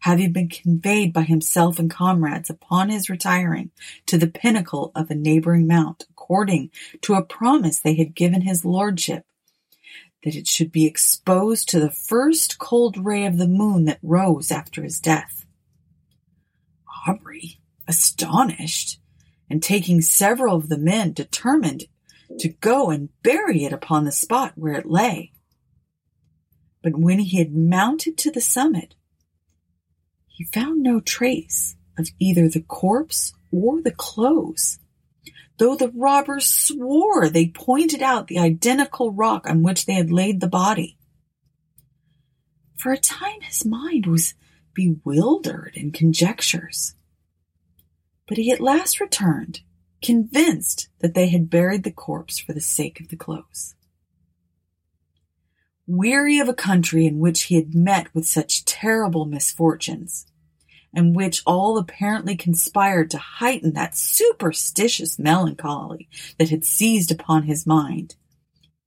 having 0.00 0.32
been 0.32 0.48
conveyed 0.48 1.12
by 1.12 1.22
himself 1.22 1.78
and 1.78 1.90
comrades 1.90 2.48
upon 2.48 2.88
his 2.88 3.10
retiring 3.10 3.70
to 4.06 4.16
the 4.16 4.28
pinnacle 4.28 4.92
of 4.94 5.10
a 5.10 5.14
neighboring 5.14 5.66
mount, 5.66 6.06
according 6.10 6.70
to 7.02 7.14
a 7.14 7.22
promise 7.22 7.80
they 7.80 7.96
had 7.96 8.14
given 8.14 8.42
his 8.42 8.64
lordship, 8.64 9.26
that 10.24 10.36
it 10.36 10.46
should 10.46 10.70
be 10.70 10.86
exposed 10.86 11.68
to 11.68 11.80
the 11.80 11.90
first 11.90 12.58
cold 12.58 12.96
ray 12.98 13.24
of 13.24 13.38
the 13.38 13.48
moon 13.48 13.84
that 13.86 13.98
rose 14.02 14.50
after 14.50 14.82
his 14.82 15.00
death. 15.00 15.46
Aubrey, 17.08 17.60
astonished, 17.88 19.00
and 19.48 19.62
taking 19.62 20.00
several 20.00 20.56
of 20.56 20.68
the 20.68 20.78
men, 20.78 21.12
determined 21.12 21.84
to 22.38 22.48
go 22.48 22.90
and 22.90 23.08
bury 23.22 23.64
it 23.64 23.72
upon 23.72 24.04
the 24.04 24.12
spot 24.12 24.52
where 24.54 24.74
it 24.74 24.86
lay. 24.86 25.32
But 26.82 26.98
when 26.98 27.18
he 27.18 27.38
had 27.38 27.54
mounted 27.54 28.16
to 28.18 28.30
the 28.30 28.40
summit, 28.40 28.94
he 30.26 30.44
found 30.44 30.82
no 30.82 31.00
trace 31.00 31.76
of 31.98 32.08
either 32.18 32.48
the 32.48 32.62
corpse 32.62 33.34
or 33.50 33.82
the 33.82 33.90
clothes, 33.90 34.78
though 35.60 35.76
the 35.76 35.92
robbers 35.94 36.46
swore 36.46 37.28
they 37.28 37.46
pointed 37.46 38.02
out 38.02 38.26
the 38.26 38.40
identical 38.40 39.12
rock 39.12 39.48
on 39.48 39.62
which 39.62 39.86
they 39.86 39.94
had 39.94 40.10
laid 40.10 40.40
the 40.40 40.48
body. 40.48 40.98
For 42.76 42.90
a 42.90 42.98
time 42.98 43.42
his 43.42 43.64
mind 43.64 44.06
was 44.06 44.34
bewildered 44.74 45.72
in 45.76 45.92
conjectures 45.92 46.94
but 48.30 48.38
he 48.38 48.52
at 48.52 48.60
last 48.60 49.00
returned, 49.00 49.60
convinced 50.00 50.88
that 51.00 51.14
they 51.14 51.30
had 51.30 51.50
buried 51.50 51.82
the 51.82 51.90
corpse 51.90 52.38
for 52.38 52.52
the 52.52 52.60
sake 52.60 53.00
of 53.00 53.08
the 53.08 53.16
clothes. 53.16 53.74
Weary 55.84 56.38
of 56.38 56.48
a 56.48 56.54
country 56.54 57.06
in 57.06 57.18
which 57.18 57.42
he 57.42 57.56
had 57.56 57.74
met 57.74 58.06
with 58.14 58.24
such 58.24 58.64
terrible 58.64 59.24
misfortunes, 59.24 60.26
and 60.92 61.14
which 61.14 61.42
all 61.46 61.78
apparently 61.78 62.36
conspired 62.36 63.10
to 63.10 63.18
heighten 63.18 63.72
that 63.72 63.96
superstitious 63.96 65.18
melancholy 65.18 66.08
that 66.38 66.50
had 66.50 66.64
seized 66.64 67.10
upon 67.10 67.44
his 67.44 67.66
mind, 67.66 68.16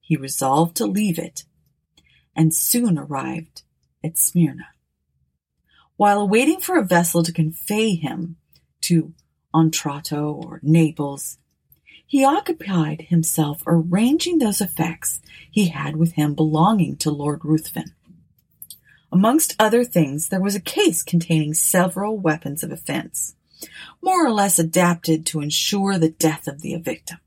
he 0.02 0.18
resolved 0.18 0.76
to 0.78 0.86
leave 0.86 1.18
it, 1.18 1.46
and 2.36 2.54
soon 2.54 2.98
arrived 2.98 3.64
at 4.04 4.18
Smyrna. 4.18 4.68
While 5.96 6.28
waiting 6.28 6.60
for 6.60 6.78
a 6.78 6.84
vessel 6.84 7.24
to 7.24 7.32
convey 7.32 7.96
him 7.96 8.38
to 8.82 9.14
Otranto 9.54 10.32
or 10.32 10.60
Naples. 10.64 11.38
He 12.06 12.26
occupied 12.26 13.06
himself 13.10 13.64
arranging 13.66 14.40
those 14.40 14.62
effects 14.62 15.22
he 15.50 15.68
had 15.68 15.96
with 15.96 16.14
him 16.14 16.34
belonging 16.34 16.98
to 16.98 17.12
Lord 17.12 17.42
Ruthven. 17.44 17.94
Amongst 19.14 19.56
other 19.60 19.84
things, 19.84 20.30
there 20.30 20.42
was 20.42 20.56
a 20.56 20.60
case 20.60 21.04
containing 21.04 21.54
several 21.54 22.18
weapons 22.18 22.64
of 22.64 22.72
offense, 22.72 23.36
more 24.02 24.26
or 24.26 24.32
less 24.32 24.58
adapted 24.58 25.24
to 25.28 25.40
ensure 25.40 26.00
the 26.00 26.10
death 26.10 26.48
of 26.48 26.62
the 26.62 26.76
victim. 26.78 27.20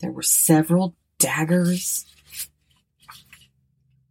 There 0.00 0.10
were 0.10 0.24
several 0.24 0.96
daggers. 1.20 2.06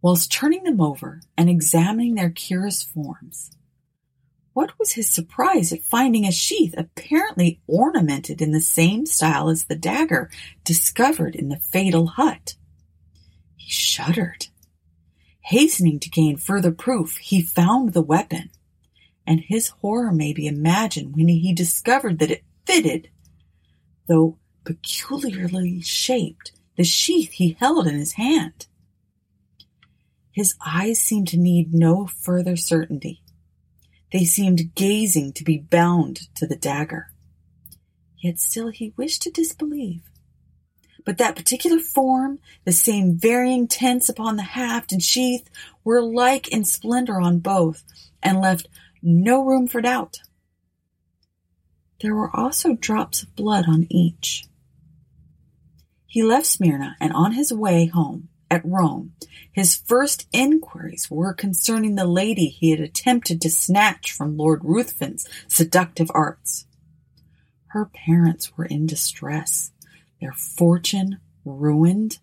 Whilst 0.00 0.32
turning 0.32 0.64
them 0.64 0.80
over 0.80 1.20
and 1.36 1.50
examining 1.50 2.14
their 2.14 2.30
curious 2.30 2.82
forms, 2.82 3.50
what 4.54 4.72
was 4.78 4.92
his 4.92 5.10
surprise 5.10 5.70
at 5.70 5.82
finding 5.82 6.24
a 6.24 6.32
sheath 6.32 6.74
apparently 6.78 7.60
ornamented 7.66 8.40
in 8.40 8.52
the 8.52 8.62
same 8.62 9.04
style 9.04 9.50
as 9.50 9.64
the 9.64 9.76
dagger 9.76 10.30
discovered 10.64 11.36
in 11.36 11.50
the 11.50 11.58
fatal 11.58 12.06
hut? 12.06 12.54
He 13.54 13.70
shuddered. 13.70 14.46
Hastening 15.48 15.98
to 16.00 16.10
gain 16.10 16.36
further 16.36 16.70
proof, 16.70 17.16
he 17.16 17.40
found 17.40 17.94
the 17.94 18.02
weapon, 18.02 18.50
and 19.26 19.40
his 19.40 19.68
horror 19.68 20.12
may 20.12 20.34
be 20.34 20.46
imagined 20.46 21.16
when 21.16 21.26
he 21.28 21.54
discovered 21.54 22.18
that 22.18 22.30
it 22.30 22.44
fitted, 22.66 23.08
though 24.06 24.36
peculiarly 24.64 25.80
shaped, 25.80 26.52
the 26.76 26.84
sheath 26.84 27.30
he 27.30 27.56
held 27.58 27.86
in 27.86 27.94
his 27.94 28.12
hand. 28.12 28.66
His 30.30 30.54
eyes 30.66 31.00
seemed 31.00 31.28
to 31.28 31.38
need 31.38 31.72
no 31.72 32.06
further 32.06 32.54
certainty. 32.54 33.22
They 34.12 34.24
seemed 34.24 34.74
gazing 34.74 35.32
to 35.32 35.44
be 35.44 35.56
bound 35.56 36.28
to 36.34 36.46
the 36.46 36.56
dagger. 36.56 37.06
Yet 38.18 38.38
still 38.38 38.68
he 38.68 38.92
wished 38.98 39.22
to 39.22 39.30
disbelieve. 39.30 40.07
But 41.08 41.16
that 41.16 41.36
particular 41.36 41.78
form, 41.78 42.38
the 42.66 42.72
same 42.72 43.16
varying 43.16 43.66
tints 43.66 44.10
upon 44.10 44.36
the 44.36 44.42
haft 44.42 44.92
and 44.92 45.02
sheath, 45.02 45.48
were 45.82 46.02
like 46.02 46.48
in 46.48 46.66
splendor 46.66 47.18
on 47.18 47.38
both, 47.38 47.82
and 48.22 48.42
left 48.42 48.68
no 49.00 49.42
room 49.42 49.68
for 49.68 49.80
doubt. 49.80 50.18
There 52.02 52.14
were 52.14 52.30
also 52.36 52.74
drops 52.74 53.22
of 53.22 53.34
blood 53.34 53.64
on 53.66 53.86
each. 53.88 54.44
He 56.04 56.22
left 56.22 56.44
Smyrna, 56.44 56.94
and 57.00 57.14
on 57.14 57.32
his 57.32 57.54
way 57.54 57.86
home 57.86 58.28
at 58.50 58.66
Rome, 58.66 59.14
his 59.50 59.76
first 59.76 60.26
inquiries 60.30 61.10
were 61.10 61.32
concerning 61.32 61.94
the 61.94 62.06
lady 62.06 62.48
he 62.48 62.70
had 62.70 62.80
attempted 62.80 63.40
to 63.40 63.50
snatch 63.50 64.12
from 64.12 64.36
Lord 64.36 64.60
Ruthven's 64.62 65.26
seductive 65.46 66.10
arts. 66.12 66.66
Her 67.68 67.86
parents 67.86 68.58
were 68.58 68.66
in 68.66 68.84
distress, 68.84 69.72
their 70.20 70.32
fortune 70.32 71.18
ruined, 71.44 72.18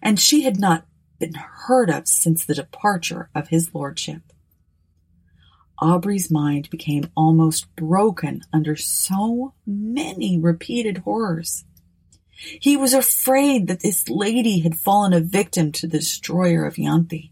and 0.00 0.18
she 0.18 0.42
had 0.42 0.58
not 0.58 0.86
been 1.18 1.34
heard 1.34 1.90
of 1.90 2.06
since 2.06 2.44
the 2.44 2.54
departure 2.54 3.28
of 3.34 3.48
his 3.48 3.74
lordship. 3.74 4.22
Aubrey's 5.80 6.30
mind 6.30 6.70
became 6.70 7.10
almost 7.16 7.74
broken 7.76 8.42
under 8.52 8.74
so 8.74 9.54
many 9.66 10.38
repeated 10.38 10.98
horrors. 10.98 11.64
He 12.60 12.76
was 12.76 12.94
afraid 12.94 13.66
that 13.66 13.80
this 13.80 14.08
lady 14.08 14.60
had 14.60 14.76
fallen 14.76 15.12
a 15.12 15.20
victim 15.20 15.72
to 15.72 15.86
the 15.86 15.98
destroyer 15.98 16.64
of 16.64 16.76
Ianthe. 16.76 17.30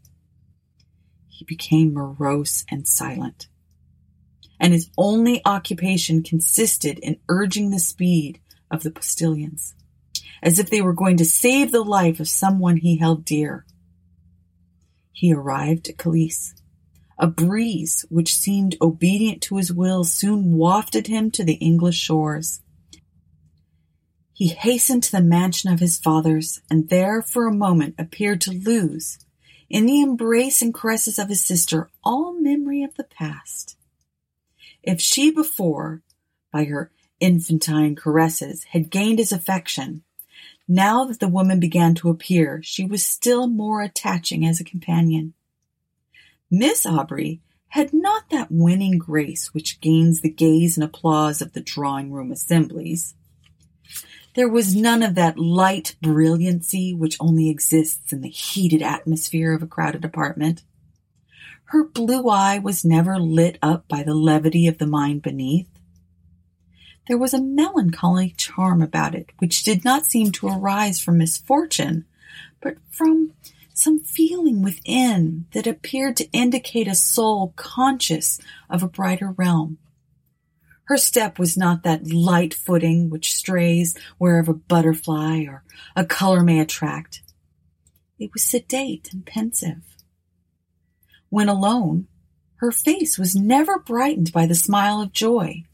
He 1.28 1.44
became 1.44 1.92
morose 1.92 2.64
and 2.70 2.88
silent, 2.88 3.48
and 4.58 4.72
his 4.72 4.90
only 4.96 5.42
occupation 5.44 6.22
consisted 6.22 6.98
in 7.00 7.18
urging 7.28 7.70
the 7.70 7.78
speed 7.78 8.40
of 8.70 8.82
the 8.82 8.90
postilions, 8.90 9.74
as 10.42 10.58
if 10.58 10.70
they 10.70 10.80
were 10.80 10.92
going 10.92 11.16
to 11.16 11.24
save 11.24 11.72
the 11.72 11.82
life 11.82 12.20
of 12.20 12.28
someone 12.28 12.76
he 12.76 12.98
held 12.98 13.24
dear. 13.24 13.64
He 15.12 15.32
arrived 15.32 15.88
at 15.88 15.98
Calais. 15.98 16.52
A 17.18 17.26
breeze, 17.26 18.04
which 18.10 18.34
seemed 18.34 18.76
obedient 18.80 19.40
to 19.42 19.56
his 19.56 19.72
will, 19.72 20.04
soon 20.04 20.52
wafted 20.52 21.06
him 21.06 21.30
to 21.30 21.44
the 21.44 21.54
English 21.54 21.96
shores. 21.96 22.60
He 24.34 24.48
hastened 24.48 25.02
to 25.04 25.12
the 25.12 25.22
mansion 25.22 25.72
of 25.72 25.80
his 25.80 25.98
fathers, 25.98 26.60
and 26.70 26.90
there 26.90 27.22
for 27.22 27.46
a 27.46 27.54
moment 27.54 27.94
appeared 27.96 28.42
to 28.42 28.52
lose, 28.52 29.18
in 29.70 29.86
the 29.86 30.02
embrace 30.02 30.60
and 30.60 30.74
caresses 30.74 31.18
of 31.18 31.30
his 31.30 31.42
sister, 31.42 31.88
all 32.04 32.34
memory 32.34 32.82
of 32.82 32.94
the 32.96 33.04
past. 33.04 33.78
If 34.82 35.00
she 35.00 35.30
before, 35.30 36.02
by 36.52 36.64
her 36.64 36.90
infantine 37.18 37.96
caresses, 37.96 38.64
had 38.72 38.90
gained 38.90 39.18
his 39.18 39.32
affection, 39.32 40.02
now 40.68 41.04
that 41.04 41.20
the 41.20 41.28
woman 41.28 41.60
began 41.60 41.94
to 41.96 42.10
appear, 42.10 42.60
she 42.62 42.84
was 42.84 43.06
still 43.06 43.46
more 43.46 43.82
attaching 43.82 44.44
as 44.44 44.60
a 44.60 44.64
companion. 44.64 45.34
Miss 46.50 46.84
Aubrey 46.86 47.40
had 47.68 47.92
not 47.92 48.30
that 48.30 48.48
winning 48.50 48.98
grace 48.98 49.52
which 49.52 49.80
gains 49.80 50.20
the 50.20 50.30
gaze 50.30 50.76
and 50.76 50.84
applause 50.84 51.42
of 51.42 51.52
the 51.52 51.60
drawing 51.60 52.10
room 52.12 52.32
assemblies. 52.32 53.14
There 54.34 54.48
was 54.48 54.76
none 54.76 55.02
of 55.02 55.14
that 55.14 55.38
light 55.38 55.96
brilliancy 56.02 56.94
which 56.94 57.16
only 57.20 57.48
exists 57.48 58.12
in 58.12 58.20
the 58.20 58.28
heated 58.28 58.82
atmosphere 58.82 59.54
of 59.54 59.62
a 59.62 59.66
crowded 59.66 60.04
apartment. 60.04 60.62
Her 61.66 61.84
blue 61.84 62.28
eye 62.28 62.58
was 62.58 62.84
never 62.84 63.18
lit 63.18 63.58
up 63.62 63.88
by 63.88 64.02
the 64.02 64.14
levity 64.14 64.68
of 64.68 64.78
the 64.78 64.86
mind 64.86 65.22
beneath. 65.22 65.75
There 67.06 67.18
was 67.18 67.32
a 67.32 67.40
melancholy 67.40 68.34
charm 68.36 68.82
about 68.82 69.14
it 69.14 69.30
which 69.38 69.62
did 69.62 69.84
not 69.84 70.06
seem 70.06 70.32
to 70.32 70.48
arise 70.48 71.00
from 71.00 71.18
misfortune, 71.18 72.04
but 72.60 72.76
from 72.90 73.32
some 73.72 74.00
feeling 74.00 74.62
within 74.62 75.46
that 75.52 75.66
appeared 75.66 76.16
to 76.16 76.30
indicate 76.32 76.88
a 76.88 76.94
soul 76.94 77.52
conscious 77.56 78.40
of 78.68 78.82
a 78.82 78.88
brighter 78.88 79.30
realm. 79.30 79.78
Her 80.84 80.96
step 80.96 81.38
was 81.38 81.56
not 81.56 81.82
that 81.82 82.12
light 82.12 82.54
footing 82.54 83.10
which 83.10 83.34
strays 83.34 83.96
wherever 84.18 84.52
a 84.52 84.54
butterfly 84.54 85.44
or 85.44 85.62
a 85.94 86.04
color 86.04 86.42
may 86.42 86.60
attract. 86.60 87.22
It 88.18 88.30
was 88.32 88.44
sedate 88.44 89.10
and 89.12 89.26
pensive. 89.26 89.82
When 91.28 91.48
alone, 91.48 92.06
her 92.56 92.72
face 92.72 93.18
was 93.18 93.36
never 93.36 93.78
brightened 93.78 94.32
by 94.32 94.46
the 94.46 94.54
smile 94.54 95.00
of 95.02 95.12
joy. 95.12 95.64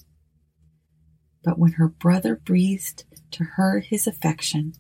But 1.45 1.59
when 1.59 1.72
her 1.72 1.88
brother 1.88 2.36
breathed 2.36 3.05
to 3.32 3.45
her 3.45 3.80
his 3.80 4.07
affection, 4.07 4.74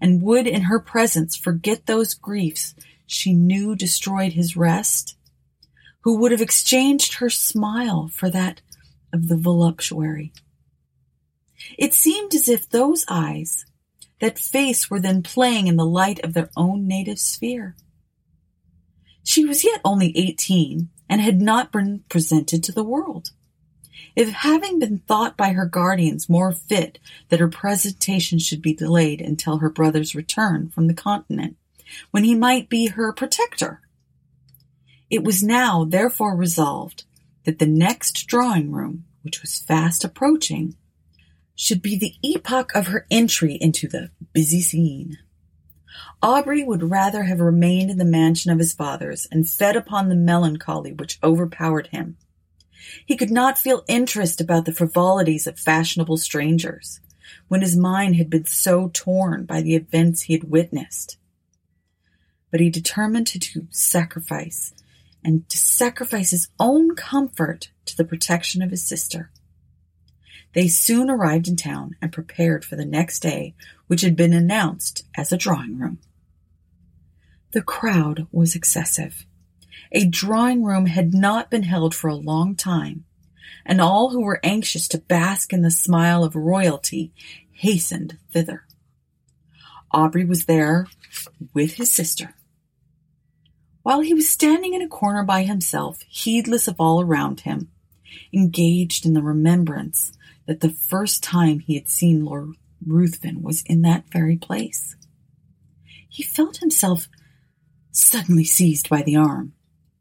and 0.00 0.22
would 0.22 0.46
in 0.46 0.62
her 0.62 0.80
presence 0.80 1.36
forget 1.36 1.86
those 1.86 2.14
griefs 2.14 2.74
she 3.06 3.32
knew 3.32 3.74
destroyed 3.74 4.32
his 4.32 4.56
rest, 4.56 5.16
who 6.00 6.18
would 6.18 6.32
have 6.32 6.42
exchanged 6.42 7.14
her 7.14 7.30
smile 7.30 8.08
for 8.08 8.28
that 8.28 8.60
of 9.12 9.28
the 9.28 9.36
voluptuary. 9.36 10.32
It 11.78 11.94
seemed 11.94 12.34
as 12.34 12.48
if 12.48 12.68
those 12.68 13.06
eyes, 13.08 13.64
that 14.20 14.38
face 14.38 14.90
were 14.90 15.00
then 15.00 15.22
playing 15.22 15.66
in 15.66 15.76
the 15.76 15.86
light 15.86 16.22
of 16.24 16.34
their 16.34 16.50
own 16.56 16.86
native 16.86 17.18
sphere. 17.18 17.76
She 19.22 19.44
was 19.44 19.64
yet 19.64 19.80
only 19.84 20.16
eighteen 20.16 20.90
and 21.08 21.20
had 21.20 21.40
not 21.40 21.72
been 21.72 22.04
presented 22.08 22.62
to 22.64 22.72
the 22.72 22.84
world. 22.84 23.30
If 24.16 24.30
having 24.30 24.78
been 24.78 24.98
thought 24.98 25.36
by 25.36 25.52
her 25.52 25.66
guardians 25.66 26.28
more 26.28 26.52
fit 26.52 26.98
that 27.30 27.40
her 27.40 27.48
presentation 27.48 28.38
should 28.38 28.62
be 28.62 28.72
delayed 28.72 29.20
until 29.20 29.58
her 29.58 29.70
brother's 29.70 30.14
return 30.14 30.70
from 30.70 30.86
the 30.86 30.94
continent, 30.94 31.56
when 32.10 32.24
he 32.24 32.34
might 32.34 32.68
be 32.68 32.86
her 32.86 33.12
protector. 33.12 33.80
It 35.10 35.24
was 35.24 35.42
now 35.42 35.84
therefore 35.84 36.36
resolved 36.36 37.04
that 37.44 37.58
the 37.58 37.66
next 37.66 38.26
drawing 38.26 38.70
room, 38.70 39.04
which 39.22 39.42
was 39.42 39.60
fast 39.60 40.04
approaching, 40.04 40.76
should 41.56 41.82
be 41.82 41.96
the 41.96 42.14
epoch 42.22 42.72
of 42.74 42.88
her 42.88 43.06
entry 43.10 43.54
into 43.60 43.88
the 43.88 44.10
busy 44.32 44.60
scene. 44.60 45.18
Aubrey 46.22 46.64
would 46.64 46.90
rather 46.90 47.24
have 47.24 47.40
remained 47.40 47.90
in 47.90 47.98
the 47.98 48.04
mansion 48.04 48.50
of 48.50 48.58
his 48.58 48.72
fathers 48.72 49.26
and 49.30 49.48
fed 49.48 49.76
upon 49.76 50.08
the 50.08 50.16
melancholy 50.16 50.92
which 50.92 51.18
overpowered 51.22 51.88
him. 51.88 52.16
He 53.04 53.16
could 53.16 53.30
not 53.30 53.58
feel 53.58 53.84
interest 53.88 54.40
about 54.40 54.64
the 54.64 54.72
frivolities 54.72 55.46
of 55.46 55.58
fashionable 55.58 56.16
strangers, 56.16 57.00
when 57.48 57.60
his 57.60 57.76
mind 57.76 58.16
had 58.16 58.30
been 58.30 58.46
so 58.46 58.90
torn 58.92 59.44
by 59.44 59.62
the 59.62 59.74
events 59.74 60.22
he 60.22 60.32
had 60.32 60.44
witnessed. 60.44 61.16
But 62.50 62.60
he 62.60 62.70
determined 62.70 63.26
to 63.28 63.66
sacrifice 63.70 64.74
and 65.24 65.48
to 65.48 65.58
sacrifice 65.58 66.30
his 66.30 66.48
own 66.60 66.94
comfort 66.94 67.70
to 67.86 67.96
the 67.96 68.04
protection 68.04 68.62
of 68.62 68.70
his 68.70 68.86
sister. 68.86 69.30
They 70.52 70.68
soon 70.68 71.10
arrived 71.10 71.48
in 71.48 71.56
town 71.56 71.96
and 72.00 72.12
prepared 72.12 72.64
for 72.64 72.76
the 72.76 72.84
next 72.84 73.20
day, 73.20 73.54
which 73.88 74.02
had 74.02 74.14
been 74.14 74.32
announced 74.32 75.04
as 75.16 75.32
a 75.32 75.36
drawing 75.36 75.78
room. 75.78 75.98
The 77.52 77.62
crowd 77.62 78.26
was 78.30 78.54
excessive. 78.54 79.26
A 79.96 80.04
drawing 80.04 80.64
room 80.64 80.86
had 80.86 81.14
not 81.14 81.52
been 81.52 81.62
held 81.62 81.94
for 81.94 82.08
a 82.08 82.16
long 82.16 82.56
time, 82.56 83.04
and 83.64 83.80
all 83.80 84.10
who 84.10 84.22
were 84.22 84.40
anxious 84.42 84.88
to 84.88 84.98
bask 84.98 85.52
in 85.52 85.62
the 85.62 85.70
smile 85.70 86.24
of 86.24 86.34
royalty 86.34 87.12
hastened 87.52 88.18
thither. 88.32 88.66
Aubrey 89.92 90.24
was 90.24 90.46
there 90.46 90.88
with 91.52 91.74
his 91.74 91.92
sister. 91.92 92.34
While 93.84 94.00
he 94.00 94.12
was 94.14 94.28
standing 94.28 94.74
in 94.74 94.82
a 94.82 94.88
corner 94.88 95.22
by 95.22 95.44
himself, 95.44 96.02
heedless 96.08 96.66
of 96.66 96.74
all 96.80 97.00
around 97.00 97.40
him, 97.42 97.70
engaged 98.32 99.06
in 99.06 99.12
the 99.12 99.22
remembrance 99.22 100.12
that 100.46 100.58
the 100.58 100.70
first 100.70 101.22
time 101.22 101.60
he 101.60 101.76
had 101.76 101.88
seen 101.88 102.24
Lord 102.24 102.56
Ruthven 102.84 103.42
was 103.42 103.62
in 103.62 103.82
that 103.82 104.10
very 104.10 104.36
place, 104.36 104.96
he 106.08 106.24
felt 106.24 106.56
himself 106.56 107.08
suddenly 107.92 108.44
seized 108.44 108.88
by 108.88 109.02
the 109.02 109.14
arm, 109.14 109.52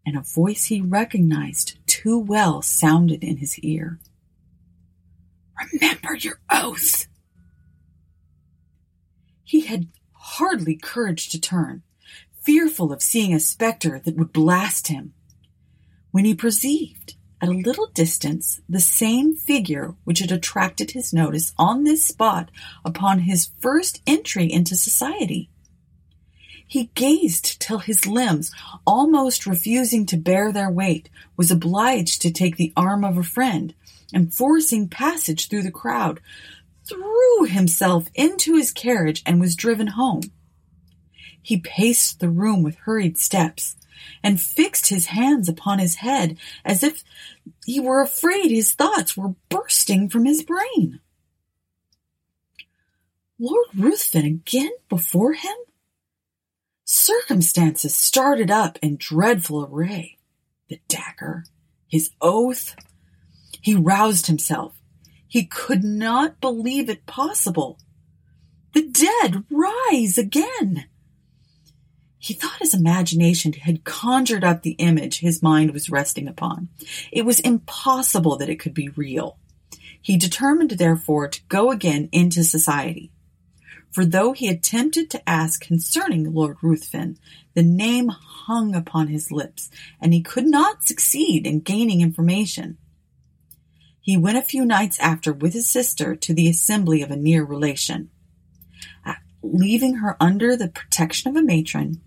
and 0.05 0.17
a 0.17 0.21
voice 0.21 0.65
he 0.65 0.81
recognized 0.81 1.77
too 1.87 2.17
well 2.19 2.61
sounded 2.61 3.23
in 3.23 3.37
his 3.37 3.57
ear. 3.59 3.99
Remember 5.73 6.15
your 6.15 6.39
oath! 6.51 7.07
He 9.43 9.61
had 9.61 9.87
hardly 10.13 10.75
courage 10.75 11.29
to 11.29 11.39
turn, 11.39 11.83
fearful 12.41 12.91
of 12.91 13.03
seeing 13.03 13.33
a 13.33 13.39
spectre 13.39 14.01
that 14.03 14.17
would 14.17 14.33
blast 14.33 14.87
him, 14.87 15.13
when 16.11 16.25
he 16.25 16.33
perceived 16.33 17.15
at 17.41 17.49
a 17.49 17.51
little 17.51 17.87
distance 17.87 18.61
the 18.69 18.79
same 18.79 19.35
figure 19.35 19.95
which 20.05 20.19
had 20.19 20.31
attracted 20.31 20.91
his 20.91 21.13
notice 21.13 21.53
on 21.57 21.83
this 21.83 22.05
spot 22.05 22.49
upon 22.85 23.19
his 23.19 23.51
first 23.59 24.01
entry 24.07 24.51
into 24.51 24.75
society. 24.75 25.49
He 26.68 26.89
gazed 26.95 27.59
till 27.59 27.80
his 27.80 28.07
limbs, 28.07 28.51
almost 28.86 29.45
refusing 29.45 30.05
to 30.07 30.18
bear 30.18 30.51
their 30.51 30.70
weight, 30.70 31.09
was 31.38 31.51
obliged 31.51 32.22
to 32.22 32.32
take 32.32 32.57
the 32.57 32.74
arm 32.76 33.03
of 33.03 33.18
a 33.18 33.24
friend, 33.24 33.74
and 34.14 34.34
forcing 34.34 34.88
passage 34.88 35.47
through 35.47 35.64
the 35.64 35.72
crowd, 35.72 36.20
threw 36.88 37.45
himself 37.45 38.09
into 38.16 38.55
his 38.55 38.72
carriage 38.72 39.22
and 39.26 39.39
was 39.39 39.55
driven 39.55 39.88
home. 39.88 40.22
He 41.41 41.57
paced 41.59 42.20
the 42.20 42.30
room 42.30 42.64
with 42.64 42.76
hurried 42.76 43.18
steps, 43.18 43.76
and 44.22 44.41
fixed 44.41 44.88
his 44.88 45.07
hands 45.07 45.47
upon 45.47 45.80
his 45.80 45.95
head 45.95 46.38
as 46.66 46.84
if 46.84 47.03
he 47.66 47.80
were 47.80 48.01
afraid 48.01 48.49
his 48.49 48.74
thoughts 48.74 49.16
were 49.16 49.36
bursting 49.49 50.09
from 50.09 50.26
his 50.26 50.43
brain. 50.43 50.99
Lord 53.39 53.68
Ruthven 53.76 54.26
again 54.26 54.72
before 54.89 55.34
him? 55.34 55.55
Circumstances 56.95 57.97
started 57.97 58.51
up 58.51 58.77
in 58.83 58.97
dreadful 58.97 59.65
array. 59.65 60.19
The 60.69 60.79
dagger, 60.87 61.43
his 61.87 62.11
oath. 62.21 62.75
He 63.59 63.73
roused 63.73 64.27
himself. 64.27 64.79
He 65.27 65.43
could 65.43 65.83
not 65.83 66.39
believe 66.39 66.89
it 66.89 67.07
possible. 67.07 67.79
The 68.73 68.87
dead 68.87 69.43
rise 69.49 70.19
again. 70.19 70.85
He 72.19 72.35
thought 72.35 72.59
his 72.59 72.75
imagination 72.75 73.53
had 73.53 73.85
conjured 73.85 74.43
up 74.43 74.61
the 74.61 74.73
image 74.73 75.17
his 75.17 75.41
mind 75.41 75.71
was 75.71 75.89
resting 75.89 76.27
upon. 76.27 76.69
It 77.11 77.25
was 77.25 77.39
impossible 77.39 78.37
that 78.37 78.49
it 78.49 78.59
could 78.59 78.75
be 78.75 78.89
real. 78.89 79.39
He 79.99 80.15
determined, 80.15 80.69
therefore, 80.69 81.27
to 81.27 81.41
go 81.49 81.71
again 81.71 82.09
into 82.11 82.43
society. 82.43 83.12
For 83.93 84.05
though 84.05 84.33
he 84.33 84.49
attempted 84.49 85.09
to 85.11 85.29
ask 85.29 85.61
concerning 85.61 86.33
Lord 86.33 86.57
Ruthven, 86.61 87.17
the 87.53 87.63
name 87.63 88.09
hung 88.09 88.75
upon 88.75 89.07
his 89.07 89.31
lips, 89.31 89.69
and 90.01 90.13
he 90.13 90.21
could 90.21 90.47
not 90.47 90.83
succeed 90.83 91.45
in 91.45 91.59
gaining 91.59 92.01
information. 92.01 92.77
He 94.01 94.17
went 94.17 94.37
a 94.37 94.41
few 94.41 94.65
nights 94.65 94.99
after 94.99 95.31
with 95.31 95.53
his 95.53 95.69
sister 95.69 96.15
to 96.15 96.33
the 96.33 96.49
assembly 96.49 97.01
of 97.03 97.11
a 97.11 97.15
near 97.15 97.45
relation. 97.45 98.09
Leaving 99.43 99.95
her 99.95 100.17
under 100.19 100.55
the 100.55 100.69
protection 100.69 101.29
of 101.29 101.35
a 101.35 101.43
matron, 101.43 102.01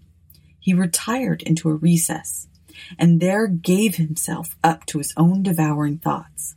he 0.58 0.74
retired 0.74 1.42
into 1.42 1.68
a 1.68 1.74
recess, 1.74 2.48
and 2.98 3.20
there 3.20 3.46
gave 3.46 3.94
himself 3.94 4.56
up 4.64 4.84
to 4.86 4.98
his 4.98 5.12
own 5.16 5.42
devouring 5.42 5.98
thoughts. 5.98 6.56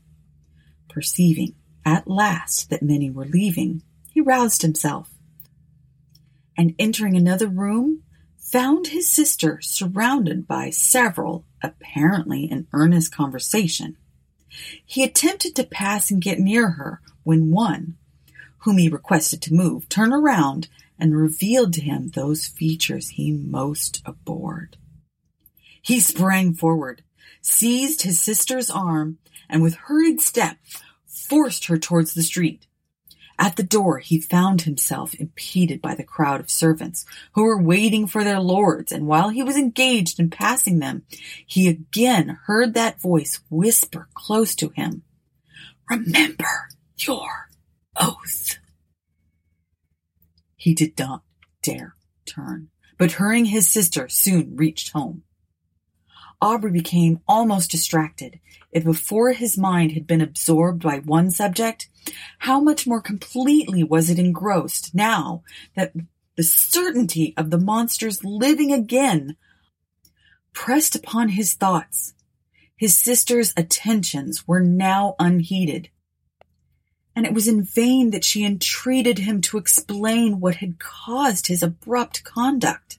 Perceiving 0.88 1.54
at 1.86 2.08
last 2.08 2.70
that 2.70 2.82
many 2.82 3.12
were 3.12 3.26
leaving, 3.26 3.84
he 4.12 4.22
roused 4.22 4.62
himself, 4.62 5.14
and 6.60 6.76
entering 6.78 7.16
another 7.16 7.48
room, 7.48 8.04
found 8.38 8.88
his 8.88 9.10
sister 9.10 9.62
surrounded 9.62 10.46
by 10.46 10.70
several, 10.70 11.46
apparently 11.64 12.44
in 12.44 12.68
earnest 12.74 13.16
conversation. 13.16 13.96
He 14.86 15.02
attempted 15.02 15.56
to 15.56 15.64
pass 15.64 16.12
and 16.12 16.22
get 16.22 16.38
near 16.38 16.72
her, 16.72 17.00
when 17.24 17.50
one, 17.50 17.96
whom 18.58 18.78
he 18.78 18.90
requested 18.90 19.42
to 19.44 19.54
move, 19.54 19.88
turned 19.88 20.12
around 20.12 20.68
and 21.00 21.16
revealed 21.16 21.72
to 21.76 21.82
him 21.82 22.10
those 22.10 22.48
features 22.48 23.12
he 23.12 23.32
most 23.32 24.02
abhorred. 24.06 24.76
He 25.82 26.02
sprang 26.02 26.54
forward, 26.54 27.04
seized 27.42 28.02
his 28.02 28.22
sister's 28.22 28.70
arm, 28.70 29.18
and 29.48 29.64
with 29.64 29.76
hurried 29.76 30.20
step 30.20 30.58
forced 31.08 31.68
her 31.68 31.78
towards 31.78 32.16
the 32.16 32.22
street. 32.22 32.68
At 33.42 33.56
the 33.56 33.64
door, 33.64 34.00
he 34.00 34.20
found 34.20 34.64
himself 34.64 35.14
impeded 35.14 35.82
by 35.82 35.96
the 35.96 36.04
crowd 36.04 36.42
of 36.42 36.52
servants 36.52 37.06
who 37.36 37.44
were 37.44 37.62
waiting 37.62 38.06
for 38.06 38.26
their 38.26 38.42
lords, 38.42 38.92
and 38.92 39.08
while 39.08 39.30
he 39.30 39.42
was 39.42 39.56
engaged 39.56 40.20
in 40.20 40.30
passing 40.30 40.80
them, 40.80 41.04
he 41.48 41.70
again 41.70 42.38
heard 42.48 42.74
that 42.74 43.00
voice 43.00 43.40
whisper 43.50 44.10
close 44.14 44.56
to 44.56 44.70
him, 44.76 45.04
Remember 45.90 46.68
your 46.98 47.48
oath. 47.96 48.58
He 50.58 50.74
did 50.74 51.00
not 51.00 51.24
dare 51.64 51.96
turn, 52.26 52.68
but 52.98 53.14
hurrying 53.14 53.46
his 53.46 53.70
sister 53.70 54.10
soon 54.10 54.58
reached 54.58 54.92
home. 54.92 55.24
Aubrey 56.42 56.72
became 56.72 57.22
almost 57.28 57.72
distracted. 57.72 58.40
If 58.72 58.84
before 58.84 59.34
his 59.34 59.58
mind 59.58 59.92
had 59.92 60.08
been 60.08 60.22
absorbed 60.22 60.82
by 60.84 61.00
one 61.00 61.32
subject, 61.32 61.90
how 62.40 62.62
much 62.62 62.88
more 62.88 63.02
completely 63.02 63.84
was 63.84 64.10
it 64.10 64.20
engrossed 64.20 64.96
now 64.96 65.44
that 65.76 65.94
the 66.36 66.44
certainty 66.44 67.34
of 67.36 67.50
the 67.50 67.58
monster's 67.58 68.24
living 68.24 68.72
again 68.72 69.36
pressed 70.54 70.96
upon 70.96 71.30
his 71.30 71.54
thoughts. 71.54 72.14
His 72.78 72.96
sister's 72.96 73.54
attentions 73.58 74.48
were 74.48 74.62
now 74.62 75.16
unheeded. 75.20 75.90
And 77.16 77.26
it 77.26 77.34
was 77.34 77.50
in 77.50 77.64
vain 77.64 78.12
that 78.12 78.24
she 78.24 78.46
entreated 78.46 79.20
him 79.20 79.42
to 79.42 79.58
explain 79.58 80.40
what 80.40 80.56
had 80.56 80.80
caused 80.80 81.48
his 81.48 81.62
abrupt 81.62 82.24
conduct. 82.24 82.99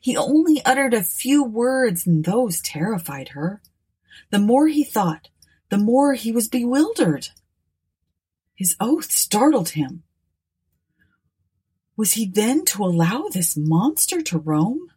He 0.00 0.16
only 0.16 0.64
uttered 0.64 0.94
a 0.94 1.02
few 1.02 1.42
words, 1.42 2.06
and 2.06 2.24
those 2.24 2.60
terrified 2.60 3.30
her. 3.30 3.62
The 4.30 4.38
more 4.38 4.68
he 4.68 4.84
thought, 4.84 5.28
the 5.68 5.78
more 5.78 6.14
he 6.14 6.32
was 6.32 6.48
bewildered. 6.48 7.28
His 8.54 8.76
oath 8.78 9.10
startled 9.10 9.70
him. 9.70 10.02
Was 11.96 12.14
he 12.14 12.26
then 12.26 12.64
to 12.66 12.84
allow 12.84 13.28
this 13.28 13.56
monster 13.56 14.22
to 14.22 14.38
roam, 14.38 14.88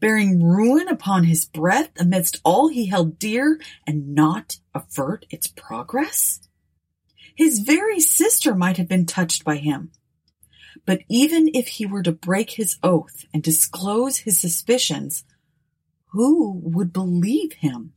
bearing 0.00 0.42
ruin 0.42 0.88
upon 0.88 1.24
his 1.24 1.44
breath 1.44 1.90
amidst 1.98 2.40
all 2.44 2.68
he 2.68 2.86
held 2.86 3.18
dear, 3.18 3.60
and 3.86 4.14
not 4.14 4.58
avert 4.74 5.26
its 5.30 5.46
progress? 5.46 6.40
His 7.34 7.60
very 7.60 8.00
sister 8.00 8.54
might 8.54 8.76
have 8.76 8.88
been 8.88 9.06
touched 9.06 9.44
by 9.44 9.56
him. 9.56 9.90
But 10.86 11.02
even 11.08 11.48
if 11.54 11.68
he 11.68 11.86
were 11.86 12.02
to 12.02 12.12
break 12.12 12.52
his 12.52 12.76
oath 12.82 13.24
and 13.32 13.42
disclose 13.42 14.18
his 14.18 14.38
suspicions, 14.38 15.24
who 16.06 16.52
would 16.62 16.92
believe 16.92 17.54
him? 17.54 17.94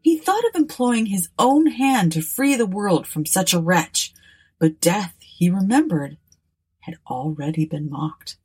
He 0.00 0.18
thought 0.18 0.44
of 0.48 0.54
employing 0.54 1.06
his 1.06 1.30
own 1.38 1.66
hand 1.66 2.12
to 2.12 2.22
free 2.22 2.56
the 2.56 2.66
world 2.66 3.06
from 3.06 3.24
such 3.24 3.54
a 3.54 3.60
wretch, 3.60 4.12
but 4.58 4.80
death, 4.80 5.14
he 5.20 5.48
remembered, 5.48 6.18
had 6.80 6.96
already 7.06 7.64
been 7.64 7.88
mocked. 7.88 8.36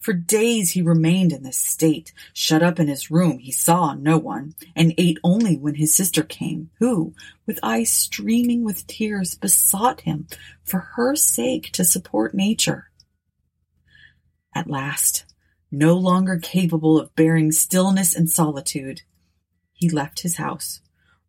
For 0.00 0.12
days 0.12 0.70
he 0.70 0.82
remained 0.82 1.32
in 1.32 1.42
this 1.42 1.58
state, 1.58 2.12
shut 2.32 2.62
up 2.62 2.78
in 2.78 2.86
his 2.86 3.10
room. 3.10 3.38
He 3.38 3.50
saw 3.50 3.94
no 3.94 4.18
one, 4.18 4.54
and 4.74 4.94
ate 4.98 5.18
only 5.24 5.56
when 5.56 5.74
his 5.74 5.94
sister 5.94 6.22
came, 6.22 6.70
who, 6.78 7.14
with 7.44 7.58
eyes 7.62 7.92
streaming 7.92 8.64
with 8.64 8.86
tears, 8.86 9.34
besought 9.34 10.02
him 10.02 10.28
for 10.62 10.80
her 10.94 11.16
sake 11.16 11.72
to 11.72 11.84
support 11.84 12.34
nature. 12.34 12.90
At 14.54 14.70
last, 14.70 15.24
no 15.70 15.96
longer 15.96 16.38
capable 16.38 17.00
of 17.00 17.14
bearing 17.16 17.50
stillness 17.50 18.14
and 18.14 18.30
solitude, 18.30 19.02
he 19.72 19.90
left 19.90 20.20
his 20.20 20.36
house, 20.36 20.80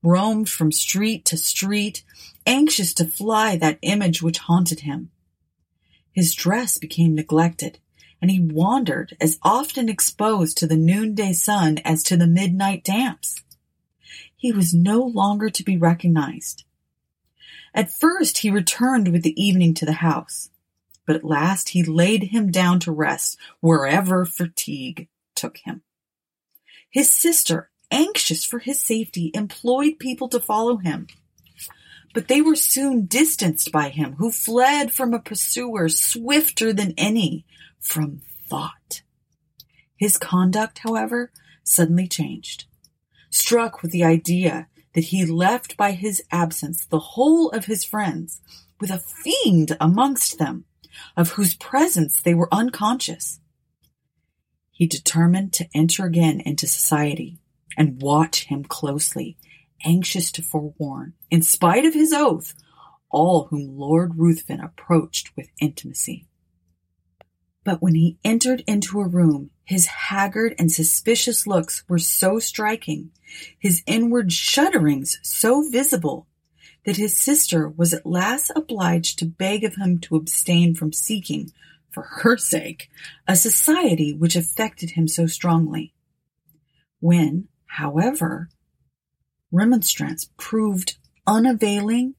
roamed 0.04 0.50
from 0.50 0.72
street 0.72 1.26
to 1.26 1.38
street, 1.38 2.04
anxious 2.46 2.94
to 2.94 3.06
fly 3.06 3.58
that 3.58 3.80
image 3.82 4.22
which 4.22 4.38
haunted 4.38 4.82
him. 4.82 5.12
His 6.12 6.34
dress 6.34 6.78
became 6.78 7.16
neglected 7.16 7.80
and 8.22 8.32
he 8.32 8.40
wandered 8.40 9.16
as 9.22 9.40
often 9.44 9.90
exposed 9.90 10.58
to 10.58 10.68
the 10.68 10.78
noonday 10.78 11.34
sun 11.34 11.78
as 11.80 12.04
to 12.04 12.18
the 12.18 12.28
midnight 12.28 12.84
damps. 12.84 13.44
He 14.36 14.52
was 14.52 14.74
no 14.74 15.02
longer 15.02 15.50
to 15.50 15.64
be 15.64 15.78
recognized. 15.78 16.64
At 17.74 17.92
first 17.92 18.40
he 18.40 18.50
returned 18.50 19.10
with 19.10 19.24
the 19.24 19.42
evening 19.42 19.74
to 19.76 19.86
the 19.86 19.94
house, 19.94 20.50
but 21.06 21.16
at 21.16 21.24
last 21.24 21.70
he 21.70 21.84
laid 21.84 22.24
him 22.24 22.52
down 22.52 22.80
to 22.82 22.92
rest 22.92 23.38
wherever 23.60 24.26
fatigue 24.26 25.08
took 25.36 25.58
him. 25.58 25.84
His 26.90 27.10
sister, 27.10 27.70
anxious 27.92 28.44
for 28.44 28.60
his 28.60 28.82
safety, 28.82 29.32
employed 29.34 30.00
people 30.00 30.28
to 30.30 30.40
follow 30.40 30.78
him. 30.78 31.08
But 32.14 32.28
they 32.28 32.42
were 32.42 32.56
soon 32.56 33.06
distanced 33.06 33.72
by 33.72 33.90
him, 33.90 34.14
who 34.14 34.32
fled 34.32 34.92
from 34.92 35.14
a 35.14 35.20
pursuer 35.20 35.90
swifter 35.90 36.74
than 36.74 36.94
any, 36.98 37.46
from 37.80 38.22
thought. 38.48 39.02
His 39.96 40.18
conduct, 40.18 40.80
however, 40.80 41.32
suddenly 41.64 42.08
changed. 42.08 42.66
Struck 43.30 43.82
with 43.82 43.92
the 43.92 44.04
idea 44.04 44.68
that 44.94 45.06
he 45.06 45.26
left 45.26 45.78
by 45.78 45.92
his 45.92 46.24
absence 46.32 46.86
the 46.86 47.00
whole 47.00 47.50
of 47.50 47.66
his 47.66 47.84
friends, 47.84 48.42
with 48.80 48.90
a 48.90 49.00
fiend 49.00 49.76
amongst 49.80 50.38
them, 50.38 50.66
of 51.16 51.32
whose 51.32 51.56
presence 51.56 52.22
they 52.22 52.34
were 52.34 52.54
unconscious. 52.54 53.40
He 54.72 54.88
determined 54.88 55.54
to 55.54 55.68
enter 55.74 56.06
again 56.06 56.40
into 56.40 56.68
society 56.68 57.40
and 57.76 58.02
watch 58.02 58.46
him 58.46 58.64
closely, 58.64 59.38
anxious 59.84 60.32
to 60.32 60.42
forewarn, 60.42 61.14
in 61.30 61.42
spite 61.42 61.86
of 61.86 61.94
his 61.94 62.14
oath, 62.14 62.54
all 63.10 63.46
whom 63.46 63.78
Lord 63.78 64.18
Ruthven 64.18 64.60
approached 64.60 65.32
with 65.36 65.50
intimacy. 65.60 66.28
But 67.68 67.82
when 67.82 67.96
he 67.96 68.18
entered 68.24 68.64
into 68.66 69.02
a 69.02 69.08
room, 69.10 69.50
his 69.66 69.88
haggard 69.88 70.56
and 70.58 70.72
suspicious 70.72 71.46
looks 71.46 71.84
were 71.90 72.00
so 72.00 72.40
striking, 72.40 73.12
his 73.60 73.84
inward 73.86 74.32
shudderings 74.32 75.20
so 75.22 75.70
visible, 75.70 76.28
that 76.86 76.96
his 76.96 77.14
sister 77.14 77.68
was 77.68 77.94
at 77.94 78.06
last 78.06 78.54
obliged 78.56 79.20
to 79.20 79.26
beg 79.26 79.66
of 79.66 79.76
him 79.76 80.00
to 80.00 80.16
abstain 80.16 80.76
from 80.76 80.94
seeking, 80.94 81.52
for 81.90 82.04
her 82.04 82.38
sake, 82.38 82.90
a 83.28 83.36
society 83.36 84.14
which 84.14 84.38
affected 84.38 84.92
him 84.92 85.10
so 85.10 85.28
strongly. 85.28 85.94
When, 87.02 87.50
however, 87.66 88.48
remonstrance 89.52 90.30
proved 90.38 90.96
unavailing, 91.28 92.16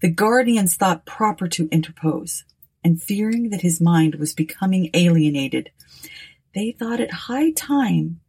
the 0.00 0.10
guardians 0.10 0.76
thought 0.76 1.04
proper 1.04 1.48
to 1.48 1.68
interpose 1.72 2.44
and 2.86 3.02
fearing 3.02 3.50
that 3.50 3.62
his 3.62 3.80
mind 3.80 4.14
was 4.14 4.32
becoming 4.32 4.90
alienated, 4.94 5.72
they 6.54 6.70
thought 6.70 7.00
it 7.00 7.10
high 7.10 7.50
time 7.50 8.20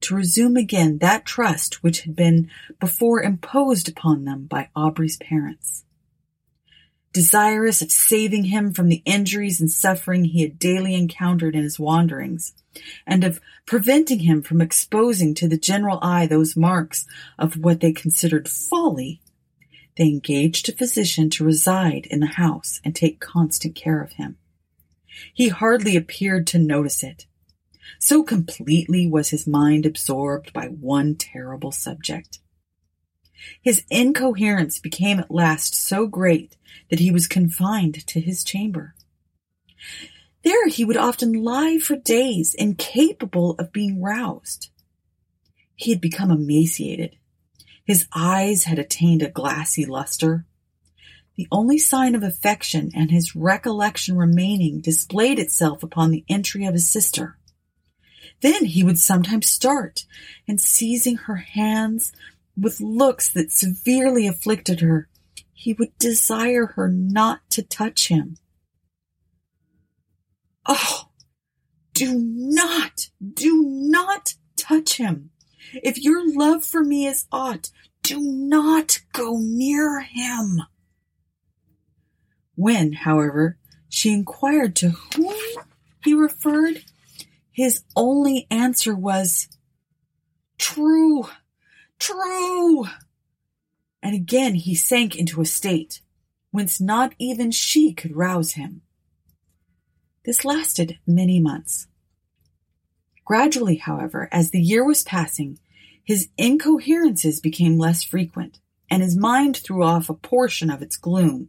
to 0.00 0.16
resume 0.16 0.56
again 0.56 0.98
that 0.98 1.24
trust 1.24 1.84
which 1.84 2.00
had 2.00 2.16
been 2.16 2.50
before 2.80 3.22
imposed 3.22 3.88
upon 3.88 4.24
them 4.24 4.46
by 4.46 4.68
Aubrey's 4.74 5.16
parents. 5.18 5.84
Desirous 7.12 7.82
of 7.82 7.92
saving 7.92 8.46
him 8.46 8.72
from 8.72 8.88
the 8.88 9.00
injuries 9.04 9.60
and 9.60 9.70
suffering 9.70 10.24
he 10.24 10.42
had 10.42 10.58
daily 10.58 10.96
encountered 10.96 11.54
in 11.54 11.62
his 11.62 11.78
wanderings, 11.78 12.52
and 13.06 13.22
of 13.22 13.40
preventing 13.64 14.18
him 14.18 14.42
from 14.42 14.60
exposing 14.60 15.36
to 15.36 15.46
the 15.46 15.56
general 15.56 16.00
eye 16.02 16.26
those 16.26 16.56
marks 16.56 17.06
of 17.38 17.56
what 17.56 17.78
they 17.78 17.92
considered 17.92 18.48
folly, 18.48 19.20
They 20.00 20.08
engaged 20.08 20.66
a 20.66 20.72
physician 20.72 21.28
to 21.28 21.44
reside 21.44 22.06
in 22.06 22.20
the 22.20 22.26
house 22.26 22.80
and 22.82 22.96
take 22.96 23.20
constant 23.20 23.74
care 23.74 24.00
of 24.00 24.12
him. 24.12 24.38
He 25.34 25.48
hardly 25.48 25.94
appeared 25.94 26.46
to 26.46 26.58
notice 26.58 27.02
it. 27.02 27.26
So 27.98 28.22
completely 28.22 29.06
was 29.06 29.28
his 29.28 29.46
mind 29.46 29.84
absorbed 29.84 30.54
by 30.54 30.68
one 30.68 31.16
terrible 31.16 31.70
subject. 31.70 32.38
His 33.60 33.84
incoherence 33.90 34.78
became 34.78 35.18
at 35.20 35.30
last 35.30 35.74
so 35.74 36.06
great 36.06 36.56
that 36.88 37.00
he 37.00 37.10
was 37.10 37.26
confined 37.26 38.06
to 38.06 38.22
his 38.22 38.42
chamber. 38.42 38.94
There 40.42 40.68
he 40.68 40.82
would 40.82 40.96
often 40.96 41.44
lie 41.44 41.76
for 41.76 41.96
days, 41.96 42.54
incapable 42.54 43.50
of 43.58 43.70
being 43.70 44.00
roused. 44.00 44.70
He 45.74 45.90
had 45.90 46.00
become 46.00 46.30
emaciated. 46.30 47.16
His 47.90 48.06
eyes 48.14 48.62
had 48.62 48.78
attained 48.78 49.20
a 49.20 49.28
glassy 49.28 49.84
luster. 49.84 50.46
The 51.34 51.48
only 51.50 51.76
sign 51.76 52.14
of 52.14 52.22
affection 52.22 52.92
and 52.94 53.10
his 53.10 53.34
recollection 53.34 54.16
remaining 54.16 54.80
displayed 54.80 55.40
itself 55.40 55.82
upon 55.82 56.12
the 56.12 56.24
entry 56.28 56.66
of 56.66 56.74
his 56.74 56.88
sister. 56.88 57.36
Then 58.42 58.66
he 58.66 58.84
would 58.84 59.00
sometimes 59.00 59.50
start, 59.50 60.04
and 60.46 60.60
seizing 60.60 61.16
her 61.16 61.34
hands 61.34 62.12
with 62.56 62.80
looks 62.80 63.28
that 63.30 63.50
severely 63.50 64.28
afflicted 64.28 64.82
her, 64.82 65.08
he 65.52 65.72
would 65.72 65.98
desire 65.98 66.66
her 66.66 66.86
not 66.86 67.40
to 67.50 67.62
touch 67.64 68.06
him. 68.06 68.36
Oh, 70.64 71.08
do 71.92 72.14
not, 72.14 73.08
do 73.34 73.64
not 73.66 74.34
touch 74.56 74.98
him. 74.98 75.30
If 75.72 75.98
your 75.98 76.22
love 76.36 76.64
for 76.64 76.82
me 76.82 77.06
is 77.06 77.26
aught, 77.30 77.70
do 78.10 78.20
not 78.20 78.98
go 79.12 79.38
near 79.38 80.00
him. 80.00 80.62
When, 82.56 82.92
however, 82.92 83.56
she 83.88 84.12
inquired 84.12 84.74
to 84.76 84.90
whom 84.90 85.36
he 86.02 86.12
referred, 86.12 86.82
his 87.52 87.84
only 87.94 88.48
answer 88.50 88.96
was, 88.96 89.46
True, 90.58 91.28
true. 92.00 92.86
And 94.02 94.16
again 94.16 94.56
he 94.56 94.74
sank 94.74 95.14
into 95.14 95.40
a 95.40 95.46
state 95.46 96.00
whence 96.50 96.80
not 96.80 97.14
even 97.16 97.52
she 97.52 97.92
could 97.92 98.16
rouse 98.16 98.54
him. 98.54 98.82
This 100.24 100.44
lasted 100.44 100.98
many 101.06 101.38
months. 101.38 101.86
Gradually, 103.24 103.76
however, 103.76 104.28
as 104.32 104.50
the 104.50 104.60
year 104.60 104.84
was 104.84 105.04
passing, 105.04 105.60
his 106.04 106.28
incoherences 106.36 107.40
became 107.40 107.78
less 107.78 108.02
frequent, 108.02 108.58
and 108.90 109.02
his 109.02 109.16
mind 109.16 109.56
threw 109.56 109.84
off 109.84 110.08
a 110.08 110.14
portion 110.14 110.70
of 110.70 110.82
its 110.82 110.96
gloom, 110.96 111.48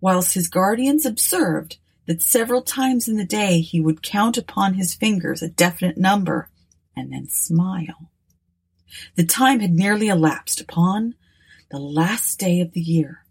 whilst 0.00 0.34
his 0.34 0.48
guardians 0.48 1.06
observed 1.06 1.78
that 2.06 2.22
several 2.22 2.62
times 2.62 3.08
in 3.08 3.16
the 3.16 3.24
day 3.24 3.60
he 3.60 3.80
would 3.80 4.02
count 4.02 4.36
upon 4.36 4.74
his 4.74 4.94
fingers 4.94 5.42
a 5.42 5.48
definite 5.48 5.96
number 5.96 6.50
and 6.96 7.12
then 7.12 7.28
smile. 7.28 8.10
The 9.14 9.24
time 9.24 9.60
had 9.60 9.72
nearly 9.72 10.08
elapsed 10.08 10.60
upon 10.60 11.14
the 11.70 11.78
last 11.78 12.38
day 12.38 12.60
of 12.60 12.72
the 12.72 12.80
year. 12.80 13.24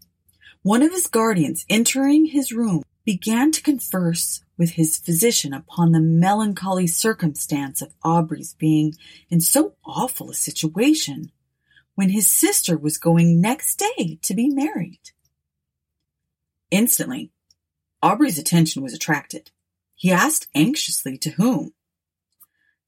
One 0.62 0.82
of 0.82 0.92
his 0.92 1.06
guardians, 1.06 1.64
entering 1.68 2.26
his 2.26 2.52
room, 2.52 2.82
began 3.04 3.52
to 3.52 3.62
converse 3.62 4.44
with 4.62 4.74
his 4.74 4.96
physician 4.96 5.52
upon 5.52 5.90
the 5.90 5.98
melancholy 5.98 6.86
circumstance 6.86 7.82
of 7.82 7.92
Aubrey's 8.04 8.54
being 8.54 8.94
in 9.28 9.40
so 9.40 9.74
awful 9.84 10.30
a 10.30 10.34
situation 10.34 11.32
when 11.96 12.10
his 12.10 12.30
sister 12.30 12.78
was 12.78 12.96
going 12.96 13.40
next 13.40 13.82
day 13.96 14.20
to 14.22 14.34
be 14.34 14.48
married. 14.48 15.10
Instantly, 16.70 17.32
Aubrey's 18.04 18.38
attention 18.38 18.84
was 18.84 18.94
attracted. 18.94 19.50
He 19.96 20.12
asked 20.12 20.46
anxiously 20.54 21.18
to 21.18 21.30
whom. 21.30 21.72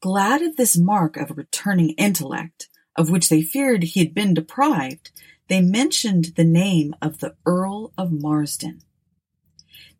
Glad 0.00 0.42
of 0.42 0.54
this 0.54 0.78
mark 0.78 1.16
of 1.16 1.32
a 1.32 1.34
returning 1.34 1.90
intellect, 1.98 2.68
of 2.94 3.10
which 3.10 3.28
they 3.28 3.42
feared 3.42 3.82
he 3.82 3.98
had 3.98 4.14
been 4.14 4.32
deprived, 4.32 5.10
they 5.48 5.60
mentioned 5.60 6.34
the 6.36 6.44
name 6.44 6.94
of 7.02 7.18
the 7.18 7.34
Earl 7.44 7.92
of 7.98 8.12
Marsden. 8.12 8.82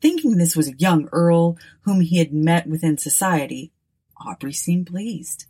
Thinking 0.05 0.37
this 0.37 0.55
was 0.55 0.69
a 0.69 0.77
young 0.77 1.09
earl 1.13 1.57
whom 1.87 2.03
he 2.03 2.19
had 2.19 2.31
met 2.31 2.67
within 2.67 2.99
society, 2.99 3.73
Aubrey 4.21 4.53
seemed 4.53 4.89
pleased, 4.89 5.47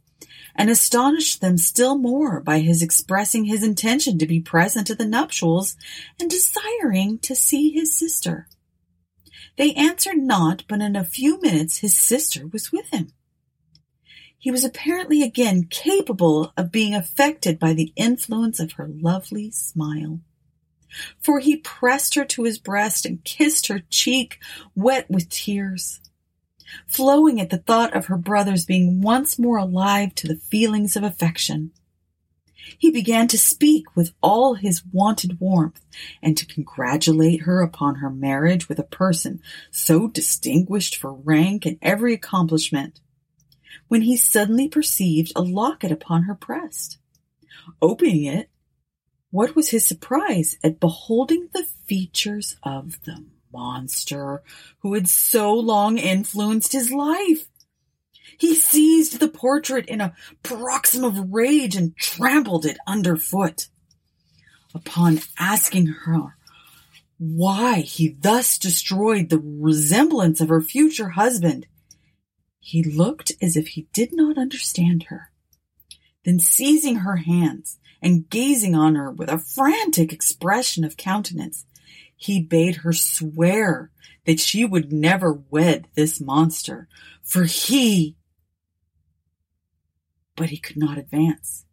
and 0.54 0.70
astonished 0.70 1.40
them 1.40 1.58
still 1.58 1.98
more 1.98 2.38
by 2.40 2.60
his 2.60 2.80
expressing 2.80 3.46
his 3.46 3.64
intention 3.64 4.16
to 4.16 4.28
be 4.28 4.38
present 4.38 4.90
at 4.90 4.98
the 4.98 5.06
nuptials 5.06 5.74
and 6.20 6.30
desiring 6.30 7.18
to 7.18 7.34
see 7.34 7.70
his 7.70 7.96
sister. 7.96 8.46
They 9.56 9.74
answered 9.74 10.18
not, 10.18 10.62
but 10.68 10.80
in 10.80 10.94
a 10.94 11.02
few 11.02 11.40
minutes 11.40 11.78
his 11.78 11.98
sister 11.98 12.46
was 12.46 12.70
with 12.70 12.86
him. 12.90 13.08
He 14.38 14.52
was 14.52 14.62
apparently 14.62 15.24
again 15.24 15.64
capable 15.64 16.52
of 16.56 16.70
being 16.70 16.94
affected 16.94 17.58
by 17.58 17.72
the 17.72 17.92
influence 17.96 18.60
of 18.60 18.74
her 18.74 18.86
lovely 18.88 19.50
smile 19.50 20.20
for 21.20 21.40
he 21.40 21.56
pressed 21.56 22.14
her 22.14 22.24
to 22.24 22.44
his 22.44 22.58
breast 22.58 23.06
and 23.06 23.24
kissed 23.24 23.68
her 23.68 23.80
cheek, 23.90 24.38
wet 24.74 25.10
with 25.10 25.28
tears. 25.28 26.00
Flowing 26.86 27.40
at 27.40 27.50
the 27.50 27.58
thought 27.58 27.94
of 27.94 28.06
her 28.06 28.16
brothers 28.16 28.64
being 28.64 29.00
once 29.00 29.38
more 29.38 29.58
alive 29.58 30.14
to 30.16 30.26
the 30.26 30.36
feelings 30.36 30.96
of 30.96 31.02
affection. 31.02 31.72
He 32.78 32.90
began 32.90 33.28
to 33.28 33.38
speak 33.38 33.94
with 33.94 34.14
all 34.22 34.54
his 34.54 34.82
wonted 34.90 35.38
warmth 35.40 35.84
and 36.22 36.36
to 36.36 36.46
congratulate 36.46 37.42
her 37.42 37.60
upon 37.60 37.96
her 37.96 38.10
marriage 38.10 38.68
with 38.68 38.78
a 38.78 38.84
person 38.84 39.42
so 39.70 40.08
distinguished 40.08 40.96
for 40.96 41.12
rank 41.12 41.66
and 41.66 41.78
every 41.82 42.14
accomplishment, 42.14 43.00
when 43.88 44.02
he 44.02 44.16
suddenly 44.16 44.68
perceived 44.68 45.32
a 45.36 45.42
locket 45.42 45.92
upon 45.92 46.22
her 46.22 46.34
breast. 46.34 46.98
Opening 47.82 48.24
it, 48.24 48.48
what 49.34 49.56
was 49.56 49.70
his 49.70 49.84
surprise 49.84 50.56
at 50.62 50.78
beholding 50.78 51.48
the 51.52 51.66
features 51.86 52.54
of 52.62 53.02
the 53.02 53.24
monster 53.52 54.44
who 54.78 54.94
had 54.94 55.08
so 55.08 55.52
long 55.52 55.98
influenced 55.98 56.70
his 56.70 56.92
life? 56.92 57.48
He 58.38 58.54
seized 58.54 59.18
the 59.18 59.26
portrait 59.26 59.86
in 59.86 60.00
a 60.00 60.14
paroxysm 60.44 61.04
of 61.04 61.32
rage 61.32 61.74
and 61.74 61.96
trampled 61.96 62.64
it 62.64 62.78
underfoot. 62.86 63.66
Upon 64.72 65.18
asking 65.36 65.86
her 65.86 66.36
why 67.18 67.80
he 67.80 68.10
thus 68.10 68.56
destroyed 68.56 69.30
the 69.30 69.42
resemblance 69.42 70.40
of 70.40 70.48
her 70.48 70.62
future 70.62 71.08
husband, 71.08 71.66
he 72.60 72.84
looked 72.84 73.32
as 73.42 73.56
if 73.56 73.66
he 73.66 73.88
did 73.92 74.10
not 74.12 74.38
understand 74.38 75.06
her. 75.08 75.32
Then 76.24 76.38
seizing 76.38 76.98
her 76.98 77.16
hands, 77.16 77.80
and 78.04 78.28
gazing 78.28 78.74
on 78.74 78.96
her 78.96 79.10
with 79.10 79.30
a 79.30 79.38
frantic 79.38 80.12
expression 80.12 80.84
of 80.84 80.98
countenance. 80.98 81.64
He 82.14 82.42
bade 82.42 82.76
her 82.76 82.92
swear 82.92 83.90
that 84.26 84.38
she 84.38 84.64
would 84.64 84.92
never 84.92 85.32
wed 85.32 85.88
this 85.94 86.20
monster, 86.20 86.86
for 87.22 87.44
he. 87.44 88.16
But 90.36 90.50
he 90.50 90.58
could 90.58 90.76
not 90.76 90.98
advance. 90.98 91.64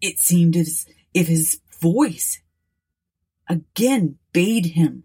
It 0.00 0.18
seemed 0.18 0.56
as 0.56 0.86
if 1.12 1.28
his 1.28 1.60
voice 1.78 2.40
again 3.48 4.16
bade 4.32 4.66
him 4.66 5.04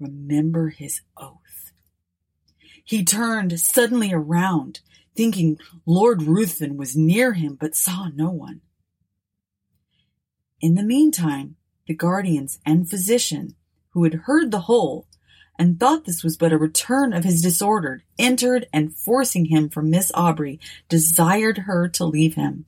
remember 0.00 0.70
his 0.70 1.02
oath. 1.18 1.72
He 2.82 3.04
turned 3.04 3.60
suddenly 3.60 4.12
around, 4.12 4.80
thinking 5.14 5.58
Lord 5.84 6.22
Ruthven 6.22 6.76
was 6.78 6.96
near 6.96 7.34
him, 7.34 7.56
but 7.60 7.76
saw 7.76 8.08
no 8.08 8.30
one. 8.30 8.62
In 10.64 10.76
the 10.76 10.82
meantime, 10.82 11.56
the 11.86 11.92
guardians 11.92 12.58
and 12.64 12.88
physician, 12.88 13.54
who 13.90 14.02
had 14.04 14.14
heard 14.24 14.50
the 14.50 14.60
whole, 14.60 15.06
and 15.58 15.78
thought 15.78 16.06
this 16.06 16.24
was 16.24 16.38
but 16.38 16.54
a 16.54 16.56
return 16.56 17.12
of 17.12 17.22
his 17.22 17.42
disorder, 17.42 18.02
entered 18.18 18.66
and 18.72 18.96
forcing 18.96 19.44
him 19.44 19.68
from 19.68 19.90
Miss 19.90 20.10
Aubrey, 20.14 20.58
desired 20.88 21.58
her 21.68 21.86
to 21.88 22.06
leave 22.06 22.36
him. 22.36 22.64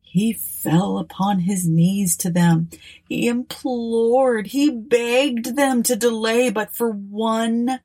He 0.00 0.32
fell 0.32 0.98
upon 0.98 1.40
his 1.40 1.66
knees 1.66 2.16
to 2.18 2.30
them. 2.30 2.70
He 3.08 3.26
implored, 3.26 4.46
he 4.46 4.70
begged 4.70 5.56
them 5.56 5.82
to 5.82 5.96
delay 5.96 6.50
but 6.50 6.72
for 6.72 6.92
one 6.92 7.80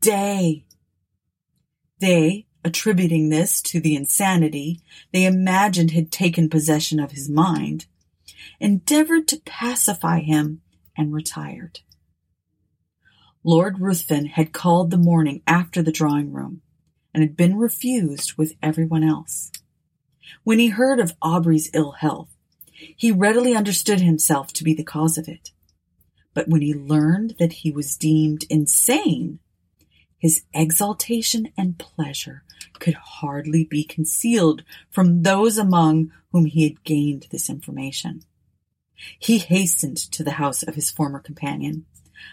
day. 0.00 0.64
They, 1.98 2.46
attributing 2.64 3.28
this 3.28 3.60
to 3.60 3.78
the 3.78 3.94
insanity 3.94 4.80
they 5.12 5.26
imagined 5.26 5.90
had 5.90 6.10
taken 6.10 6.48
possession 6.48 6.98
of 6.98 7.10
his 7.10 7.28
mind, 7.28 7.84
endeavored 8.60 9.28
to 9.28 9.40
pacify 9.44 10.20
him, 10.20 10.62
and 10.96 11.12
retired. 11.12 11.80
Lord 13.44 13.80
Ruthven 13.80 14.26
had 14.26 14.52
called 14.52 14.90
the 14.90 14.96
morning 14.96 15.42
after 15.46 15.82
the 15.82 15.92
drawing 15.92 16.32
room, 16.32 16.62
and 17.14 17.22
had 17.22 17.36
been 17.36 17.56
refused 17.56 18.34
with 18.38 18.54
everyone 18.62 19.04
else. 19.04 19.50
When 20.42 20.58
he 20.58 20.68
heard 20.68 21.00
of 21.00 21.14
Aubrey's 21.22 21.70
ill 21.72 21.92
health, 21.92 22.36
He 22.96 23.10
readily 23.10 23.54
understood 23.54 24.00
himself 24.00 24.52
to 24.54 24.64
be 24.64 24.74
the 24.74 24.84
cause 24.84 25.16
of 25.18 25.28
it. 25.28 25.50
But 26.34 26.48
when 26.48 26.60
he 26.60 26.74
learned 26.74 27.36
that 27.38 27.54
he 27.54 27.70
was 27.70 27.96
deemed 27.96 28.44
insane, 28.50 29.38
his 30.18 30.42
exaltation 30.52 31.52
and 31.56 31.78
pleasure 31.78 32.42
could 32.78 32.94
hardly 32.94 33.64
be 33.64 33.84
concealed 33.84 34.62
from 34.90 35.22
those 35.22 35.56
among 35.56 36.12
whom 36.32 36.46
he 36.46 36.64
had 36.64 36.84
gained 36.84 37.26
this 37.30 37.48
information. 37.48 38.22
He 39.18 39.38
hastened 39.38 39.96
to 40.12 40.24
the 40.24 40.32
house 40.32 40.62
of 40.62 40.74
his 40.74 40.90
former 40.90 41.20
companion, 41.20 41.86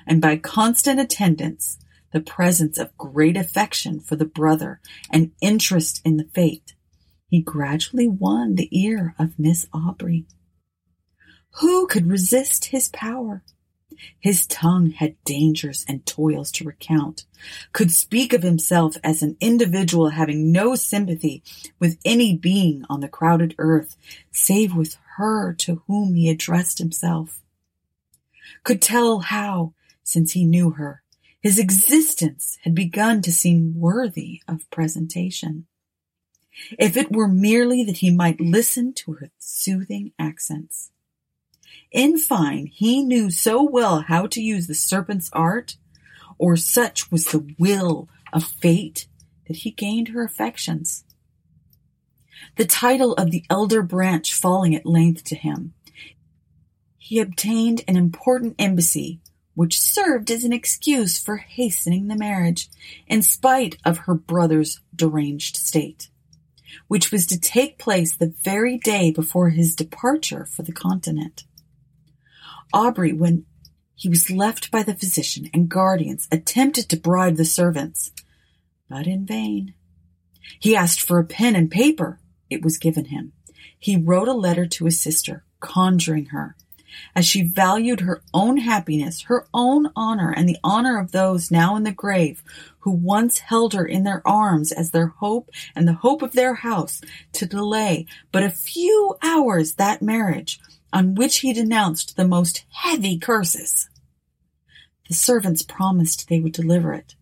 and 0.06 0.22
by 0.22 0.38
constant 0.38 1.00
attendance, 1.00 1.78
the 2.12 2.22
presence 2.22 2.78
of 2.78 2.98
great 2.98 3.36
affection 3.36 4.00
for 4.00 4.16
the 4.16 4.26
brother 4.26 4.80
and 5.10 5.32
interest 5.42 6.02
in 6.06 6.18
the 6.18 6.30
fate, 6.34 6.76
he 7.28 7.42
gradually 7.42 8.08
won 8.08 8.56
the 8.56 8.70
ear 8.72 9.16
of 9.18 9.40
Miss 9.40 9.68
Aubrey. 9.74 10.28
Who 11.62 11.88
could 11.88 12.08
resist 12.08 12.66
his 12.66 12.90
power? 12.90 13.44
His 14.20 14.48
tongue 14.48 14.92
had 14.92 15.22
dangers 15.24 15.86
and 15.88 16.06
toils 16.06 16.52
to 16.54 16.64
recount, 16.64 17.26
could 17.72 17.92
speak 17.92 18.34
of 18.34 18.44
himself 18.44 18.96
as 19.04 19.22
an 19.22 19.38
individual 19.40 20.10
having 20.10 20.52
no 20.52 20.76
sympathy 20.76 21.44
with 21.80 22.00
any 22.06 22.36
being 22.36 22.86
on 22.90 23.02
the 23.02 23.08
crowded 23.08 23.56
earth, 23.58 23.96
save 24.32 24.76
with 24.76 24.98
her 25.18 25.54
to 25.54 25.82
whom 25.88 26.16
he 26.16 26.30
addressed 26.30 26.80
himself, 26.80 27.42
could 28.64 28.82
tell 28.82 29.20
how, 29.20 29.74
since 30.04 30.34
he 30.34 30.46
knew 30.46 30.72
her, 30.72 31.04
his 31.42 31.60
existence 31.60 32.58
had 32.64 32.74
begun 32.74 33.22
to 33.22 33.32
seem 33.32 33.78
worthy 33.78 34.42
of 34.48 34.70
presentation. 34.70 35.68
If 36.80 36.96
it 36.96 37.12
were 37.12 37.28
merely 37.28 37.84
that 37.84 37.98
he 37.98 38.12
might 38.12 38.40
listen 38.40 38.94
to 38.94 39.14
her 39.14 39.32
soothing 39.40 40.14
accents, 40.18 40.92
in 41.92 42.18
fine, 42.18 42.68
he 42.68 43.04
knew 43.04 43.30
so 43.30 43.62
well 43.64 44.02
how 44.02 44.26
to 44.28 44.42
use 44.42 44.68
the 44.68 44.74
serpent's 44.74 45.30
art, 45.32 45.78
or 46.38 46.56
such 46.58 47.12
was 47.12 47.26
the 47.26 47.54
will 47.60 48.10
of 48.34 48.44
fate, 48.44 49.08
that 49.48 49.58
he 49.58 49.72
gained 49.72 50.10
her 50.10 50.24
affections. 50.24 51.04
The 52.56 52.66
title 52.66 53.14
of 53.14 53.32
the 53.32 53.46
elder 53.50 53.84
branch 53.84 54.34
falling 54.34 54.76
at 54.76 54.86
length 54.86 55.24
to 55.26 55.36
him, 55.36 55.74
he 56.98 57.20
obtained 57.20 57.84
an 57.88 57.96
important 57.96 58.56
embassy, 58.58 59.20
which 59.56 59.80
served 59.80 60.32
as 60.32 60.44
an 60.44 60.54
excuse 60.54 61.20
for 61.20 61.38
hastening 61.38 62.08
the 62.08 62.16
marriage, 62.16 62.70
in 63.08 63.22
spite 63.22 63.78
of 63.86 64.00
her 64.00 64.16
brother's 64.16 64.80
deranged 64.96 65.58
state, 65.58 66.10
which 66.88 67.12
was 67.12 67.28
to 67.28 67.40
take 67.40 67.78
place 67.78 68.16
the 68.16 68.34
very 68.44 68.80
day 68.80 69.12
before 69.12 69.50
his 69.50 69.76
departure 69.76 70.46
for 70.46 70.64
the 70.64 70.72
continent. 70.72 71.44
Aubrey, 72.74 73.14
when 73.14 73.46
he 73.96 74.10
was 74.10 74.30
left 74.30 74.72
by 74.72 74.84
the 74.84 74.96
physician 74.96 75.50
and 75.54 75.70
guardians, 75.70 76.28
attempted 76.32 76.90
to 76.90 76.98
bribe 76.98 77.38
the 77.38 77.46
servants, 77.46 78.12
but 78.90 79.08
in 79.08 79.26
vain. 79.26 79.76
He 80.60 80.76
asked 80.76 81.02
for 81.02 81.20
a 81.20 81.26
pen 81.26 81.56
and 81.56 81.70
paper. 81.70 82.20
It 82.50 82.64
was 82.64 82.78
given 82.78 83.06
him. 83.06 83.34
He 83.78 83.96
wrote 83.96 84.28
a 84.28 84.34
letter 84.34 84.66
to 84.66 84.86
his 84.86 85.00
sister, 85.00 85.46
conjuring 85.60 86.28
her, 86.28 86.56
as 87.16 87.26
she 87.26 87.44
valued 87.44 88.02
her 88.02 88.22
own 88.34 88.58
happiness, 88.58 89.24
her 89.24 89.48
own 89.54 89.90
honor, 89.96 90.34
and 90.36 90.48
the 90.48 90.58
honor 90.64 91.00
of 91.00 91.12
those 91.12 91.52
now 91.52 91.76
in 91.76 91.84
the 91.84 91.92
grave 91.92 92.44
who 92.80 92.92
once 92.92 93.40
held 93.40 93.74
her 93.74 93.86
in 93.86 94.04
their 94.04 94.22
arms 94.28 94.72
as 94.72 94.92
their 94.92 95.08
hope 95.08 95.50
and 95.76 95.88
the 95.88 95.94
hope 95.94 96.22
of 96.22 96.34
their 96.34 96.56
house, 96.56 97.02
to 97.32 97.46
delay 97.46 98.06
but 98.32 98.44
a 98.44 98.50
few 98.50 99.16
hours 99.22 99.76
that 99.76 100.02
marriage 100.02 100.60
on 100.94 101.16
which 101.16 101.40
he 101.40 101.52
denounced 101.52 102.16
the 102.16 102.28
most 102.28 102.64
heavy 102.70 103.18
curses. 103.18 103.90
The 105.10 105.16
servants 105.16 105.64
promised 105.64 106.30
they 106.30 106.40
would 106.40 106.54
deliver 106.54 106.94
it. 106.94 107.16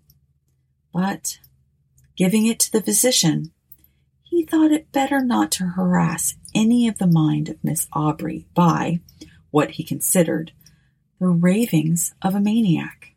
But, 0.94 1.40
giving 2.18 2.46
it 2.46 2.60
to 2.60 2.72
the 2.72 2.82
physician, 2.82 3.52
he 4.24 4.46
thought 4.46 4.72
it 4.72 4.92
better 4.92 5.24
not 5.24 5.52
to 5.54 5.64
harass 5.64 6.36
any 6.54 6.88
of 6.88 6.98
the 6.98 7.08
mind 7.08 7.48
of 7.48 7.64
Miss 7.64 7.88
Aubrey 7.94 8.46
by, 8.54 9.00
what 9.52 9.72
he 9.72 9.84
considered, 9.84 10.52
the 11.20 11.28
ravings 11.28 12.14
of 12.22 12.36
a 12.36 12.42
maniac. 12.42 13.16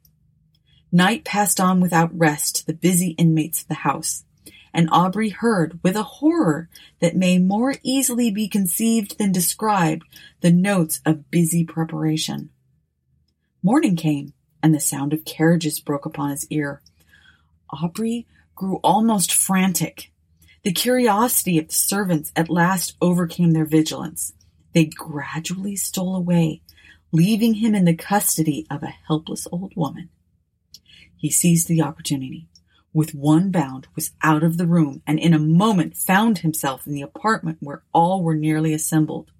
Night 0.92 1.24
passed 1.24 1.58
on 1.58 1.80
without 1.80 2.16
rest 2.16 2.56
to 2.56 2.66
the 2.66 2.72
busy 2.72 3.10
inmates 3.10 3.62
of 3.62 3.68
the 3.68 3.74
house, 3.74 4.24
and 4.74 4.88
Aubrey 4.90 5.28
heard, 5.28 5.78
with 5.84 5.94
a 5.94 6.02
horror 6.02 6.68
that 6.98 7.16
may 7.16 7.38
more 7.38 7.76
easily 7.84 8.30
be 8.32 8.48
conceived 8.48 9.16
than 9.16 9.30
described, 9.30 10.02
the 10.40 10.50
notes 10.50 11.00
of 11.06 11.30
busy 11.30 11.64
preparation. 11.64 12.50
Morning 13.62 13.94
came, 13.94 14.34
and 14.62 14.74
the 14.74 14.80
sound 14.80 15.12
of 15.12 15.24
carriages 15.24 15.78
broke 15.78 16.04
upon 16.04 16.30
his 16.30 16.46
ear. 16.50 16.82
Aubrey 17.70 18.26
grew 18.56 18.80
almost 18.82 19.32
frantic. 19.32 20.10
The 20.64 20.72
curiosity 20.72 21.58
of 21.58 21.68
the 21.68 21.74
servants 21.74 22.32
at 22.34 22.50
last 22.50 22.96
overcame 23.00 23.52
their 23.52 23.66
vigilance. 23.66 24.32
They 24.72 24.86
gradually 24.86 25.76
stole 25.76 26.16
away, 26.16 26.62
leaving 27.12 27.54
him 27.54 27.76
in 27.76 27.84
the 27.84 27.94
custody 27.94 28.66
of 28.68 28.82
a 28.82 28.94
helpless 29.06 29.46
old 29.52 29.74
woman. 29.76 30.08
He 31.16 31.30
seized 31.30 31.68
the 31.68 31.82
opportunity 31.82 32.48
with 32.94 33.12
one 33.12 33.50
bound, 33.50 33.88
was 33.96 34.12
out 34.22 34.44
of 34.44 34.56
the 34.56 34.68
room, 34.68 35.02
and 35.04 35.18
in 35.18 35.34
a 35.34 35.38
moment 35.38 35.96
found 35.96 36.38
himself 36.38 36.86
in 36.86 36.94
the 36.94 37.02
apartment 37.02 37.58
where 37.60 37.82
all 37.92 38.22
were 38.22 38.36
nearly 38.36 38.72
assembled. 38.72 39.32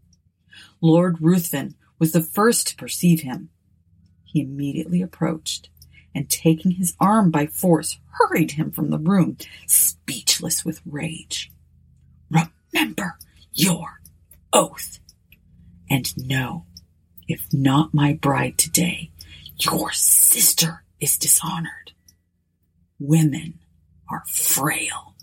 Lord 0.80 1.22
Ruthven 1.22 1.76
was 2.00 2.10
the 2.10 2.20
first 2.20 2.66
to 2.68 2.76
perceive 2.76 3.20
him. 3.20 3.50
He 4.24 4.40
immediately 4.40 5.00
approached, 5.00 5.70
and 6.12 6.28
taking 6.28 6.72
his 6.72 6.96
arm 6.98 7.30
by 7.30 7.46
force, 7.46 7.98
hurried 8.18 8.52
him 8.52 8.72
from 8.72 8.90
the 8.90 8.98
room, 8.98 9.38
speechless 9.68 10.64
with 10.64 10.82
rage. 10.84 11.52
Remember 12.72 13.18
your 13.52 14.00
oath, 14.52 14.98
and 15.88 16.16
know, 16.16 16.66
if 17.28 17.46
not 17.52 17.94
my 17.94 18.14
bride 18.14 18.58
today, 18.58 19.12
your 19.56 19.92
sister 19.92 20.82
is 21.00 21.16
dishonored 21.16 21.83
women 22.98 23.60
are 24.10 24.22
frail. 24.26 25.14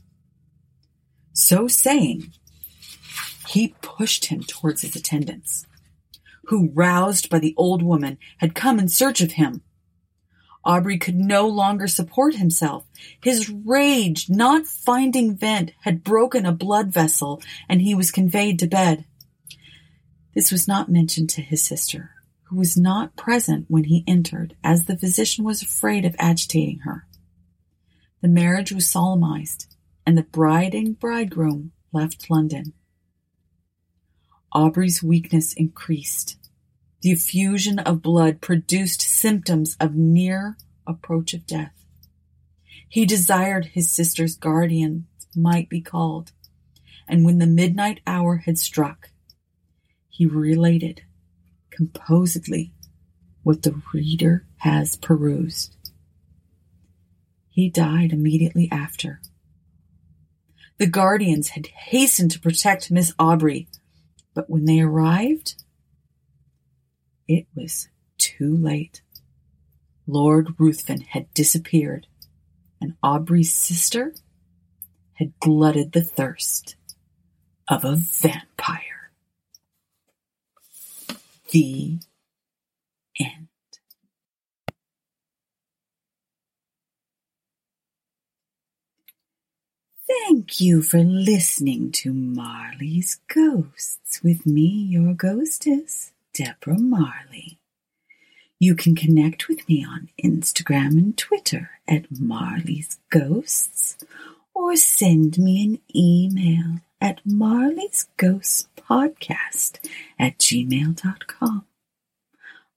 So 1.34 1.68
saying, 1.68 2.34
he 3.48 3.76
pushed 3.82 4.26
him 4.26 4.44
towards 4.44 4.82
his 4.82 4.96
attendants, 4.96 5.66
who, 6.46 6.72
roused 6.74 7.30
by 7.30 7.40
the 7.40 7.54
old 7.58 7.82
woman, 7.82 8.18
had 8.38 8.56
come 8.56 8.80
in 8.80 8.88
search 8.88 9.22
of 9.22 9.34
him. 9.34 9.62
Aubrey 10.64 10.98
could 10.98 11.16
no 11.16 11.48
longer 11.48 11.88
support 11.88 12.36
himself. 12.36 12.86
His 13.24 13.50
rage, 13.50 14.30
not 14.30 14.68
finding 14.68 15.36
vent, 15.36 15.72
had 15.82 16.04
broken 16.04 16.46
a 16.46 16.52
blood 16.52 16.94
vessel, 16.94 17.42
and 17.68 17.82
he 17.82 17.96
was 17.96 18.12
conveyed 18.12 18.60
to 18.60 18.68
bed. 18.68 19.06
This 20.36 20.52
was 20.52 20.68
not 20.68 20.90
mentioned 20.90 21.30
to 21.32 21.42
his 21.42 21.64
sister, 21.64 22.12
who 22.44 22.58
was 22.58 22.78
not 22.78 23.16
present 23.16 23.66
when 23.70 23.86
he 23.86 24.04
entered, 24.08 24.56
as 24.64 24.86
the 24.86 24.98
physician 24.98 25.44
was 25.44 25.62
afraid 25.62 26.06
of 26.06 26.16
agitating 26.20 26.80
her. 26.80 27.08
The 28.22 28.28
marriage 28.28 28.72
was 28.72 28.90
solemnized, 28.90 29.76
and 30.06 30.18
the 30.18 30.24
bride 30.24 30.76
and 30.76 31.00
bridegroom 31.00 31.72
left 31.92 32.30
London. 32.30 32.74
Aubrey's 34.54 35.02
weakness 35.02 35.54
increased. 35.54 36.38
The 37.02 37.12
effusion 37.12 37.80
of 37.80 38.04
blood 38.04 38.42
produced 38.42 39.02
symptoms 39.02 39.76
of 39.80 39.96
near 39.96 40.58
approach 40.86 41.34
of 41.34 41.48
death. 41.48 41.74
He 42.88 43.06
desired 43.06 43.68
his 43.68 43.92
sister's 43.92 44.36
guardian 44.36 45.08
might 45.36 45.70
be 45.70 45.82
called, 45.82 46.32
and 47.08 47.26
when 47.26 47.40
the 47.40 47.48
midnight 47.48 48.02
hour 48.06 48.38
had 48.38 48.60
struck, 48.60 49.10
he 50.10 50.26
related 50.26 51.04
composedly 51.72 52.74
what 53.44 53.64
the 53.64 53.82
reader 53.94 54.46
has 54.58 54.96
perused. 54.98 55.76
He 57.62 57.70
died 57.70 58.12
immediately 58.12 58.68
after. 58.72 59.22
The 60.80 60.88
guardians 60.88 61.50
had 61.50 61.68
hastened 61.68 62.32
to 62.32 62.40
protect 62.40 62.90
Miss 62.90 63.14
Aubrey, 63.20 63.68
but 64.34 64.50
when 64.50 64.66
they 64.66 64.80
arrived, 64.80 65.64
it 67.28 67.46
was 67.54 67.88
too 68.18 68.58
late. 68.58 69.04
Lord 70.08 70.56
Ruthven 70.58 71.02
had 71.02 71.32
disappeared, 71.36 72.08
and 72.82 72.96
Aubrey's 73.04 73.54
sister 73.54 74.16
had 75.14 75.40
glutted 75.40 75.92
the 75.92 76.02
thirst 76.02 76.76
of 77.68 77.86
a 77.86 77.96
vampire. 77.96 79.12
The 81.52 82.00
end. 83.20 83.50
Thank 90.12 90.60
you 90.60 90.82
for 90.82 91.00
listening 91.00 91.90
to 91.94 92.12
Marley's 92.12 93.22
Ghosts 93.34 94.22
with 94.22 94.46
me, 94.46 94.68
your 94.68 95.14
ghostess, 95.14 96.12
Deborah 96.34 96.78
Marley. 96.78 97.60
You 98.60 98.76
can 98.76 98.94
connect 98.94 99.48
with 99.48 99.68
me 99.70 99.86
on 99.86 100.10
Instagram 100.22 100.98
and 100.98 101.18
Twitter 101.18 101.72
at 101.88 102.20
Marley's 102.20 103.00
Ghosts 103.10 103.98
or 104.54 104.76
send 104.76 105.38
me 105.38 105.64
an 105.64 105.80
email 105.96 106.82
at 107.00 107.22
Marley's 107.26 108.08
Ghosts 108.18 108.68
Podcast 108.78 109.80
at 110.20 110.38
gmail.com. 110.40 111.66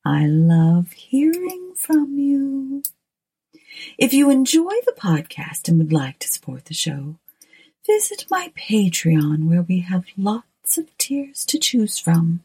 I 0.05 0.27
love 0.27 0.93
hearing 0.93 1.73
from 1.75 2.17
you. 2.17 2.83
If 3.99 4.13
you 4.13 4.31
enjoy 4.31 4.75
the 4.87 4.95
podcast 4.97 5.69
and 5.69 5.79
would 5.79 5.93
like 5.93 6.21
to 6.21 6.29
support 6.29 6.67
the 6.67 6.75
show, 6.75 7.17
visit 7.87 8.25
my 8.31 8.53
Patreon 8.57 9.49
where 9.49 9.63
we 9.63 9.81
have 9.81 10.05
lots 10.17 10.79
of 10.79 10.97
tiers 10.99 11.45
to 11.47 11.59
choose 11.59 11.99
from, 11.99 12.43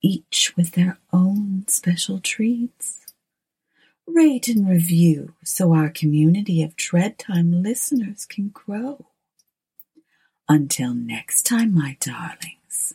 each 0.00 0.54
with 0.56 0.72
their 0.72 0.98
own 1.12 1.64
special 1.68 2.20
treats. 2.20 2.98
Rate 4.06 4.48
and 4.48 4.68
review 4.68 5.34
so 5.44 5.72
our 5.72 5.88
community 5.88 6.62
of 6.62 6.76
Dread 6.76 7.18
Time 7.18 7.62
listeners 7.62 8.26
can 8.26 8.48
grow. 8.48 9.06
Until 10.48 10.92
next 10.92 11.46
time, 11.46 11.72
my 11.72 11.96
darlings, 12.00 12.94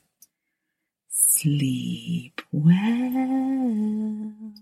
sleep 1.09 2.41
well. 2.51 4.53